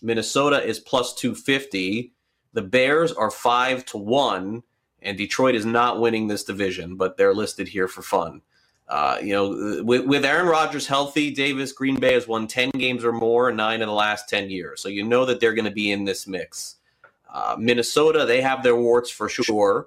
Minnesota 0.00 0.64
is 0.64 0.78
plus 0.78 1.14
two 1.14 1.34
fifty. 1.34 2.12
The 2.52 2.62
Bears 2.62 3.12
are 3.12 3.30
five 3.30 3.84
to 3.86 3.98
one, 3.98 4.62
and 5.02 5.18
Detroit 5.18 5.54
is 5.54 5.66
not 5.66 6.00
winning 6.00 6.28
this 6.28 6.44
division, 6.44 6.96
but 6.96 7.16
they're 7.16 7.34
listed 7.34 7.68
here 7.68 7.86
for 7.88 8.02
fun. 8.02 8.40
Uh, 8.90 9.18
you 9.22 9.32
know, 9.32 9.84
with, 9.84 10.04
with 10.04 10.24
Aaron 10.24 10.48
Rodgers 10.48 10.84
healthy, 10.84 11.30
Davis 11.30 11.70
Green 11.70 11.94
Bay 11.94 12.14
has 12.14 12.26
won 12.26 12.48
ten 12.48 12.70
games 12.70 13.04
or 13.04 13.12
more, 13.12 13.52
nine 13.52 13.82
in 13.82 13.86
the 13.86 13.94
last 13.94 14.28
ten 14.28 14.50
years. 14.50 14.80
So 14.80 14.88
you 14.88 15.04
know 15.04 15.24
that 15.26 15.38
they're 15.38 15.54
going 15.54 15.64
to 15.64 15.70
be 15.70 15.92
in 15.92 16.04
this 16.04 16.26
mix. 16.26 16.74
Uh, 17.32 17.54
Minnesota, 17.56 18.26
they 18.26 18.40
have 18.40 18.64
their 18.64 18.74
warts 18.74 19.08
for 19.08 19.28
sure, 19.28 19.86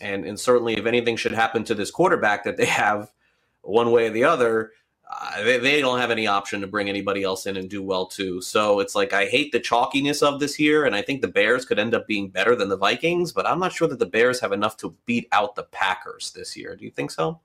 and 0.00 0.24
and 0.24 0.40
certainly 0.40 0.78
if 0.78 0.86
anything 0.86 1.14
should 1.14 1.32
happen 1.32 1.62
to 1.64 1.74
this 1.74 1.90
quarterback 1.90 2.44
that 2.44 2.56
they 2.56 2.64
have, 2.64 3.12
one 3.60 3.92
way 3.92 4.06
or 4.06 4.10
the 4.10 4.24
other, 4.24 4.72
uh, 5.12 5.44
they, 5.44 5.58
they 5.58 5.82
don't 5.82 5.98
have 5.98 6.10
any 6.10 6.26
option 6.26 6.62
to 6.62 6.66
bring 6.66 6.88
anybody 6.88 7.22
else 7.22 7.44
in 7.44 7.58
and 7.58 7.68
do 7.68 7.82
well 7.82 8.06
too. 8.06 8.40
So 8.40 8.80
it's 8.80 8.94
like 8.94 9.12
I 9.12 9.26
hate 9.26 9.52
the 9.52 9.60
chalkiness 9.60 10.22
of 10.22 10.40
this 10.40 10.58
year, 10.58 10.86
and 10.86 10.96
I 10.96 11.02
think 11.02 11.20
the 11.20 11.28
Bears 11.28 11.66
could 11.66 11.78
end 11.78 11.94
up 11.94 12.06
being 12.06 12.30
better 12.30 12.56
than 12.56 12.70
the 12.70 12.78
Vikings, 12.78 13.30
but 13.30 13.46
I'm 13.46 13.60
not 13.60 13.74
sure 13.74 13.88
that 13.88 13.98
the 13.98 14.06
Bears 14.06 14.40
have 14.40 14.52
enough 14.52 14.78
to 14.78 14.96
beat 15.04 15.28
out 15.32 15.54
the 15.54 15.64
Packers 15.64 16.30
this 16.30 16.56
year. 16.56 16.74
Do 16.74 16.86
you 16.86 16.90
think 16.90 17.10
so? 17.10 17.40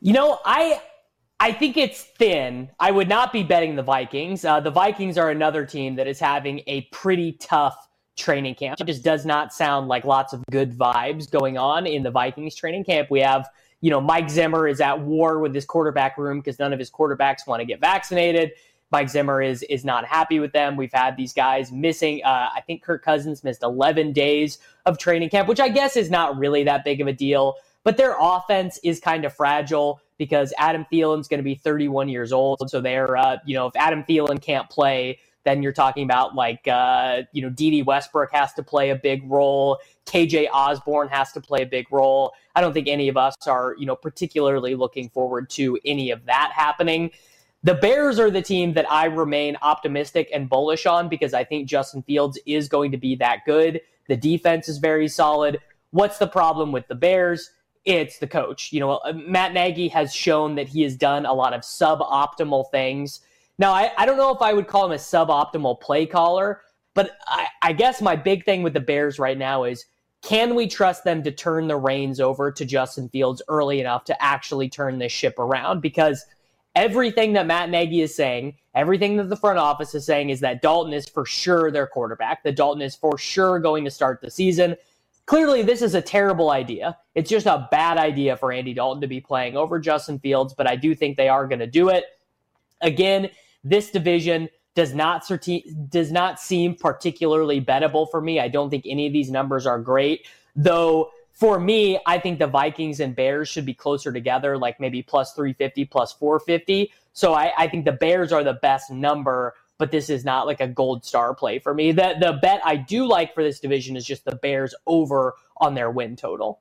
You 0.00 0.12
know, 0.12 0.40
I 0.44 0.80
I 1.40 1.52
think 1.52 1.76
it's 1.76 2.02
thin. 2.02 2.70
I 2.80 2.90
would 2.90 3.08
not 3.08 3.32
be 3.32 3.42
betting 3.42 3.76
the 3.76 3.82
Vikings. 3.82 4.44
Uh, 4.44 4.60
the 4.60 4.70
Vikings 4.70 5.16
are 5.18 5.30
another 5.30 5.64
team 5.64 5.94
that 5.96 6.06
is 6.06 6.18
having 6.18 6.62
a 6.66 6.82
pretty 6.92 7.32
tough 7.32 7.88
training 8.16 8.56
camp. 8.56 8.80
It 8.80 8.84
just 8.84 9.04
does 9.04 9.24
not 9.24 9.52
sound 9.52 9.88
like 9.88 10.04
lots 10.04 10.32
of 10.32 10.42
good 10.50 10.76
vibes 10.76 11.30
going 11.30 11.56
on 11.56 11.86
in 11.86 12.02
the 12.02 12.10
Vikings 12.10 12.56
training 12.56 12.84
camp. 12.84 13.10
We 13.10 13.20
have 13.20 13.48
you 13.80 13.90
know, 13.90 14.00
Mike 14.00 14.28
Zimmer 14.28 14.66
is 14.66 14.80
at 14.80 15.00
war 15.00 15.38
with 15.38 15.54
his 15.54 15.64
quarterback 15.64 16.18
room 16.18 16.40
because 16.40 16.58
none 16.58 16.72
of 16.72 16.78
his 16.78 16.90
quarterbacks 16.90 17.46
want 17.46 17.60
to 17.60 17.64
get 17.64 17.80
vaccinated. 17.80 18.52
Mike 18.90 19.08
Zimmer 19.08 19.42
is 19.42 19.62
is 19.64 19.84
not 19.84 20.04
happy 20.06 20.40
with 20.40 20.52
them. 20.52 20.76
We've 20.76 20.92
had 20.92 21.16
these 21.16 21.32
guys 21.32 21.70
missing. 21.70 22.22
Uh, 22.24 22.48
I 22.54 22.62
think 22.66 22.82
Kirk 22.82 23.04
Cousins 23.04 23.44
missed 23.44 23.62
11 23.62 24.12
days 24.12 24.58
of 24.86 24.98
training 24.98 25.28
camp, 25.28 25.46
which 25.46 25.60
I 25.60 25.68
guess 25.68 25.96
is 25.96 26.10
not 26.10 26.38
really 26.38 26.64
that 26.64 26.84
big 26.84 27.00
of 27.00 27.06
a 27.06 27.12
deal. 27.12 27.56
But 27.88 27.96
their 27.96 28.16
offense 28.20 28.78
is 28.84 29.00
kind 29.00 29.24
of 29.24 29.32
fragile 29.32 30.02
because 30.18 30.52
Adam 30.58 30.84
Thielen's 30.92 31.26
going 31.26 31.38
to 31.38 31.42
be 31.42 31.54
31 31.54 32.10
years 32.10 32.34
old. 32.34 32.68
So 32.68 32.82
they're, 32.82 33.16
uh, 33.16 33.38
you 33.46 33.54
know, 33.54 33.66
if 33.66 33.74
Adam 33.76 34.04
Thielen 34.04 34.42
can't 34.42 34.68
play, 34.68 35.20
then 35.44 35.62
you're 35.62 35.72
talking 35.72 36.04
about 36.04 36.34
like, 36.34 36.68
uh, 36.68 37.22
you 37.32 37.40
know, 37.40 37.48
Dede 37.48 37.86
Westbrook 37.86 38.30
has 38.34 38.52
to 38.52 38.62
play 38.62 38.90
a 38.90 38.94
big 38.94 39.22
role. 39.24 39.78
KJ 40.04 40.48
Osborne 40.52 41.08
has 41.08 41.32
to 41.32 41.40
play 41.40 41.62
a 41.62 41.66
big 41.66 41.90
role. 41.90 42.34
I 42.54 42.60
don't 42.60 42.74
think 42.74 42.88
any 42.88 43.08
of 43.08 43.16
us 43.16 43.34
are, 43.46 43.74
you 43.78 43.86
know, 43.86 43.96
particularly 43.96 44.74
looking 44.74 45.08
forward 45.08 45.48
to 45.52 45.78
any 45.86 46.10
of 46.10 46.26
that 46.26 46.52
happening. 46.54 47.10
The 47.62 47.72
Bears 47.72 48.18
are 48.18 48.30
the 48.30 48.42
team 48.42 48.74
that 48.74 48.92
I 48.92 49.06
remain 49.06 49.56
optimistic 49.62 50.28
and 50.34 50.46
bullish 50.46 50.84
on 50.84 51.08
because 51.08 51.32
I 51.32 51.42
think 51.42 51.66
Justin 51.66 52.02
Fields 52.02 52.38
is 52.44 52.68
going 52.68 52.90
to 52.90 52.98
be 52.98 53.16
that 53.16 53.46
good. 53.46 53.80
The 54.08 54.16
defense 54.18 54.68
is 54.68 54.76
very 54.76 55.08
solid. 55.08 55.58
What's 55.90 56.18
the 56.18 56.26
problem 56.26 56.70
with 56.70 56.86
the 56.88 56.94
Bears? 56.94 57.50
It's 57.84 58.18
the 58.18 58.26
coach. 58.26 58.72
You 58.72 58.80
know, 58.80 58.90
uh, 58.92 59.12
Matt 59.12 59.52
Nagy 59.52 59.88
has 59.88 60.14
shown 60.14 60.54
that 60.56 60.68
he 60.68 60.82
has 60.82 60.96
done 60.96 61.26
a 61.26 61.32
lot 61.32 61.54
of 61.54 61.62
suboptimal 61.62 62.70
things. 62.70 63.20
Now, 63.58 63.72
I, 63.72 63.92
I 63.96 64.06
don't 64.06 64.16
know 64.16 64.34
if 64.34 64.42
I 64.42 64.52
would 64.52 64.68
call 64.68 64.86
him 64.86 64.92
a 64.92 64.96
suboptimal 64.96 65.80
play 65.80 66.06
caller, 66.06 66.62
but 66.94 67.16
I, 67.26 67.46
I 67.62 67.72
guess 67.72 68.02
my 68.02 68.16
big 68.16 68.44
thing 68.44 68.62
with 68.62 68.74
the 68.74 68.80
Bears 68.80 69.18
right 69.18 69.38
now 69.38 69.64
is 69.64 69.86
can 70.22 70.54
we 70.54 70.66
trust 70.66 71.04
them 71.04 71.22
to 71.22 71.30
turn 71.30 71.68
the 71.68 71.76
reins 71.76 72.20
over 72.20 72.50
to 72.50 72.64
Justin 72.64 73.08
Fields 73.08 73.40
early 73.48 73.80
enough 73.80 74.04
to 74.04 74.22
actually 74.22 74.68
turn 74.68 74.98
this 74.98 75.12
ship 75.12 75.38
around? 75.38 75.80
Because 75.80 76.24
everything 76.74 77.32
that 77.34 77.46
Matt 77.46 77.70
Nagy 77.70 78.02
is 78.02 78.14
saying, 78.14 78.56
everything 78.74 79.16
that 79.16 79.28
the 79.28 79.36
front 79.36 79.58
office 79.58 79.94
is 79.94 80.04
saying 80.04 80.30
is 80.30 80.40
that 80.40 80.62
Dalton 80.62 80.92
is 80.92 81.08
for 81.08 81.24
sure 81.24 81.70
their 81.70 81.86
quarterback, 81.86 82.42
that 82.42 82.56
Dalton 82.56 82.82
is 82.82 82.96
for 82.96 83.16
sure 83.16 83.58
going 83.58 83.84
to 83.84 83.90
start 83.90 84.20
the 84.20 84.30
season. 84.30 84.76
Clearly, 85.28 85.62
this 85.62 85.82
is 85.82 85.94
a 85.94 86.00
terrible 86.00 86.50
idea. 86.50 86.96
It's 87.14 87.28
just 87.28 87.44
a 87.44 87.68
bad 87.70 87.98
idea 87.98 88.34
for 88.34 88.50
Andy 88.50 88.72
Dalton 88.72 89.02
to 89.02 89.06
be 89.06 89.20
playing 89.20 89.58
over 89.58 89.78
Justin 89.78 90.18
Fields, 90.18 90.54
but 90.54 90.66
I 90.66 90.74
do 90.74 90.94
think 90.94 91.18
they 91.18 91.28
are 91.28 91.46
going 91.46 91.58
to 91.58 91.66
do 91.66 91.90
it. 91.90 92.04
Again, 92.80 93.28
this 93.62 93.90
division, 93.90 94.48
does 94.74 94.94
not 94.94 95.24
certi- 95.24 95.90
does 95.90 96.10
not 96.12 96.40
seem 96.40 96.74
particularly 96.74 97.60
bettable 97.60 98.10
for 98.10 98.22
me. 98.22 98.40
I 98.40 98.48
don't 98.48 98.70
think 98.70 98.84
any 98.86 99.08
of 99.08 99.12
these 99.12 99.28
numbers 99.28 99.66
are 99.66 99.78
great, 99.78 100.26
though. 100.56 101.10
For 101.32 101.60
me, 101.60 101.98
I 102.06 102.18
think 102.18 102.38
the 102.38 102.46
Vikings 102.46 103.00
and 103.00 103.14
Bears 103.14 103.48
should 103.48 103.66
be 103.66 103.74
closer 103.74 104.12
together, 104.12 104.56
like 104.56 104.80
maybe 104.80 105.02
plus 105.02 105.34
350, 105.34 105.84
plus 105.84 106.12
450. 106.14 106.92
So 107.12 107.34
I, 107.34 107.52
I 107.58 107.68
think 107.68 107.84
the 107.84 107.92
Bears 107.92 108.32
are 108.32 108.42
the 108.42 108.54
best 108.54 108.90
number, 108.90 109.54
but 109.78 109.92
this 109.92 110.10
is 110.10 110.24
not 110.24 110.46
like 110.46 110.60
a 110.60 110.66
gold 110.66 111.04
star 111.04 111.34
play 111.34 111.58
for 111.58 111.72
me. 111.72 111.92
The, 111.92 112.16
the 112.20 112.38
bet 112.42 112.60
I 112.64 112.76
do 112.76 113.06
like 113.06 113.32
for 113.32 113.42
this 113.42 113.60
division 113.60 113.96
is 113.96 114.04
just 114.04 114.24
the 114.24 114.34
Bears 114.34 114.74
over 114.86 115.34
on 115.56 115.74
their 115.74 115.90
win 115.90 116.16
total. 116.16 116.60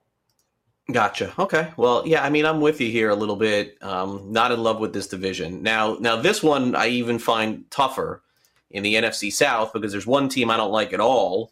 Gotcha. 0.91 1.33
Okay. 1.37 1.73
Well, 1.75 2.03
yeah. 2.05 2.23
I 2.23 2.29
mean, 2.29 2.45
I'm 2.45 2.61
with 2.61 2.79
you 2.79 2.89
here 2.89 3.09
a 3.09 3.15
little 3.15 3.35
bit. 3.35 3.77
Um, 3.83 4.31
not 4.31 4.53
in 4.53 4.63
love 4.63 4.79
with 4.79 4.93
this 4.93 5.07
division 5.07 5.61
now. 5.61 5.97
Now, 5.99 6.15
this 6.15 6.41
one 6.41 6.75
I 6.75 6.87
even 6.87 7.19
find 7.19 7.69
tougher 7.69 8.21
in 8.69 8.83
the 8.83 8.95
NFC 8.95 9.33
South 9.33 9.73
because 9.73 9.91
there's 9.91 10.07
one 10.07 10.29
team 10.29 10.49
I 10.49 10.55
don't 10.55 10.71
like 10.71 10.93
at 10.93 11.01
all, 11.01 11.51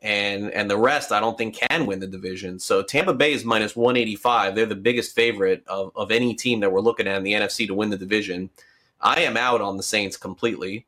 and 0.00 0.50
and 0.52 0.70
the 0.70 0.78
rest 0.78 1.12
I 1.12 1.20
don't 1.20 1.36
think 1.36 1.56
can 1.56 1.84
win 1.84 2.00
the 2.00 2.06
division. 2.06 2.58
So 2.58 2.82
Tampa 2.82 3.12
Bay 3.12 3.34
is 3.34 3.44
minus 3.44 3.76
185. 3.76 4.54
They're 4.54 4.64
the 4.64 4.74
biggest 4.74 5.14
favorite 5.14 5.62
of 5.66 5.92
of 5.94 6.10
any 6.10 6.34
team 6.34 6.60
that 6.60 6.72
we're 6.72 6.80
looking 6.80 7.06
at 7.06 7.18
in 7.18 7.22
the 7.22 7.34
NFC 7.34 7.66
to 7.66 7.74
win 7.74 7.90
the 7.90 7.98
division. 7.98 8.48
I 8.98 9.20
am 9.20 9.36
out 9.36 9.60
on 9.60 9.76
the 9.76 9.82
Saints 9.82 10.16
completely 10.16 10.86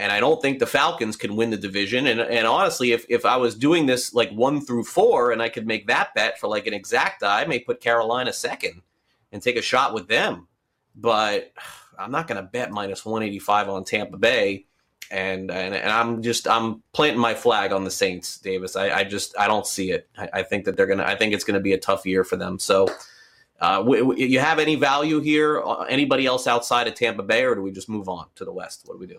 and 0.00 0.10
I 0.10 0.18
don't 0.18 0.40
think 0.40 0.58
the 0.58 0.66
Falcons 0.66 1.14
can 1.14 1.36
win 1.36 1.50
the 1.50 1.58
division. 1.58 2.06
And 2.06 2.20
and 2.20 2.46
honestly, 2.46 2.92
if 2.92 3.04
if 3.10 3.26
I 3.26 3.36
was 3.36 3.54
doing 3.54 3.84
this 3.84 4.14
like 4.14 4.30
one 4.30 4.62
through 4.62 4.84
four, 4.84 5.30
and 5.30 5.42
I 5.42 5.50
could 5.50 5.66
make 5.66 5.86
that 5.88 6.14
bet 6.14 6.40
for 6.40 6.48
like 6.48 6.66
an 6.66 6.72
exacta, 6.72 7.24
I 7.24 7.44
may 7.44 7.58
put 7.58 7.82
Carolina 7.82 8.32
second 8.32 8.80
and 9.30 9.42
take 9.42 9.56
a 9.56 9.62
shot 9.62 9.92
with 9.92 10.08
them. 10.08 10.48
But 10.96 11.52
I'm 11.98 12.10
not 12.10 12.26
going 12.26 12.42
to 12.42 12.48
bet 12.48 12.70
minus 12.70 13.04
185 13.04 13.68
on 13.68 13.84
Tampa 13.84 14.16
Bay. 14.16 14.64
And, 15.10 15.50
and 15.50 15.74
and 15.74 15.90
I'm 15.90 16.22
just 16.22 16.48
I'm 16.48 16.82
planting 16.94 17.20
my 17.20 17.34
flag 17.34 17.72
on 17.72 17.84
the 17.84 17.90
Saints, 17.90 18.38
Davis. 18.38 18.76
I, 18.76 18.90
I 18.90 19.04
just 19.04 19.36
I 19.38 19.48
don't 19.48 19.66
see 19.66 19.90
it. 19.90 20.08
I, 20.16 20.28
I 20.34 20.42
think 20.44 20.64
that 20.64 20.76
they're 20.76 20.86
gonna. 20.86 21.04
I 21.04 21.14
think 21.14 21.34
it's 21.34 21.44
gonna 21.44 21.60
be 21.60 21.74
a 21.74 21.78
tough 21.78 22.06
year 22.06 22.24
for 22.24 22.36
them. 22.36 22.58
So, 22.58 22.88
uh, 23.60 23.78
w- 23.78 24.04
w- 24.04 24.26
you 24.26 24.38
have 24.38 24.60
any 24.60 24.76
value 24.76 25.20
here? 25.20 25.60
Uh, 25.60 25.80
anybody 25.82 26.26
else 26.26 26.46
outside 26.46 26.86
of 26.86 26.94
Tampa 26.94 27.24
Bay, 27.24 27.44
or 27.44 27.56
do 27.56 27.60
we 27.60 27.72
just 27.72 27.88
move 27.88 28.08
on 28.08 28.26
to 28.36 28.44
the 28.44 28.52
West? 28.52 28.82
What 28.86 28.94
do 28.94 29.00
we 29.00 29.08
do? 29.08 29.18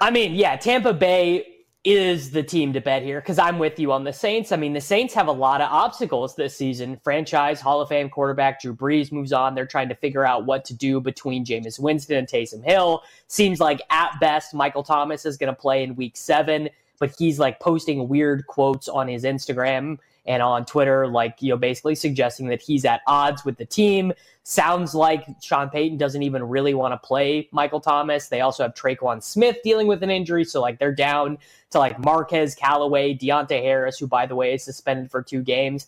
I 0.00 0.10
mean, 0.10 0.34
yeah, 0.34 0.56
Tampa 0.56 0.92
Bay 0.92 1.56
is 1.82 2.32
the 2.32 2.42
team 2.42 2.72
to 2.72 2.80
bet 2.80 3.02
here 3.02 3.20
because 3.20 3.38
I'm 3.38 3.60
with 3.60 3.78
you 3.78 3.92
on 3.92 4.02
the 4.02 4.12
Saints. 4.12 4.50
I 4.50 4.56
mean, 4.56 4.72
the 4.72 4.80
Saints 4.80 5.14
have 5.14 5.28
a 5.28 5.32
lot 5.32 5.60
of 5.60 5.70
obstacles 5.70 6.34
this 6.34 6.54
season. 6.56 6.98
Franchise 7.02 7.60
Hall 7.60 7.80
of 7.80 7.88
Fame 7.88 8.10
quarterback 8.10 8.60
Drew 8.60 8.74
Brees 8.74 9.12
moves 9.12 9.32
on. 9.32 9.54
They're 9.54 9.66
trying 9.66 9.88
to 9.88 9.94
figure 9.94 10.26
out 10.26 10.44
what 10.44 10.64
to 10.66 10.74
do 10.74 11.00
between 11.00 11.44
Jameis 11.44 11.78
Winston 11.78 12.16
and 12.16 12.26
Taysom 12.26 12.64
Hill. 12.64 13.04
Seems 13.28 13.60
like 13.60 13.80
at 13.88 14.10
best 14.20 14.52
Michael 14.52 14.82
Thomas 14.82 15.24
is 15.24 15.36
going 15.36 15.54
to 15.54 15.58
play 15.58 15.84
in 15.84 15.94
Week 15.94 16.16
Seven, 16.16 16.68
but 16.98 17.14
he's 17.16 17.38
like 17.38 17.60
posting 17.60 18.08
weird 18.08 18.48
quotes 18.48 18.88
on 18.88 19.06
his 19.06 19.22
Instagram 19.22 19.98
and 20.26 20.42
on 20.42 20.64
Twitter, 20.64 21.06
like, 21.06 21.40
you 21.40 21.50
know, 21.50 21.56
basically 21.56 21.94
suggesting 21.94 22.48
that 22.48 22.60
he's 22.60 22.84
at 22.84 23.00
odds 23.06 23.44
with 23.44 23.56
the 23.56 23.64
team. 23.64 24.12
Sounds 24.42 24.94
like 24.94 25.26
Sean 25.42 25.70
Payton 25.70 25.98
doesn't 25.98 26.22
even 26.22 26.42
really 26.44 26.74
want 26.74 26.92
to 26.92 27.06
play 27.06 27.48
Michael 27.52 27.80
Thomas. 27.80 28.28
They 28.28 28.40
also 28.40 28.62
have 28.64 28.74
Tre'Quan 28.74 29.22
Smith 29.22 29.56
dealing 29.62 29.86
with 29.86 30.02
an 30.02 30.10
injury. 30.10 30.44
So, 30.44 30.60
like, 30.60 30.78
they're 30.78 30.94
down 30.94 31.38
to 31.70 31.78
like 31.78 31.98
Marquez 31.98 32.54
Callaway, 32.54 33.14
Deonte 33.14 33.62
Harris, 33.62 33.98
who, 33.98 34.06
by 34.06 34.26
the 34.26 34.34
way, 34.34 34.54
is 34.54 34.64
suspended 34.64 35.10
for 35.10 35.22
two 35.22 35.42
games. 35.42 35.86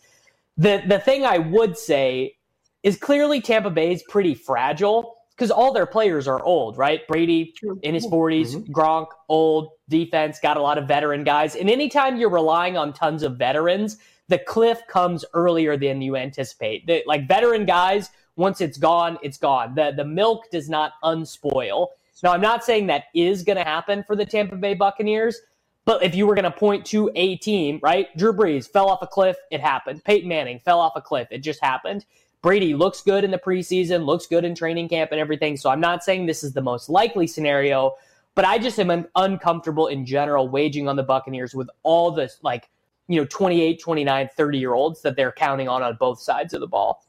The, 0.57 0.83
the 0.87 0.99
thing 0.99 1.25
I 1.25 1.39
would 1.39 1.77
say 1.77 2.37
is 2.83 2.97
clearly 2.97 3.41
Tampa 3.41 3.71
Bay 3.71 3.93
is 3.93 4.03
pretty 4.09 4.35
fragile 4.35 5.19
because 5.39 5.51
all 5.53 5.73
their 5.73 5.87
players 5.87 6.27
are 6.27 6.43
old, 6.43 6.77
right? 6.77 7.07
Brady 7.07 7.55
in 7.83 7.95
his 7.95 8.05
40s, 8.07 8.57
mm-hmm. 8.57 8.73
Gronk, 8.73 9.07
old, 9.29 9.71
defense, 9.89 10.41
got 10.41 10.57
a 10.57 10.61
lot 10.61 10.79
of 10.79 10.89
veteran 10.89 11.23
guys. 11.23 11.55
And 11.55 11.71
anytime 11.71 12.17
you're 12.17 12.29
relying 12.29 12.77
on 12.77 12.93
tons 12.93 13.23
of 13.23 13.37
veterans, 13.37 13.99
the 14.29 14.39
cliff 14.39 14.81
comes 14.89 15.25
earlier 15.35 15.77
than 15.77 16.01
you 16.01 16.17
anticipate. 16.17 16.87
The, 16.87 17.03
like 17.07 17.27
veteran 17.27 17.67
guys, 17.67 18.11
once 18.37 18.61
it's 18.61 18.79
gone, 18.79 19.19
it's 19.23 19.39
gone. 19.39 19.75
The 19.75 19.93
the 19.97 20.05
milk 20.05 20.51
does 20.51 20.69
not 20.69 20.93
unspoil. 21.03 21.89
Now, 22.23 22.33
I'm 22.33 22.41
not 22.41 22.65
saying 22.65 22.89
that 22.89 23.05
is 23.15 23.45
going 23.45 23.59
to 23.59 23.65
happen 23.65 24.03
for 24.03 24.17
the 24.17 24.27
Tampa 24.27 24.57
Bay 24.57 24.75
Buccaneers, 24.75 25.41
But 25.89 26.03
if 26.03 26.15
you 26.15 26.27
were 26.27 26.35
going 26.35 26.45
to 26.45 26.51
point 26.51 26.85
to 26.89 27.11
a 27.15 27.37
team, 27.37 27.81
right? 27.83 28.15
Drew 28.15 28.35
Brees 28.35 28.69
fell 28.69 28.91
off 28.91 29.01
a 29.01 29.07
cliff. 29.07 29.39
It 29.51 29.63
happened. 29.63 30.05
Peyton 30.05 30.29
Manning 30.29 30.59
fell 30.59 30.81
off 30.81 30.93
a 30.97 31.01
cliff. 31.01 31.29
It 31.31 31.39
just 31.39 31.63
happened. 31.63 32.05
Brady 32.43 32.75
looks 32.75 33.01
good 33.01 33.25
in 33.25 33.31
the 33.31 33.39
preseason, 33.39 34.05
looks 34.05 34.27
good 34.27 34.45
in 34.45 34.55
training 34.55 34.91
camp 34.91 35.13
and 35.13 35.19
everything. 35.19 35.57
So 35.57 35.71
I'm 35.71 35.81
not 35.81 36.05
saying 36.05 36.27
this 36.27 36.45
is 36.45 36.53
the 36.53 36.61
most 36.61 36.91
likely 36.91 37.27
scenario, 37.27 37.95
but 38.35 38.45
I 38.45 38.59
just 38.59 38.79
am 38.79 39.07
uncomfortable 39.17 39.87
in 39.87 40.05
general 40.05 40.47
waging 40.47 40.89
on 40.89 40.97
the 40.97 41.03
Buccaneers 41.03 41.55
with 41.55 41.71
all 41.85 42.11
this, 42.11 42.37
like, 42.43 42.69
you 43.09 43.21
know, 43.21 43.27
28, 43.27 43.81
29, 43.81 44.29
30 44.37 44.59
year 44.59 44.75
olds 44.75 45.03
that 45.03 45.17
they're 45.17 45.33
counting 45.33 45.69
on 45.69 45.83
on 45.83 45.97
both 45.99 46.21
sides 46.21 46.55
of 46.55 46.61
the 46.61 46.67
ball. 46.67 47.05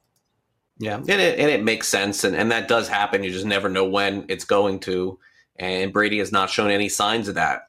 Yeah, 0.79 0.95
and 0.95 1.09
it, 1.09 1.37
and 1.37 1.49
it 1.49 1.63
makes 1.63 1.89
sense. 1.89 2.23
And, 2.23 2.35
and 2.35 2.49
that 2.51 2.69
does 2.69 2.87
happen. 2.87 3.23
You 3.23 3.31
just 3.31 3.45
never 3.45 3.67
know 3.67 3.85
when 3.85 4.25
it's 4.29 4.45
going 4.45 4.79
to. 4.81 5.19
And 5.57 5.91
Brady 5.91 6.19
has 6.19 6.31
not 6.31 6.49
shown 6.49 6.71
any 6.71 6.87
signs 6.87 7.27
of 7.27 7.35
that. 7.35 7.63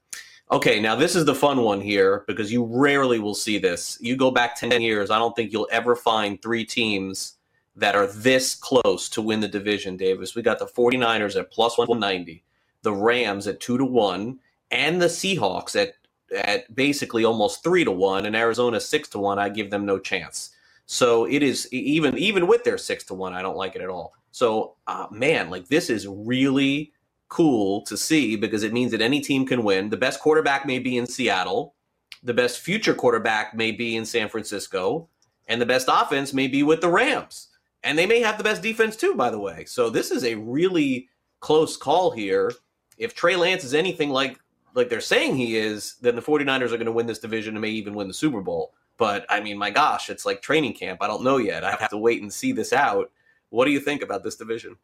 Okay, 0.53 0.81
now 0.81 0.95
this 0.95 1.15
is 1.15 1.25
the 1.25 1.35
fun 1.35 1.63
one 1.63 1.81
here 1.81 2.25
because 2.27 2.53
you 2.53 2.65
rarely 2.65 3.19
will 3.19 3.35
see 3.35 3.59
this. 3.59 3.99
You 4.01 4.17
go 4.17 4.31
back 4.31 4.57
10 4.57 4.81
years, 4.81 5.11
I 5.11 5.19
don't 5.19 5.35
think 5.35 5.53
you'll 5.53 5.69
ever 5.71 5.95
find 5.95 6.41
three 6.41 6.65
teams 6.65 7.35
that 7.77 7.95
are 7.95 8.09
this 8.09 8.55
close 8.55 9.09
to 9.11 9.23
win 9.23 9.41
the 9.41 9.49
division, 9.49 9.97
Davis. 9.97 10.35
We 10.35 10.43
got 10.43 10.59
the 10.59 10.67
49ers 10.67 11.39
at 11.39 11.53
plus 11.53 11.79
190, 11.79 12.45
the 12.83 12.93
Rams 12.93 13.47
at 13.47 13.61
2 13.61 13.79
to 13.79 13.85
1, 13.85 14.39
and 14.73 15.01
the 15.01 15.07
Seahawks 15.07 15.81
at 15.81 15.95
at 16.33 16.75
basically 16.75 17.25
almost 17.25 17.63
3 17.63 17.85
to 17.85 17.91
1 17.91 18.27
and 18.27 18.37
Arizona 18.37 18.81
6 18.81 19.09
to 19.11 19.19
1. 19.19 19.39
I 19.39 19.49
give 19.49 19.71
them 19.71 19.87
no 19.87 19.99
chance. 19.99 20.51
So 20.87 21.25
it 21.27 21.43
is 21.43 21.73
even 21.73 22.19
even 22.19 22.47
with 22.47 22.65
their 22.65 22.79
6 22.79 23.05
to 23.05 23.15
1, 23.15 23.33
I 23.33 23.43
don't 23.43 23.57
like 23.57 23.77
it 23.77 23.83
at 23.83 23.89
all. 23.89 24.15
So 24.33 24.75
uh, 24.87 25.07
man, 25.11 25.51
like 25.51 25.69
this 25.69 25.91
is 25.91 26.07
really 26.07 26.93
cool 27.29 27.83
to 27.83 27.97
see 27.97 28.37
because 28.37 28.63
it 28.63 28.73
means 28.73 28.91
that 28.91 29.01
any 29.01 29.21
team 29.21 29.47
can 29.47 29.63
win. 29.63 29.89
The 29.89 29.97
best 29.97 30.21
quarterback 30.21 30.67
may 30.67 30.79
be 30.79 30.99
in 30.99 31.07
Seattle, 31.07 31.75
the 32.23 32.35
best 32.35 32.61
future 32.61 32.95
quarterback 32.95 33.55
may 33.55 33.73
be 33.73 33.97
in 33.97 34.05
San 34.05 34.29
Francisco, 34.29 35.09
and 35.49 35.61
the 35.61 35.67
best 35.67 35.89
offense 35.89 36.35
may 36.35 36.49
be 36.49 36.63
with 36.63 36.81
the 36.81 36.91
Rams. 36.91 37.49
And 37.83 37.97
they 37.97 38.07
may 38.07 38.21
have 38.21 38.37
the 38.37 38.45
best 38.45 38.63
defense 38.63 38.97
too, 38.97 39.15
by 39.15 39.31
the 39.31 39.39
way. 39.39 39.65
So 39.65 39.89
this 39.91 40.11
is 40.11 40.25
a 40.25 40.35
really 40.35 41.09
close 41.41 41.77
call 41.77 42.11
here. 42.11 42.53
If 42.99 43.15
Trey 43.15 43.37
Lance 43.37 43.65
is 43.65 43.75
anything 43.75 44.11
like 44.11 44.39
like 44.75 44.89
they're 44.89 45.01
saying 45.01 45.37
he 45.37 45.57
is, 45.57 45.97
then 46.01 46.17
the 46.17 46.23
49ers 46.23 46.67
are 46.67 46.77
going 46.77 46.87
to 46.87 46.93
win 46.93 47.07
this 47.07 47.19
division 47.19 47.55
and 47.55 47.63
may 47.63 47.71
even 47.71 47.95
win 47.95 48.09
the 48.09 48.15
Super 48.15 48.41
Bowl. 48.41 48.75
But 48.97 49.25
I 49.29 49.41
mean, 49.41 49.57
my 49.57 49.71
gosh, 49.71 50.11
it's 50.11 50.27
like 50.27 50.43
training 50.43 50.75
camp. 50.75 51.03
I 51.03 51.07
don't 51.07 51.25
know 51.25 51.39
yet. 51.39 51.65
I 51.65 51.71
have 51.71 51.91
to 51.91 51.99
wait 51.99 52.23
and 52.23 52.33
see 52.33 52.53
this 52.53 52.73
out. 52.73 53.11
What 53.49 53.65
do 53.65 53.71
you 53.71 53.81
think 53.81 54.03
about 54.03 54.23
this 54.23 54.37
division? 54.37 54.77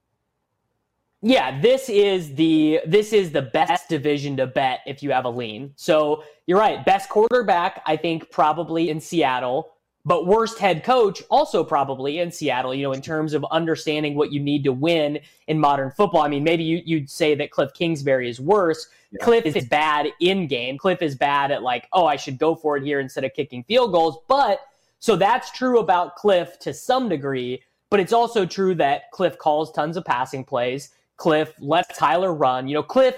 Yeah, 1.22 1.61
this 1.61 1.89
is 1.89 2.34
the 2.34 2.80
this 2.87 3.12
is 3.12 3.32
the 3.32 3.43
best 3.43 3.89
division 3.89 4.37
to 4.37 4.47
bet 4.47 4.80
if 4.87 5.03
you 5.03 5.11
have 5.12 5.24
a 5.24 5.30
lean. 5.30 5.72
So 5.76 6.24
you're 6.47 6.59
right. 6.59 6.84
Best 6.84 7.09
quarterback, 7.09 7.82
I 7.87 7.97
think, 7.97 8.30
probably 8.30 8.91
in 8.91 9.01
Seattle 9.01 9.76
but 10.07 10.25
worst 10.25 10.61
head 10.61 10.85
coach 10.85 11.21
also 11.31 11.65
probably 11.65 12.21
in 12.21 12.31
Seattle, 12.31 12.73
you 12.73 12.85
know, 12.85 12.93
in 12.93 13.03
terms 13.03 13.35
of 13.35 13.45
understanding 13.51 14.15
what 14.15 14.33
you 14.33 14.39
need 14.39 14.63
to 14.63 14.73
win 14.73 15.19
in 15.49 15.59
modern 15.59 15.91
football. 15.91 16.23
I 16.23 16.29
mean, 16.29 16.45
maybe 16.45 16.63
you, 16.63 16.99
would 16.99 17.11
say 17.11 17.35
that 17.35 17.51
Cliff 17.51 17.73
Kingsbury 17.75 18.31
is 18.31 18.41
worse. 18.41 18.87
Yeah. 19.11 19.25
Cliff 19.25 19.45
is 19.45 19.67
bad 19.67 20.07
in 20.21 20.47
game. 20.47 20.79
Cliff 20.79 21.03
is 21.03 21.17
bad 21.17 21.51
at 21.51 21.65
like, 21.65 21.89
oh, 21.93 22.07
I 22.07 22.15
should 22.15 22.39
go 22.39 22.55
for 22.55 22.77
it 22.77 22.85
here 22.85 23.01
instead 23.01 23.25
of 23.25 23.35
kicking 23.35 23.65
field 23.65 23.91
goals. 23.91 24.19
But 24.29 24.61
so 25.01 25.17
that's 25.17 25.51
true 25.51 25.81
about 25.81 26.15
Cliff 26.15 26.57
to 26.61 26.73
some 26.73 27.09
degree, 27.09 27.61
but 27.91 27.99
it's 27.99 28.13
also 28.13 28.47
true 28.47 28.77
that 28.77 29.11
Cliff 29.11 29.37
calls 29.37 29.73
tons 29.73 29.97
of 29.97 30.05
passing 30.05 30.45
plays. 30.45 30.91
Cliff 31.17 31.53
lets 31.59 31.99
Kyler 31.99 32.39
run. 32.39 32.69
You 32.69 32.75
know, 32.75 32.83
Cliff 32.85 33.17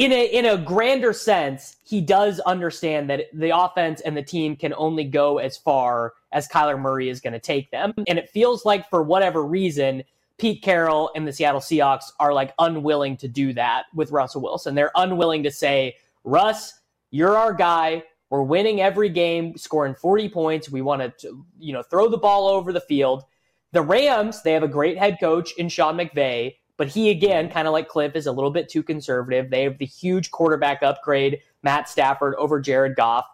in 0.00 0.12
a 0.12 0.24
in 0.24 0.46
a 0.46 0.56
grander 0.56 1.12
sense, 1.12 1.76
he 1.84 2.00
does 2.00 2.40
understand 2.40 3.10
that 3.10 3.26
the 3.34 3.54
offense 3.54 4.00
and 4.00 4.16
the 4.16 4.22
team 4.22 4.56
can 4.56 4.72
only 4.78 5.04
go 5.04 5.36
as 5.36 5.58
far 5.58 6.14
as 6.32 6.48
Kyler 6.48 6.80
Murray 6.80 7.10
is 7.10 7.20
going 7.20 7.34
to 7.34 7.38
take 7.38 7.70
them. 7.70 7.92
And 8.08 8.18
it 8.18 8.30
feels 8.30 8.64
like 8.64 8.88
for 8.88 9.02
whatever 9.02 9.44
reason, 9.44 10.02
Pete 10.38 10.62
Carroll 10.62 11.10
and 11.14 11.28
the 11.28 11.32
Seattle 11.34 11.60
Seahawks 11.60 12.12
are 12.18 12.32
like 12.32 12.54
unwilling 12.58 13.18
to 13.18 13.28
do 13.28 13.52
that 13.52 13.84
with 13.94 14.10
Russell 14.10 14.40
Wilson. 14.40 14.74
They're 14.74 14.90
unwilling 14.94 15.42
to 15.42 15.50
say, 15.50 15.96
"Russ, 16.24 16.80
you're 17.10 17.36
our 17.36 17.52
guy. 17.52 18.02
We're 18.30 18.42
winning 18.42 18.80
every 18.80 19.10
game, 19.10 19.54
scoring 19.58 19.94
40 19.94 20.30
points. 20.30 20.70
We 20.70 20.80
want 20.80 21.18
to, 21.18 21.44
you 21.58 21.74
know, 21.74 21.82
throw 21.82 22.08
the 22.08 22.16
ball 22.16 22.48
over 22.48 22.72
the 22.72 22.80
field." 22.80 23.24
The 23.72 23.82
Rams, 23.82 24.42
they 24.42 24.54
have 24.54 24.62
a 24.62 24.68
great 24.68 24.96
head 24.96 25.18
coach 25.20 25.52
in 25.58 25.68
Sean 25.68 25.98
McVay. 25.98 26.54
But 26.80 26.88
he, 26.88 27.10
again, 27.10 27.50
kind 27.50 27.68
of 27.68 27.72
like 27.72 27.88
Cliff, 27.88 28.16
is 28.16 28.26
a 28.26 28.32
little 28.32 28.50
bit 28.50 28.70
too 28.70 28.82
conservative. 28.82 29.50
They 29.50 29.64
have 29.64 29.76
the 29.76 29.84
huge 29.84 30.30
quarterback 30.30 30.82
upgrade, 30.82 31.40
Matt 31.62 31.90
Stafford 31.90 32.34
over 32.36 32.58
Jared 32.58 32.96
Goff. 32.96 33.26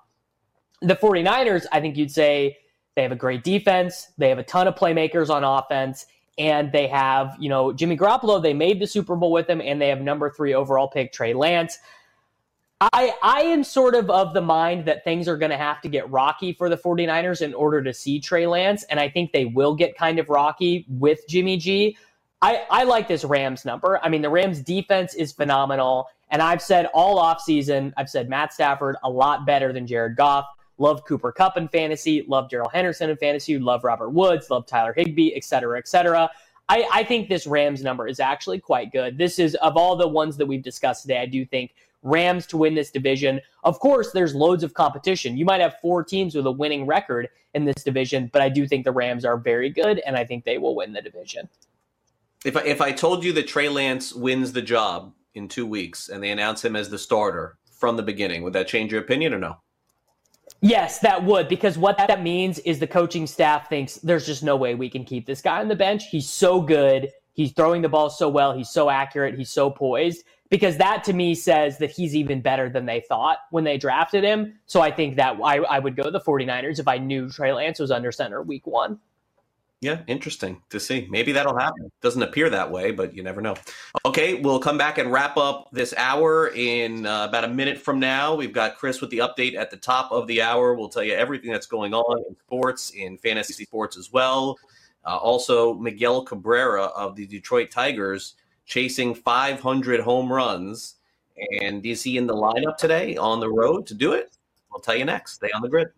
The 0.82 0.96
49ers, 0.96 1.64
I 1.70 1.80
think 1.80 1.96
you'd 1.96 2.10
say 2.10 2.58
they 2.96 3.04
have 3.04 3.12
a 3.12 3.14
great 3.14 3.44
defense. 3.44 4.08
They 4.18 4.30
have 4.30 4.40
a 4.40 4.42
ton 4.42 4.66
of 4.66 4.74
playmakers 4.74 5.30
on 5.30 5.44
offense. 5.44 6.06
And 6.38 6.72
they 6.72 6.88
have, 6.88 7.36
you 7.38 7.48
know, 7.48 7.72
Jimmy 7.72 7.96
Garoppolo, 7.96 8.42
they 8.42 8.52
made 8.52 8.80
the 8.80 8.86
Super 8.88 9.14
Bowl 9.14 9.30
with 9.30 9.48
him, 9.48 9.60
and 9.60 9.80
they 9.80 9.90
have 9.90 10.00
number 10.00 10.28
three 10.28 10.52
overall 10.52 10.88
pick, 10.88 11.12
Trey 11.12 11.32
Lance. 11.32 11.78
I, 12.80 13.14
I 13.22 13.42
am 13.42 13.62
sort 13.62 13.94
of 13.94 14.10
of 14.10 14.34
the 14.34 14.42
mind 14.42 14.86
that 14.86 15.04
things 15.04 15.28
are 15.28 15.36
going 15.36 15.52
to 15.52 15.56
have 15.56 15.80
to 15.82 15.88
get 15.88 16.10
rocky 16.10 16.52
for 16.52 16.68
the 16.68 16.76
49ers 16.76 17.42
in 17.42 17.54
order 17.54 17.80
to 17.80 17.94
see 17.94 18.18
Trey 18.18 18.48
Lance. 18.48 18.82
And 18.90 18.98
I 18.98 19.08
think 19.08 19.30
they 19.30 19.44
will 19.44 19.76
get 19.76 19.96
kind 19.96 20.18
of 20.18 20.28
rocky 20.28 20.84
with 20.88 21.20
Jimmy 21.28 21.58
G. 21.58 21.96
I, 22.42 22.66
I 22.70 22.84
like 22.84 23.08
this 23.08 23.24
Rams 23.24 23.64
number. 23.64 23.98
I 24.02 24.08
mean, 24.08 24.22
the 24.22 24.30
Rams 24.30 24.60
defense 24.60 25.14
is 25.14 25.32
phenomenal. 25.32 26.08
And 26.30 26.42
I've 26.42 26.60
said 26.60 26.86
all 26.92 27.18
offseason, 27.22 27.92
I've 27.96 28.10
said 28.10 28.28
Matt 28.28 28.52
Stafford 28.52 28.96
a 29.04 29.10
lot 29.10 29.46
better 29.46 29.72
than 29.72 29.86
Jared 29.86 30.16
Goff. 30.16 30.46
Love 30.78 31.04
Cooper 31.06 31.32
Kupp 31.32 31.56
in 31.56 31.68
fantasy, 31.68 32.22
love 32.28 32.50
Darrell 32.50 32.68
Henderson 32.68 33.08
in 33.08 33.16
fantasy, 33.16 33.58
love 33.58 33.82
Robert 33.82 34.10
Woods, 34.10 34.50
love 34.50 34.66
Tyler 34.66 34.92
Higbee, 34.92 35.34
et 35.34 35.42
cetera, 35.42 35.78
et 35.78 35.88
cetera. 35.88 36.28
I, 36.68 36.86
I 36.92 37.04
think 37.04 37.28
this 37.28 37.46
Rams 37.46 37.82
number 37.82 38.06
is 38.06 38.20
actually 38.20 38.60
quite 38.60 38.92
good. 38.92 39.16
This 39.16 39.38
is, 39.38 39.54
of 39.56 39.78
all 39.78 39.96
the 39.96 40.06
ones 40.06 40.36
that 40.36 40.44
we've 40.44 40.62
discussed 40.62 41.02
today, 41.02 41.18
I 41.18 41.26
do 41.26 41.46
think 41.46 41.72
Rams 42.02 42.44
to 42.48 42.58
win 42.58 42.74
this 42.74 42.90
division. 42.90 43.40
Of 43.64 43.80
course, 43.80 44.12
there's 44.12 44.34
loads 44.34 44.62
of 44.62 44.74
competition. 44.74 45.38
You 45.38 45.46
might 45.46 45.62
have 45.62 45.78
four 45.80 46.04
teams 46.04 46.34
with 46.34 46.44
a 46.46 46.52
winning 46.52 46.84
record 46.84 47.30
in 47.54 47.64
this 47.64 47.82
division, 47.82 48.28
but 48.30 48.42
I 48.42 48.50
do 48.50 48.66
think 48.66 48.84
the 48.84 48.92
Rams 48.92 49.24
are 49.24 49.38
very 49.38 49.70
good, 49.70 50.00
and 50.00 50.14
I 50.14 50.24
think 50.26 50.44
they 50.44 50.58
will 50.58 50.74
win 50.74 50.92
the 50.92 51.00
division. 51.00 51.48
If 52.46 52.56
I, 52.56 52.60
if 52.60 52.80
I 52.80 52.92
told 52.92 53.24
you 53.24 53.32
that 53.32 53.48
Trey 53.48 53.68
Lance 53.68 54.14
wins 54.14 54.52
the 54.52 54.62
job 54.62 55.12
in 55.34 55.48
two 55.48 55.66
weeks 55.66 56.08
and 56.08 56.22
they 56.22 56.30
announce 56.30 56.64
him 56.64 56.76
as 56.76 56.88
the 56.88 56.96
starter 56.96 57.58
from 57.72 57.96
the 57.96 58.04
beginning, 58.04 58.44
would 58.44 58.52
that 58.52 58.68
change 58.68 58.92
your 58.92 59.00
opinion 59.00 59.34
or 59.34 59.38
no? 59.40 59.56
Yes, 60.60 61.00
that 61.00 61.24
would, 61.24 61.48
because 61.48 61.76
what 61.76 61.98
that 61.98 62.22
means 62.22 62.60
is 62.60 62.78
the 62.78 62.86
coaching 62.86 63.26
staff 63.26 63.68
thinks 63.68 63.96
there's 63.96 64.24
just 64.24 64.44
no 64.44 64.54
way 64.54 64.76
we 64.76 64.88
can 64.88 65.04
keep 65.04 65.26
this 65.26 65.42
guy 65.42 65.60
on 65.60 65.66
the 65.66 65.74
bench. 65.74 66.04
He's 66.08 66.28
so 66.28 66.60
good. 66.60 67.10
He's 67.32 67.50
throwing 67.50 67.82
the 67.82 67.88
ball 67.88 68.10
so 68.10 68.28
well. 68.28 68.56
He's 68.56 68.70
so 68.70 68.90
accurate. 68.90 69.36
He's 69.36 69.50
so 69.50 69.68
poised. 69.68 70.22
Because 70.48 70.76
that 70.76 71.02
to 71.02 71.12
me 71.12 71.34
says 71.34 71.78
that 71.78 71.90
he's 71.90 72.14
even 72.14 72.40
better 72.40 72.70
than 72.70 72.86
they 72.86 73.00
thought 73.00 73.38
when 73.50 73.64
they 73.64 73.76
drafted 73.76 74.22
him. 74.22 74.60
So 74.66 74.80
I 74.80 74.92
think 74.92 75.16
that 75.16 75.36
I, 75.42 75.56
I 75.56 75.80
would 75.80 75.96
go 75.96 76.12
the 76.12 76.20
49ers 76.20 76.78
if 76.78 76.86
I 76.86 76.98
knew 76.98 77.28
Trey 77.28 77.52
Lance 77.52 77.80
was 77.80 77.90
under 77.90 78.12
center 78.12 78.40
week 78.40 78.68
one. 78.68 79.00
Yeah, 79.86 80.02
interesting 80.08 80.60
to 80.70 80.80
see. 80.80 81.06
Maybe 81.08 81.30
that'll 81.30 81.56
happen. 81.56 81.92
Doesn't 82.00 82.20
appear 82.20 82.50
that 82.50 82.68
way, 82.68 82.90
but 82.90 83.14
you 83.14 83.22
never 83.22 83.40
know. 83.40 83.54
Okay, 84.04 84.34
we'll 84.34 84.58
come 84.58 84.76
back 84.76 84.98
and 84.98 85.12
wrap 85.12 85.36
up 85.36 85.68
this 85.70 85.94
hour 85.96 86.48
in 86.56 87.06
uh, 87.06 87.26
about 87.26 87.44
a 87.44 87.48
minute 87.48 87.78
from 87.78 88.00
now. 88.00 88.34
We've 88.34 88.52
got 88.52 88.78
Chris 88.78 89.00
with 89.00 89.10
the 89.10 89.18
update 89.18 89.54
at 89.54 89.70
the 89.70 89.76
top 89.76 90.10
of 90.10 90.26
the 90.26 90.42
hour. 90.42 90.74
We'll 90.74 90.88
tell 90.88 91.04
you 91.04 91.12
everything 91.12 91.52
that's 91.52 91.68
going 91.68 91.94
on 91.94 92.18
in 92.28 92.36
sports, 92.36 92.90
in 92.96 93.16
fantasy 93.18 93.62
sports 93.62 93.96
as 93.96 94.12
well. 94.12 94.58
Uh, 95.04 95.18
also, 95.18 95.74
Miguel 95.74 96.24
Cabrera 96.24 96.86
of 96.86 97.14
the 97.14 97.24
Detroit 97.24 97.70
Tigers 97.70 98.34
chasing 98.64 99.14
500 99.14 100.00
home 100.00 100.32
runs. 100.32 100.96
And 101.60 101.86
is 101.86 102.02
he 102.02 102.18
in 102.18 102.26
the 102.26 102.34
lineup 102.34 102.76
today 102.76 103.16
on 103.16 103.38
the 103.38 103.48
road 103.48 103.86
to 103.86 103.94
do 103.94 104.14
it? 104.14 104.36
We'll 104.68 104.80
tell 104.80 104.96
you 104.96 105.04
next. 105.04 105.34
Stay 105.34 105.52
on 105.54 105.62
the 105.62 105.68
grid. 105.68 105.90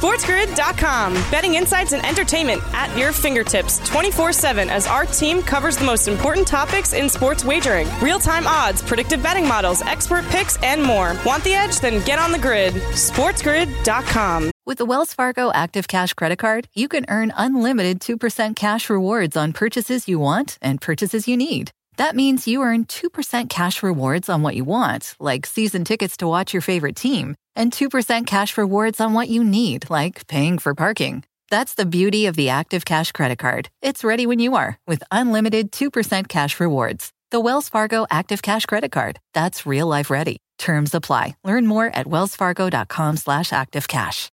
SportsGrid.com. 0.00 1.12
Betting 1.30 1.56
insights 1.56 1.92
and 1.92 2.02
entertainment 2.06 2.62
at 2.72 2.96
your 2.96 3.12
fingertips 3.12 3.86
24 3.86 4.32
7 4.32 4.70
as 4.70 4.86
our 4.86 5.04
team 5.04 5.42
covers 5.42 5.76
the 5.76 5.84
most 5.84 6.08
important 6.08 6.48
topics 6.48 6.94
in 6.94 7.06
sports 7.10 7.44
wagering 7.44 7.86
real 8.00 8.18
time 8.18 8.46
odds, 8.46 8.80
predictive 8.80 9.22
betting 9.22 9.46
models, 9.46 9.82
expert 9.82 10.24
picks, 10.28 10.56
and 10.62 10.82
more. 10.82 11.14
Want 11.26 11.44
the 11.44 11.52
edge? 11.52 11.80
Then 11.80 12.02
get 12.06 12.18
on 12.18 12.32
the 12.32 12.38
grid. 12.38 12.72
SportsGrid.com. 12.72 14.50
With 14.64 14.78
the 14.78 14.86
Wells 14.86 15.12
Fargo 15.12 15.52
Active 15.52 15.86
Cash 15.86 16.14
Credit 16.14 16.38
Card, 16.38 16.68
you 16.74 16.88
can 16.88 17.04
earn 17.10 17.30
unlimited 17.36 18.00
2% 18.00 18.56
cash 18.56 18.88
rewards 18.88 19.36
on 19.36 19.52
purchases 19.52 20.08
you 20.08 20.18
want 20.18 20.56
and 20.62 20.80
purchases 20.80 21.28
you 21.28 21.36
need. 21.36 21.72
That 22.00 22.16
means 22.16 22.48
you 22.48 22.62
earn 22.62 22.86
2% 22.86 23.50
cash 23.50 23.82
rewards 23.82 24.30
on 24.30 24.40
what 24.40 24.56
you 24.56 24.64
want, 24.64 25.16
like 25.20 25.44
season 25.44 25.84
tickets 25.84 26.16
to 26.16 26.26
watch 26.26 26.54
your 26.54 26.62
favorite 26.62 26.96
team, 26.96 27.36
and 27.54 27.72
2% 27.72 28.26
cash 28.26 28.56
rewards 28.56 29.00
on 29.00 29.12
what 29.14 29.28
you 29.28 29.44
need, 29.44 29.88
like 29.90 30.26
paying 30.26 30.58
for 30.58 30.74
parking. 30.74 31.24
That's 31.50 31.74
the 31.74 31.86
beauty 31.86 32.26
of 32.26 32.36
the 32.36 32.50
Active 32.50 32.84
Cash 32.84 33.12
credit 33.12 33.38
card. 33.38 33.68
It's 33.82 34.04
ready 34.04 34.26
when 34.26 34.38
you 34.38 34.54
are 34.54 34.78
with 34.86 35.02
unlimited 35.10 35.72
2% 35.72 36.28
cash 36.28 36.60
rewards. 36.60 37.10
The 37.32 37.40
Wells 37.40 37.68
Fargo 37.68 38.06
Active 38.10 38.42
Cash 38.42 38.66
credit 38.66 38.92
card. 38.92 39.18
That's 39.34 39.66
real 39.66 39.86
life 39.86 40.10
ready. 40.10 40.38
Terms 40.58 40.94
apply. 40.94 41.36
Learn 41.44 41.66
more 41.66 41.86
at 41.86 42.06
wellsfargo.com 42.06 43.16
slash 43.16 43.50
activecash. 43.50 44.28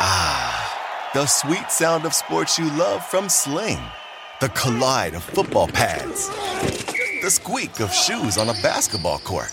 Ah, 0.00 1.10
the 1.14 1.26
sweet 1.26 1.70
sound 1.70 2.04
of 2.04 2.14
sports 2.14 2.58
you 2.58 2.70
love 2.72 3.04
from 3.04 3.28
Sling. 3.28 3.80
The 4.40 4.48
collide 4.50 5.14
of 5.14 5.24
football 5.24 5.66
pads. 5.66 6.28
The 7.22 7.30
squeak 7.30 7.80
of 7.80 7.92
shoes 7.92 8.38
on 8.38 8.48
a 8.48 8.54
basketball 8.62 9.18
court. 9.18 9.52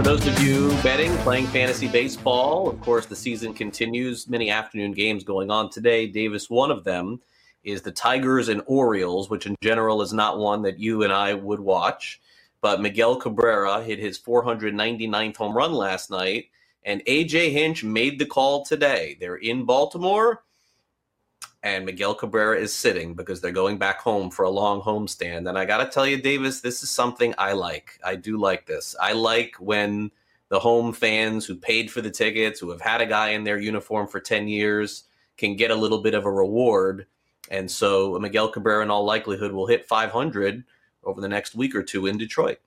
For 0.00 0.04
those 0.04 0.26
of 0.26 0.42
you 0.42 0.70
betting, 0.82 1.14
playing 1.18 1.46
fantasy 1.48 1.86
baseball, 1.86 2.70
of 2.70 2.80
course, 2.80 3.04
the 3.04 3.14
season 3.14 3.52
continues. 3.52 4.30
Many 4.30 4.48
afternoon 4.48 4.92
games 4.92 5.24
going 5.24 5.50
on 5.50 5.68
today. 5.68 6.06
Davis, 6.06 6.48
one 6.48 6.70
of 6.70 6.84
them 6.84 7.20
is 7.64 7.82
the 7.82 7.92
Tigers 7.92 8.48
and 8.48 8.62
Orioles, 8.64 9.28
which 9.28 9.44
in 9.44 9.56
general 9.60 10.00
is 10.00 10.14
not 10.14 10.38
one 10.38 10.62
that 10.62 10.78
you 10.78 11.02
and 11.02 11.12
I 11.12 11.34
would 11.34 11.60
watch. 11.60 12.18
But 12.62 12.80
Miguel 12.80 13.16
Cabrera 13.16 13.82
hit 13.82 13.98
his 13.98 14.18
499th 14.18 15.36
home 15.36 15.54
run 15.54 15.74
last 15.74 16.10
night, 16.10 16.46
and 16.82 17.04
AJ 17.04 17.52
Hinch 17.52 17.84
made 17.84 18.18
the 18.18 18.24
call 18.24 18.64
today. 18.64 19.18
They're 19.20 19.36
in 19.36 19.66
Baltimore, 19.66 20.44
and 21.62 21.84
Miguel 21.84 22.14
Cabrera 22.14 22.58
is 22.58 22.72
sitting 22.72 23.14
because 23.14 23.40
they're 23.40 23.52
going 23.52 23.76
back 23.76 24.00
home 24.00 24.30
for 24.30 24.44
a 24.44 24.50
long 24.50 24.80
homestand. 24.80 25.48
And 25.48 25.58
I 25.58 25.64
got 25.64 25.78
to 25.78 25.90
tell 25.90 26.06
you, 26.06 26.20
Davis, 26.20 26.60
this 26.60 26.82
is 26.82 26.88
something 26.88 27.34
I 27.36 27.52
like. 27.52 27.98
I 28.04 28.16
do 28.16 28.38
like 28.38 28.66
this. 28.66 28.96
I 29.00 29.12
like 29.12 29.56
when 29.58 30.10
the 30.48 30.58
home 30.58 30.92
fans 30.92 31.44
who 31.44 31.54
paid 31.54 31.90
for 31.90 32.00
the 32.00 32.10
tickets, 32.10 32.58
who 32.58 32.70
have 32.70 32.80
had 32.80 33.00
a 33.00 33.06
guy 33.06 33.30
in 33.30 33.44
their 33.44 33.58
uniform 33.58 34.08
for 34.08 34.20
10 34.20 34.48
years, 34.48 35.04
can 35.36 35.54
get 35.54 35.70
a 35.70 35.76
little 35.76 36.02
bit 36.02 36.14
of 36.14 36.24
a 36.24 36.32
reward. 36.32 37.06
And 37.50 37.70
so 37.70 38.18
Miguel 38.18 38.50
Cabrera, 38.50 38.82
in 38.82 38.90
all 38.90 39.04
likelihood, 39.04 39.52
will 39.52 39.66
hit 39.66 39.86
500 39.86 40.64
over 41.04 41.20
the 41.20 41.28
next 41.28 41.54
week 41.54 41.74
or 41.74 41.82
two 41.82 42.06
in 42.06 42.16
Detroit. 42.16 42.58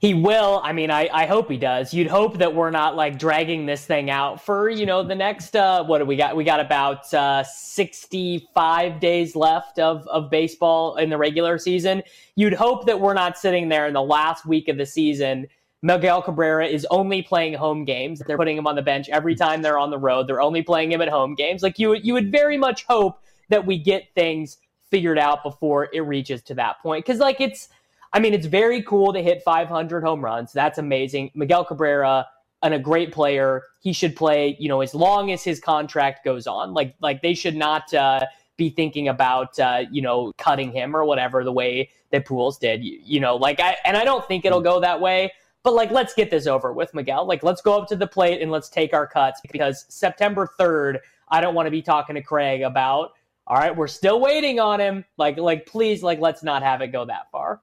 He 0.00 0.14
will. 0.14 0.60
I 0.62 0.72
mean, 0.72 0.92
I, 0.92 1.08
I 1.12 1.26
hope 1.26 1.50
he 1.50 1.56
does. 1.56 1.92
You'd 1.92 2.06
hope 2.06 2.38
that 2.38 2.54
we're 2.54 2.70
not 2.70 2.94
like 2.94 3.18
dragging 3.18 3.66
this 3.66 3.84
thing 3.84 4.10
out 4.10 4.40
for, 4.40 4.70
you 4.70 4.86
know, 4.86 5.02
the 5.02 5.14
next, 5.14 5.56
uh, 5.56 5.82
what 5.84 5.98
do 5.98 6.04
we 6.04 6.14
got? 6.14 6.36
We 6.36 6.44
got 6.44 6.60
about 6.60 7.12
uh, 7.12 7.42
65 7.42 9.00
days 9.00 9.34
left 9.34 9.80
of, 9.80 10.06
of 10.06 10.30
baseball 10.30 10.96
in 10.96 11.10
the 11.10 11.18
regular 11.18 11.58
season. 11.58 12.04
You'd 12.36 12.52
hope 12.52 12.86
that 12.86 13.00
we're 13.00 13.14
not 13.14 13.36
sitting 13.36 13.68
there 13.68 13.88
in 13.88 13.92
the 13.94 14.02
last 14.02 14.46
week 14.46 14.68
of 14.68 14.76
the 14.76 14.86
season. 14.86 15.48
Miguel 15.82 16.22
Cabrera 16.22 16.66
is 16.66 16.86
only 16.92 17.20
playing 17.20 17.54
home 17.54 17.84
games. 17.84 18.22
They're 18.24 18.36
putting 18.36 18.56
him 18.56 18.68
on 18.68 18.76
the 18.76 18.82
bench 18.82 19.08
every 19.08 19.34
time 19.34 19.62
they're 19.62 19.78
on 19.78 19.90
the 19.90 19.98
road. 19.98 20.28
They're 20.28 20.40
only 20.40 20.62
playing 20.62 20.92
him 20.92 21.02
at 21.02 21.08
home 21.08 21.34
games. 21.34 21.60
Like 21.60 21.76
you, 21.76 21.94
you 21.94 22.14
would 22.14 22.30
very 22.30 22.56
much 22.56 22.84
hope 22.84 23.20
that 23.48 23.66
we 23.66 23.78
get 23.78 24.14
things 24.14 24.58
figured 24.90 25.18
out 25.18 25.42
before 25.42 25.88
it 25.92 26.00
reaches 26.02 26.42
to 26.44 26.54
that 26.54 26.80
point. 26.82 27.04
Cause 27.04 27.18
like 27.18 27.40
it's, 27.40 27.68
I 28.12 28.20
mean, 28.20 28.34
it's 28.34 28.46
very 28.46 28.82
cool 28.82 29.12
to 29.12 29.22
hit 29.22 29.42
500 29.42 30.02
home 30.02 30.24
runs. 30.24 30.52
That's 30.52 30.78
amazing. 30.78 31.30
Miguel 31.34 31.64
Cabrera, 31.64 32.26
and 32.62 32.74
a 32.74 32.78
great 32.78 33.12
player, 33.12 33.62
he 33.80 33.92
should 33.92 34.16
play. 34.16 34.56
You 34.58 34.68
know, 34.68 34.80
as 34.80 34.94
long 34.94 35.30
as 35.30 35.44
his 35.44 35.60
contract 35.60 36.24
goes 36.24 36.46
on. 36.46 36.74
Like, 36.74 36.94
like 37.00 37.22
they 37.22 37.34
should 37.34 37.56
not 37.56 37.92
uh, 37.94 38.20
be 38.56 38.70
thinking 38.70 39.08
about 39.08 39.58
uh, 39.58 39.84
you 39.90 40.02
know 40.02 40.32
cutting 40.38 40.72
him 40.72 40.96
or 40.96 41.04
whatever 41.04 41.44
the 41.44 41.52
way 41.52 41.90
that 42.10 42.26
Pujols 42.26 42.58
did. 42.58 42.82
You, 42.84 43.00
you 43.04 43.20
know, 43.20 43.36
like 43.36 43.60
I 43.60 43.76
and 43.84 43.96
I 43.96 44.04
don't 44.04 44.26
think 44.26 44.44
it'll 44.44 44.60
go 44.60 44.80
that 44.80 45.00
way. 45.00 45.32
But 45.62 45.74
like, 45.74 45.90
let's 45.90 46.14
get 46.14 46.30
this 46.30 46.46
over 46.46 46.72
with, 46.72 46.94
Miguel. 46.94 47.26
Like, 47.26 47.42
let's 47.42 47.60
go 47.60 47.78
up 47.78 47.88
to 47.88 47.96
the 47.96 48.06
plate 48.06 48.40
and 48.40 48.50
let's 48.50 48.68
take 48.68 48.94
our 48.94 49.06
cuts 49.06 49.40
because 49.52 49.84
September 49.88 50.48
3rd, 50.58 50.98
I 51.28 51.40
don't 51.40 51.54
want 51.54 51.66
to 51.66 51.70
be 51.70 51.82
talking 51.82 52.14
to 52.14 52.22
Craig 52.22 52.62
about. 52.62 53.12
All 53.46 53.56
right, 53.56 53.74
we're 53.74 53.88
still 53.88 54.20
waiting 54.20 54.60
on 54.60 54.78
him. 54.78 55.04
Like, 55.16 55.36
like, 55.36 55.66
please, 55.66 56.02
like, 56.02 56.20
let's 56.20 56.42
not 56.42 56.62
have 56.62 56.80
it 56.80 56.88
go 56.88 57.04
that 57.06 57.30
far. 57.32 57.60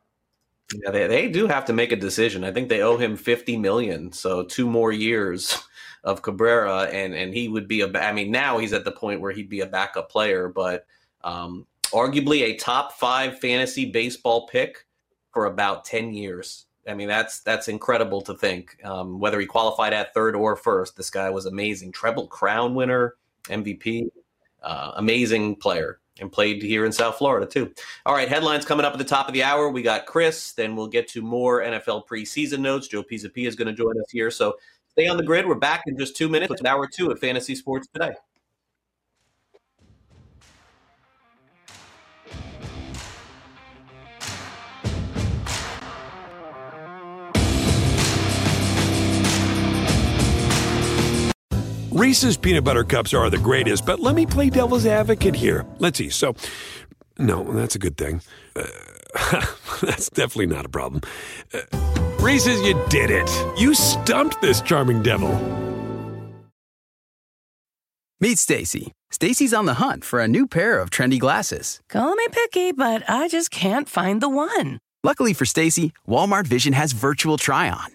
Yeah, 0.73 0.91
they, 0.91 1.07
they 1.07 1.29
do 1.29 1.47
have 1.47 1.65
to 1.65 1.73
make 1.73 1.91
a 1.91 1.95
decision. 1.95 2.43
I 2.43 2.51
think 2.51 2.69
they 2.69 2.81
owe 2.81 2.97
him 2.97 3.15
50 3.15 3.57
million, 3.57 4.11
so 4.11 4.43
two 4.43 4.67
more 4.67 4.91
years 4.91 5.57
of 6.03 6.21
Cabrera 6.21 6.83
and 6.83 7.13
and 7.13 7.33
he 7.33 7.47
would 7.47 7.67
be 7.67 7.81
a 7.81 7.91
I 7.99 8.13
mean 8.13 8.31
now 8.31 8.57
he's 8.57 8.73
at 8.73 8.85
the 8.85 8.91
point 8.91 9.21
where 9.21 9.31
he'd 9.31 9.49
be 9.49 9.61
a 9.61 9.67
backup 9.67 10.09
player, 10.09 10.47
but 10.49 10.85
um, 11.23 11.67
arguably 11.91 12.41
a 12.43 12.55
top 12.57 12.93
5 12.93 13.39
fantasy 13.39 13.91
baseball 13.91 14.47
pick 14.47 14.85
for 15.33 15.45
about 15.45 15.85
10 15.85 16.13
years. 16.13 16.65
I 16.87 16.93
mean 16.95 17.07
that's 17.07 17.41
that's 17.41 17.67
incredible 17.67 18.21
to 18.23 18.33
think. 18.35 18.77
Um, 18.83 19.19
whether 19.19 19.39
he 19.39 19.45
qualified 19.45 19.93
at 19.93 20.13
third 20.13 20.35
or 20.35 20.55
first, 20.55 20.95
this 20.97 21.09
guy 21.11 21.29
was 21.29 21.45
amazing. 21.45 21.91
Treble 21.91 22.27
crown 22.27 22.73
winner, 22.73 23.15
MVP, 23.45 24.09
uh, 24.63 24.91
amazing 24.95 25.57
player 25.57 25.99
and 26.19 26.31
played 26.31 26.61
here 26.61 26.85
in 26.85 26.91
South 26.91 27.17
Florida 27.17 27.45
too. 27.45 27.71
All 28.05 28.13
right, 28.13 28.29
headlines 28.29 28.65
coming 28.65 28.85
up 28.85 28.93
at 28.93 28.99
the 28.99 29.05
top 29.05 29.27
of 29.27 29.33
the 29.33 29.43
hour. 29.43 29.69
We 29.69 29.81
got 29.81 30.05
Chris, 30.05 30.53
then 30.53 30.75
we'll 30.75 30.87
get 30.87 31.07
to 31.09 31.21
more 31.21 31.61
NFL 31.61 32.07
preseason 32.07 32.59
notes. 32.59 32.87
Joe 32.87 33.03
Pisapia 33.03 33.47
is 33.47 33.55
going 33.55 33.67
to 33.67 33.73
join 33.73 33.99
us 33.99 34.09
here. 34.11 34.31
So 34.31 34.55
stay 34.89 35.07
on 35.07 35.17
the 35.17 35.23
grid. 35.23 35.47
We're 35.47 35.55
back 35.55 35.83
in 35.87 35.97
just 35.97 36.15
two 36.15 36.29
minutes 36.29 36.49
with 36.49 36.65
hour 36.65 36.87
two 36.87 37.11
of 37.11 37.19
Fantasy 37.19 37.55
Sports 37.55 37.87
Today. 37.93 38.13
Reese's 51.95 52.35
peanut 52.35 52.65
butter 52.65 52.83
cups 52.83 53.13
are 53.13 53.29
the 53.29 53.37
greatest, 53.37 53.85
but 53.85 54.01
let 54.01 54.15
me 54.15 54.25
play 54.25 54.49
devil's 54.49 54.85
advocate 54.85 55.33
here. 55.33 55.65
Let's 55.79 55.97
see. 55.97 56.09
So, 56.09 56.35
no, 57.17 57.45
that's 57.53 57.75
a 57.75 57.79
good 57.79 57.95
thing. 57.95 58.21
Uh, 58.53 58.65
that's 59.81 60.09
definitely 60.09 60.47
not 60.47 60.65
a 60.65 60.69
problem. 60.69 61.03
Uh, 61.53 61.61
Reese's, 62.19 62.61
you 62.63 62.73
did 62.89 63.11
it. 63.11 63.31
You 63.57 63.73
stumped 63.73 64.41
this 64.41 64.59
charming 64.59 65.03
devil. 65.03 65.31
Meet 68.19 68.39
Stacy. 68.39 68.91
Stacy's 69.09 69.53
on 69.53 69.65
the 69.65 69.75
hunt 69.75 70.03
for 70.03 70.19
a 70.19 70.27
new 70.27 70.47
pair 70.47 70.81
of 70.81 70.89
trendy 70.89 71.17
glasses. 71.17 71.79
Call 71.87 72.13
me 72.13 72.27
picky, 72.29 72.73
but 72.73 73.09
I 73.09 73.29
just 73.29 73.51
can't 73.51 73.87
find 73.87 74.19
the 74.19 74.27
one. 74.27 74.79
Luckily 75.01 75.31
for 75.31 75.45
Stacy, 75.45 75.93
Walmart 76.05 76.45
Vision 76.45 76.73
has 76.73 76.91
virtual 76.91 77.37
try 77.37 77.69
on. 77.69 77.94